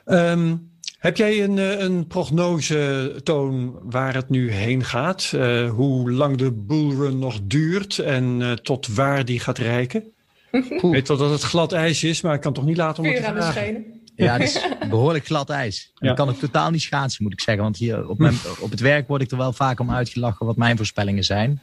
Um, 0.07 0.71
heb 0.99 1.17
jij 1.17 1.45
een, 1.45 1.57
een 1.85 2.07
prognose, 2.07 3.15
Toon, 3.23 3.79
waar 3.83 4.15
het 4.15 4.29
nu 4.29 4.51
heen 4.51 4.85
gaat? 4.85 5.33
Uh, 5.35 5.71
hoe 5.71 6.11
lang 6.11 6.37
de 6.37 6.53
bullrun 6.53 7.19
nog 7.19 7.41
duurt 7.43 7.99
en 7.99 8.41
uh, 8.41 8.53
tot 8.53 8.95
waar 8.95 9.25
die 9.25 9.41
gaat 9.41 9.59
reiken? 9.59 10.13
Ik 10.51 10.81
weet 10.81 11.09
wel 11.09 11.17
dat 11.17 11.31
het 11.31 11.43
glad 11.43 11.73
ijs 11.73 12.05
is, 12.05 12.21
maar 12.21 12.35
ik 12.35 12.41
kan 12.41 12.53
toch 12.53 12.65
niet 12.65 12.77
laten 12.77 13.05
om 13.05 13.11
het 13.11 13.25
te 13.25 13.31
vragen. 13.31 13.92
Ja, 14.17 14.33
het 14.33 14.43
is 14.43 14.69
behoorlijk 14.91 15.27
glad 15.27 15.51
ijs. 15.51 15.93
En 15.99 16.09
ja. 16.09 16.15
kan 16.15 16.29
ik 16.29 16.39
totaal 16.39 16.71
niet 16.71 16.83
schaatsen, 16.83 17.23
moet 17.23 17.33
ik 17.33 17.41
zeggen. 17.41 17.63
Want 17.63 17.77
hier 17.77 18.09
op, 18.09 18.19
mijn, 18.19 18.35
op 18.61 18.71
het 18.71 18.81
werk 18.81 19.09
word 19.09 19.23
ik 19.23 19.31
er 19.31 19.37
wel 19.37 19.53
vaak 19.53 19.81
om 19.81 19.91
uitgelachen 19.91 20.47
wat 20.47 20.57
mijn 20.57 20.77
voorspellingen 20.77 21.25
zijn. 21.25 21.61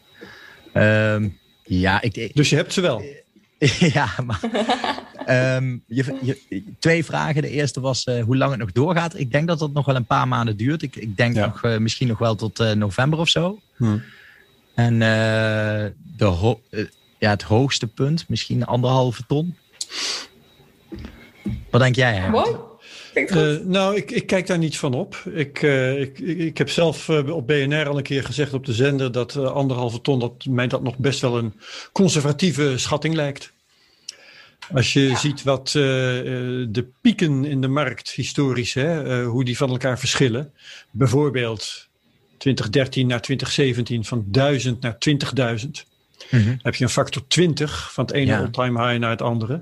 Um, 0.74 1.38
ja, 1.64 2.02
ik, 2.02 2.36
dus 2.36 2.50
je 2.50 2.56
hebt 2.56 2.74
ze 2.74 2.82
wel? 2.82 3.04
ja, 3.98 4.10
maar 4.26 4.42
um, 5.56 5.84
je, 5.88 6.18
je, 6.22 6.64
twee 6.80 7.06
vragen. 7.06 7.42
De 7.42 7.50
eerste 7.50 7.80
was 7.80 8.06
uh, 8.06 8.24
hoe 8.24 8.38
lang 8.38 8.52
het 8.52 8.60
nog 8.60 8.72
doorgaat. 8.72 9.18
Ik 9.20 9.32
denk 9.32 9.48
dat 9.48 9.60
dat 9.60 9.74
nog 9.74 9.86
wel 9.86 9.96
een 9.96 10.06
paar 10.06 10.28
maanden 10.28 10.58
duurt. 10.58 10.82
Ik, 10.82 10.96
ik 10.96 11.18
denk 11.18 11.36
ja. 11.36 11.46
nog, 11.46 11.64
uh, 11.64 11.78
misschien 11.78 12.08
nog 12.08 12.18
wel 12.18 12.36
tot 12.36 12.60
uh, 12.60 12.72
november 12.72 13.20
of 13.20 13.30
zo. 13.30 13.60
Hm. 13.76 13.98
En 14.76 15.00
de 15.00 16.58
ja, 17.20 17.30
het 17.30 17.42
hoogste 17.42 17.88
punt, 17.88 18.26
misschien 18.28 18.66
anderhalve 18.66 19.24
ton. 19.28 19.56
Wat 21.70 21.82
denk 21.82 21.96
jij? 21.96 22.30
Mooi. 22.30 22.56
Uh, 23.14 23.58
nou, 23.66 23.96
ik, 23.96 24.12
ik, 24.12 24.28
kijk 24.28 24.48
daar 24.48 24.58
niet 24.58 24.78
van 24.78 24.94
op. 24.94 25.16
Ik, 25.34 25.62
uh, 25.62 26.02
ik, 26.02 26.20
ik, 26.20 26.58
heb 26.58 26.70
zelf 26.70 27.08
uh, 27.08 27.36
op 27.36 27.48
BNR 27.48 27.88
al 27.88 27.98
een 27.98 28.04
keer 28.04 28.24
gezegd 28.24 28.54
op 28.54 28.66
de 28.66 28.74
zender 28.74 29.12
dat 29.12 29.36
anderhalve 29.36 30.02
ton, 30.02 30.20
dat 30.20 30.46
mij 30.46 30.68
dat 30.68 30.84
nog 30.84 30.98
best 30.98 31.22
wel 31.22 31.38
een 31.38 31.54
conservatieve 31.92 32.78
schatting 32.78 33.16
lijkt. 33.16 33.54
Als 34.74 34.94
je 34.94 35.02
ja. 35.02 35.18
ziet 35.18 35.44
wat 35.44 35.70
de 35.72 36.88
pieken 37.02 37.46
in 37.46 37.62
de 37.62 37.68
markt 37.68 38.12
historisch, 38.12 38.74
hè, 38.74 39.24
hoe 39.24 39.46
die 39.46 39.58
van 39.58 39.70
elkaar 39.70 40.00
verschillen. 40.00 40.54
Bijvoorbeeld 40.92 41.88
2013 42.38 43.08
naar 43.08 43.22
2017 43.22 44.06
van 44.06 44.24
1000 44.28 44.82
naar 44.82 44.98
20.000. 45.66 45.89
Mm-hmm. 46.30 46.60
Heb 46.62 46.76
je 46.76 46.84
een 46.84 46.90
factor 46.90 47.28
20 47.28 47.94
van 47.94 48.06
het 48.06 48.14
ene 48.14 48.32
ja. 48.32 48.40
all-time 48.40 48.88
high 48.88 49.00
naar 49.00 49.10
het 49.10 49.22
andere. 49.22 49.62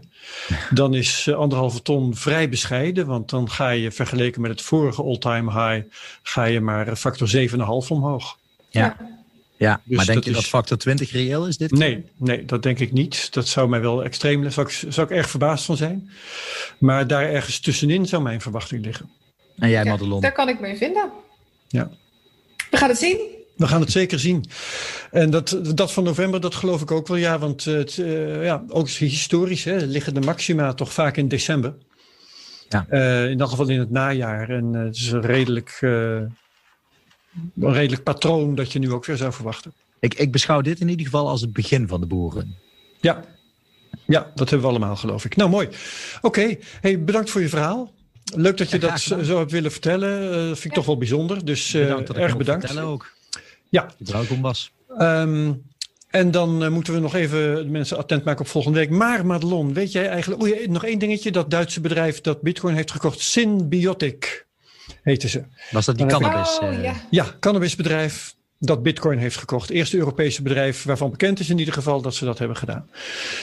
Dan 0.69 0.93
is 0.93 1.25
uh, 1.27 1.35
anderhalve 1.35 1.81
ton 1.81 2.15
vrij 2.15 2.49
bescheiden. 2.49 3.05
Want 3.05 3.29
dan 3.29 3.49
ga 3.49 3.69
je 3.69 3.91
vergeleken 3.91 4.41
met 4.41 4.51
het 4.51 4.61
vorige 4.61 5.03
all-time 5.03 5.51
high. 5.51 5.87
Ga 6.23 6.43
je 6.43 6.61
maar 6.61 6.95
factor 6.95 7.49
7,5 7.49 7.57
omhoog. 7.87 8.37
Ja. 8.69 8.97
Ja, 9.57 9.81
dus 9.83 9.97
maar 9.97 10.05
denk 10.05 10.17
dat 10.17 10.25
je 10.25 10.31
is... 10.31 10.35
dat 10.35 10.45
factor 10.45 10.77
20 10.77 11.11
reëel 11.11 11.47
is 11.47 11.57
dit? 11.57 11.71
Nee, 11.71 12.05
nee, 12.17 12.45
dat 12.45 12.63
denk 12.63 12.79
ik 12.79 12.91
niet. 12.91 13.33
Dat 13.33 13.47
zou 13.47 13.69
mij 13.69 13.81
wel 13.81 14.03
extreem... 14.03 14.49
Zou 14.49 14.67
ik, 14.67 14.73
zou 14.89 15.07
ik 15.07 15.15
erg 15.15 15.29
verbaasd 15.29 15.65
van 15.65 15.77
zijn. 15.77 16.09
Maar 16.77 17.07
daar 17.07 17.23
ergens 17.23 17.59
tussenin 17.59 18.05
zou 18.05 18.21
mijn 18.21 18.41
verwachting 18.41 18.85
liggen. 18.85 19.09
En 19.57 19.69
jij, 19.69 19.83
ja, 19.83 19.89
Madelon? 19.89 20.21
Daar 20.21 20.31
kan 20.31 20.49
ik 20.49 20.59
mee 20.59 20.77
vinden. 20.77 21.09
Ja. 21.67 21.89
We 22.69 22.77
gaan 22.77 22.89
het 22.89 22.97
zien. 22.97 23.36
We 23.57 23.67
gaan 23.67 23.81
het 23.81 23.91
zeker 23.91 24.19
zien. 24.19 24.45
En 25.11 25.29
dat, 25.29 25.59
dat 25.73 25.93
van 25.93 26.03
november, 26.03 26.41
dat 26.41 26.55
geloof 26.55 26.81
ik 26.81 26.91
ook 26.91 27.07
wel. 27.07 27.17
Ja, 27.17 27.39
want 27.39 27.65
het, 27.65 27.97
uh, 27.97 28.43
ja, 28.43 28.63
ook 28.67 28.89
historisch 28.89 29.63
hè, 29.63 29.77
liggen 29.77 30.13
de 30.13 30.21
maxima 30.21 30.73
toch 30.73 30.93
vaak 30.93 31.17
in 31.17 31.27
december. 31.27 31.73
Ja. 32.69 32.85
Uh, 32.89 33.23
in 33.23 33.31
ieder 33.31 33.47
geval 33.47 33.69
in 33.69 33.79
het 33.79 33.91
najaar. 33.91 34.49
En 34.49 34.73
uh, 34.73 34.83
het 34.83 34.95
is 34.95 35.11
een 35.11 35.21
redelijk, 35.21 35.77
een 35.81 36.33
redelijk 37.55 38.03
patroon 38.03 38.55
dat 38.55 38.71
je 38.71 38.79
nu 38.79 38.91
ook 38.91 39.05
weer 39.05 39.17
zou 39.17 39.33
verwachten. 39.33 39.73
Ik, 39.99 40.13
ik 40.13 40.31
beschouw 40.31 40.61
dit 40.61 40.79
in 40.79 40.89
ieder 40.89 41.05
geval 41.05 41.29
als 41.29 41.41
het 41.41 41.53
begin 41.53 41.87
van 41.87 41.99
de 41.99 42.07
boeren. 42.07 42.55
Ja, 43.01 43.23
ja 44.05 44.31
dat 44.35 44.49
hebben 44.49 44.67
we 44.67 44.75
allemaal 44.75 44.95
geloof 44.95 45.25
ik. 45.25 45.35
Nou 45.35 45.49
mooi. 45.49 45.67
Oké, 45.67 45.75
okay. 46.21 46.59
hey, 46.81 47.03
bedankt 47.03 47.29
voor 47.29 47.41
je 47.41 47.49
verhaal. 47.49 47.95
Leuk 48.35 48.57
dat 48.57 48.69
je 48.69 48.79
ja, 48.79 48.87
dat 48.87 48.99
zo 48.99 49.37
hebt 49.37 49.51
willen 49.51 49.71
vertellen. 49.71 50.31
dat 50.31 50.45
vind 50.45 50.63
ik 50.63 50.69
ja. 50.69 50.75
toch 50.75 50.85
wel 50.85 50.97
bijzonder. 50.97 51.45
Dus 51.45 51.71
bedankt 51.71 52.13
erg 52.13 52.37
bedankt. 52.37 52.79
ook. 52.79 53.15
Ja. 53.69 53.89
Welkom 53.97 54.41
Bas. 54.41 54.71
Um, 54.97 55.65
en 56.09 56.31
dan 56.31 56.63
uh, 56.63 56.69
moeten 56.69 56.93
we 56.93 56.99
nog 56.99 57.15
even 57.15 57.55
de 57.55 57.69
mensen 57.69 57.97
attent 57.97 58.23
maken 58.23 58.41
op 58.41 58.47
volgende 58.47 58.79
week. 58.79 58.89
Maar 58.89 59.25
Madelon, 59.25 59.73
weet 59.73 59.91
jij 59.91 60.09
eigenlijk... 60.09 60.41
Oh 60.41 60.47
ja, 60.47 60.55
nog 60.69 60.85
één 60.85 60.99
dingetje. 60.99 61.31
Dat 61.31 61.51
Duitse 61.51 61.81
bedrijf 61.81 62.21
dat 62.21 62.41
Bitcoin 62.41 62.75
heeft 62.75 62.91
gekocht. 62.91 63.19
Symbiotic 63.19 64.47
heette 65.01 65.29
ze. 65.29 65.43
Was 65.71 65.85
dat 65.85 65.97
die 65.97 66.05
cannabis? 66.05 66.59
Oh, 66.59 66.71
uh... 66.71 66.83
ja. 66.83 66.93
ja, 67.09 67.35
cannabisbedrijf 67.39 68.35
dat 68.59 68.83
Bitcoin 68.83 69.17
heeft 69.17 69.37
gekocht. 69.37 69.69
Eerste 69.69 69.97
Europese 69.97 70.41
bedrijf 70.41 70.83
waarvan 70.83 71.11
bekend 71.11 71.39
is 71.39 71.49
in 71.49 71.57
ieder 71.59 71.73
geval 71.73 72.01
dat 72.01 72.15
ze 72.15 72.25
dat 72.25 72.37
hebben 72.37 72.57
gedaan. 72.57 72.89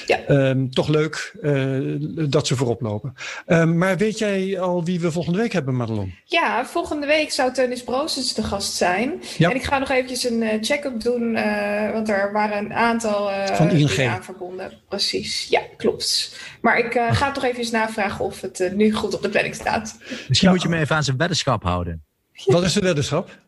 Ja. 0.06 0.28
Um, 0.28 0.70
toch 0.70 0.88
leuk 0.88 1.36
uh, 1.42 2.28
dat 2.28 2.46
ze 2.46 2.56
voorop 2.56 2.80
lopen. 2.80 3.14
Um, 3.46 3.78
maar 3.78 3.96
weet 3.96 4.18
jij 4.18 4.60
al 4.60 4.84
wie 4.84 5.00
we 5.00 5.12
volgende 5.12 5.38
week 5.38 5.52
hebben, 5.52 5.76
Madelon? 5.76 6.14
Ja, 6.24 6.66
volgende 6.66 7.06
week 7.06 7.32
zou 7.32 7.52
Teunis 7.52 7.82
Broosens 7.82 8.34
de 8.34 8.42
gast 8.42 8.72
zijn. 8.72 9.22
Ja. 9.38 9.50
En 9.50 9.56
ik 9.56 9.62
ga 9.62 9.78
nog 9.78 9.90
eventjes 9.90 10.30
een 10.30 10.42
uh, 10.42 10.50
check-up 10.60 11.00
doen, 11.00 11.36
uh, 11.36 11.92
want 11.92 12.08
er 12.08 12.32
waren 12.32 12.64
een 12.64 12.72
aantal 12.72 13.30
Van 13.46 13.70
ING. 13.70 14.08
aan 14.08 14.24
verbonden. 14.24 14.72
Precies, 14.88 15.46
ja, 15.48 15.60
klopt. 15.76 16.38
Maar 16.60 16.78
ik 16.78 17.00
ga 17.10 17.32
toch 17.32 17.44
even 17.44 17.72
navragen 17.72 18.24
of 18.24 18.40
het 18.40 18.72
nu 18.74 18.92
goed 18.92 19.14
op 19.14 19.22
de 19.22 19.28
planning 19.28 19.54
staat. 19.54 19.96
Misschien 20.28 20.48
ja. 20.48 20.50
moet 20.50 20.62
je 20.62 20.68
me 20.68 20.78
even 20.78 20.96
aan 20.96 21.04
zijn 21.04 21.16
weddenschap 21.16 21.62
houden. 21.62 22.04
Wat 22.44 22.64
is 22.64 22.72
de 22.72 22.80
weddenschap? 22.80 23.42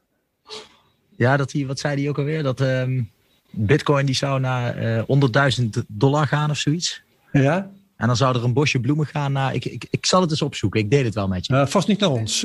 Ja, 1.16 1.36
dat 1.36 1.52
hij, 1.52 1.66
wat 1.66 1.78
zei 1.78 2.00
hij 2.00 2.08
ook 2.08 2.18
alweer? 2.18 2.42
Dat 2.42 2.60
um, 2.60 3.10
Bitcoin 3.50 4.06
die 4.06 4.14
zou 4.14 4.40
naar 4.40 4.82
uh, 5.08 5.60
100.000 5.60 5.68
dollar 5.88 6.26
gaan 6.26 6.50
of 6.50 6.56
zoiets. 6.56 7.02
Ja. 7.32 7.70
En 7.96 8.06
dan 8.06 8.16
zou 8.16 8.36
er 8.36 8.44
een 8.44 8.52
bosje 8.52 8.80
bloemen 8.80 9.06
gaan 9.06 9.32
naar. 9.32 9.54
Ik, 9.54 9.64
ik, 9.64 9.86
ik 9.90 10.06
zal 10.06 10.20
het 10.20 10.30
eens 10.30 10.42
opzoeken. 10.42 10.80
Ik 10.80 10.90
deed 10.90 11.04
het 11.04 11.14
wel 11.14 11.28
met 11.28 11.46
je. 11.46 11.52
Uh, 11.52 11.66
vast 11.66 11.88
niet 11.88 12.00
naar 12.00 12.10
ons. 12.10 12.44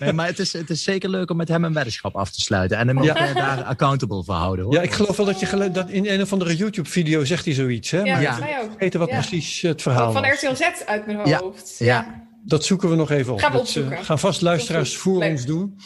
nee, 0.00 0.12
maar 0.12 0.26
het 0.26 0.38
is, 0.38 0.52
het 0.52 0.70
is 0.70 0.82
zeker 0.82 1.10
leuk 1.10 1.30
om 1.30 1.36
met 1.36 1.48
hem 1.48 1.64
een 1.64 1.72
weddenschap 1.72 2.16
af 2.16 2.30
te 2.30 2.40
sluiten. 2.40 2.78
En 2.78 2.88
hem 2.88 2.98
ook 2.98 3.04
ja. 3.04 3.32
daar 3.32 3.62
accountable 3.62 4.24
voor 4.24 4.34
houden. 4.34 4.64
Hoor. 4.64 4.74
Ja, 4.74 4.82
ik 4.82 4.92
geloof 4.92 5.16
wel 5.16 5.26
dat 5.26 5.40
je 5.40 5.70
dat 5.72 5.90
in 5.90 6.08
een 6.08 6.22
of 6.22 6.32
andere 6.32 6.56
YouTube-video 6.56 7.24
zegt 7.24 7.44
hij 7.44 7.54
zoiets. 7.54 7.90
Hè? 7.90 8.00
Ja, 8.00 8.12
maar 8.12 8.22
ja. 8.22 8.38
mij 8.38 8.60
ook. 8.62 8.78
weten 8.78 9.00
wat 9.00 9.08
ja. 9.08 9.14
precies 9.14 9.60
het 9.60 9.82
verhaal 9.82 10.12
Van 10.12 10.22
was. 10.22 10.42
RTL 10.42 10.54
Z 10.54 10.82
uit 10.86 11.06
mijn 11.06 11.18
hoofd. 11.18 11.76
Ja. 11.78 12.23
Dat 12.46 12.64
zoeken 12.64 12.90
we 12.90 12.96
nog 12.96 13.10
even 13.10 13.32
op. 13.32 13.38
Gaan 13.38 13.50
we 13.50 13.56
dat, 13.56 13.66
opzoeken. 13.66 14.04
gaan 14.04 14.18
vast 14.18 14.40
luisteraars 14.40 14.96
voor 14.96 15.18
leuk. 15.18 15.30
ons 15.30 15.46
doen. 15.46 15.78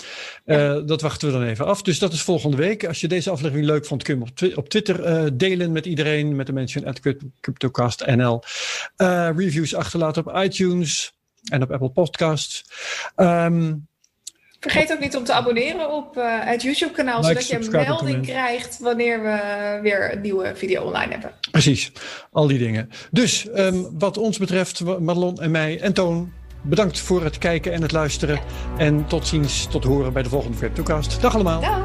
Ja. 0.45 0.81
Dat 0.81 1.01
wachten 1.01 1.29
we 1.29 1.35
dan 1.39 1.47
even 1.47 1.67
af. 1.67 1.83
Dus 1.83 1.99
dat 1.99 2.13
is 2.13 2.23
volgende 2.23 2.57
week. 2.57 2.87
Als 2.87 3.01
je 3.01 3.09
deze 3.09 3.31
aflevering 3.31 3.67
leuk 3.67 3.87
vond, 3.87 4.03
kun 4.03 4.15
je 4.15 4.21
hem 4.21 4.29
op, 4.29 4.37
twi 4.37 4.55
op 4.55 4.69
Twitter 4.69 5.25
uh, 5.25 5.31
delen 5.33 5.73
met 5.73 5.87
iedereen. 5.87 6.37
Met 6.37 6.47
de 6.47 6.53
mensen 6.53 6.85
at 6.85 7.01
CryptoCastNL. 7.41 8.43
reviews 9.37 9.75
achterlaten 9.75 10.27
op 10.27 10.37
iTunes 10.37 11.13
en 11.51 11.63
op 11.63 11.71
Apple 11.71 11.91
Podcasts. 11.91 12.65
Um, 13.17 13.87
Vergeet 14.61 14.93
ook 14.93 15.01
niet 15.01 15.17
om 15.17 15.25
te 15.25 15.33
abonneren 15.33 15.93
op 15.93 16.17
uh, 16.17 16.25
het 16.41 16.63
YouTube-kanaal, 16.63 17.21
like, 17.21 17.43
zodat 17.43 17.49
je 17.49 17.57
een 17.57 17.85
melding 17.85 18.27
krijgt 18.27 18.79
wanneer 18.79 19.23
we 19.23 19.79
weer 19.83 20.13
een 20.13 20.21
nieuwe 20.21 20.53
video 20.55 20.83
online 20.83 21.13
hebben. 21.13 21.33
Precies, 21.51 21.93
al 22.33 22.47
die 22.47 22.59
dingen. 22.59 22.91
Dus 23.11 23.47
um, 23.55 23.99
wat 23.99 24.17
ons 24.17 24.39
betreft, 24.39 24.85
Madelon 24.85 25.41
en 25.41 25.51
mij 25.51 25.81
en 25.81 25.93
Toon, 25.93 26.33
bedankt 26.63 27.01
voor 27.01 27.25
het 27.25 27.39
kijken 27.39 27.73
en 27.73 27.83
het 27.83 27.93
luisteren. 27.93 28.41
En 28.77 29.07
tot 29.07 29.27
ziens, 29.27 29.67
tot 29.67 29.85
horen 29.85 30.13
bij 30.13 30.23
de 30.23 30.29
volgende 30.29 30.57
CryptoCast. 30.57 31.21
Dag 31.21 31.35
allemaal. 31.35 31.61
Dag. 31.61 31.83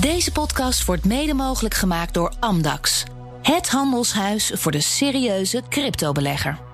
Deze 0.00 0.32
podcast 0.32 0.84
wordt 0.84 1.04
mede 1.04 1.34
mogelijk 1.34 1.74
gemaakt 1.74 2.14
door 2.14 2.32
Amdax. 2.38 3.04
Het 3.42 3.68
handelshuis 3.68 4.52
voor 4.54 4.72
de 4.72 4.80
serieuze 4.80 5.62
cryptobelegger. 5.68 6.69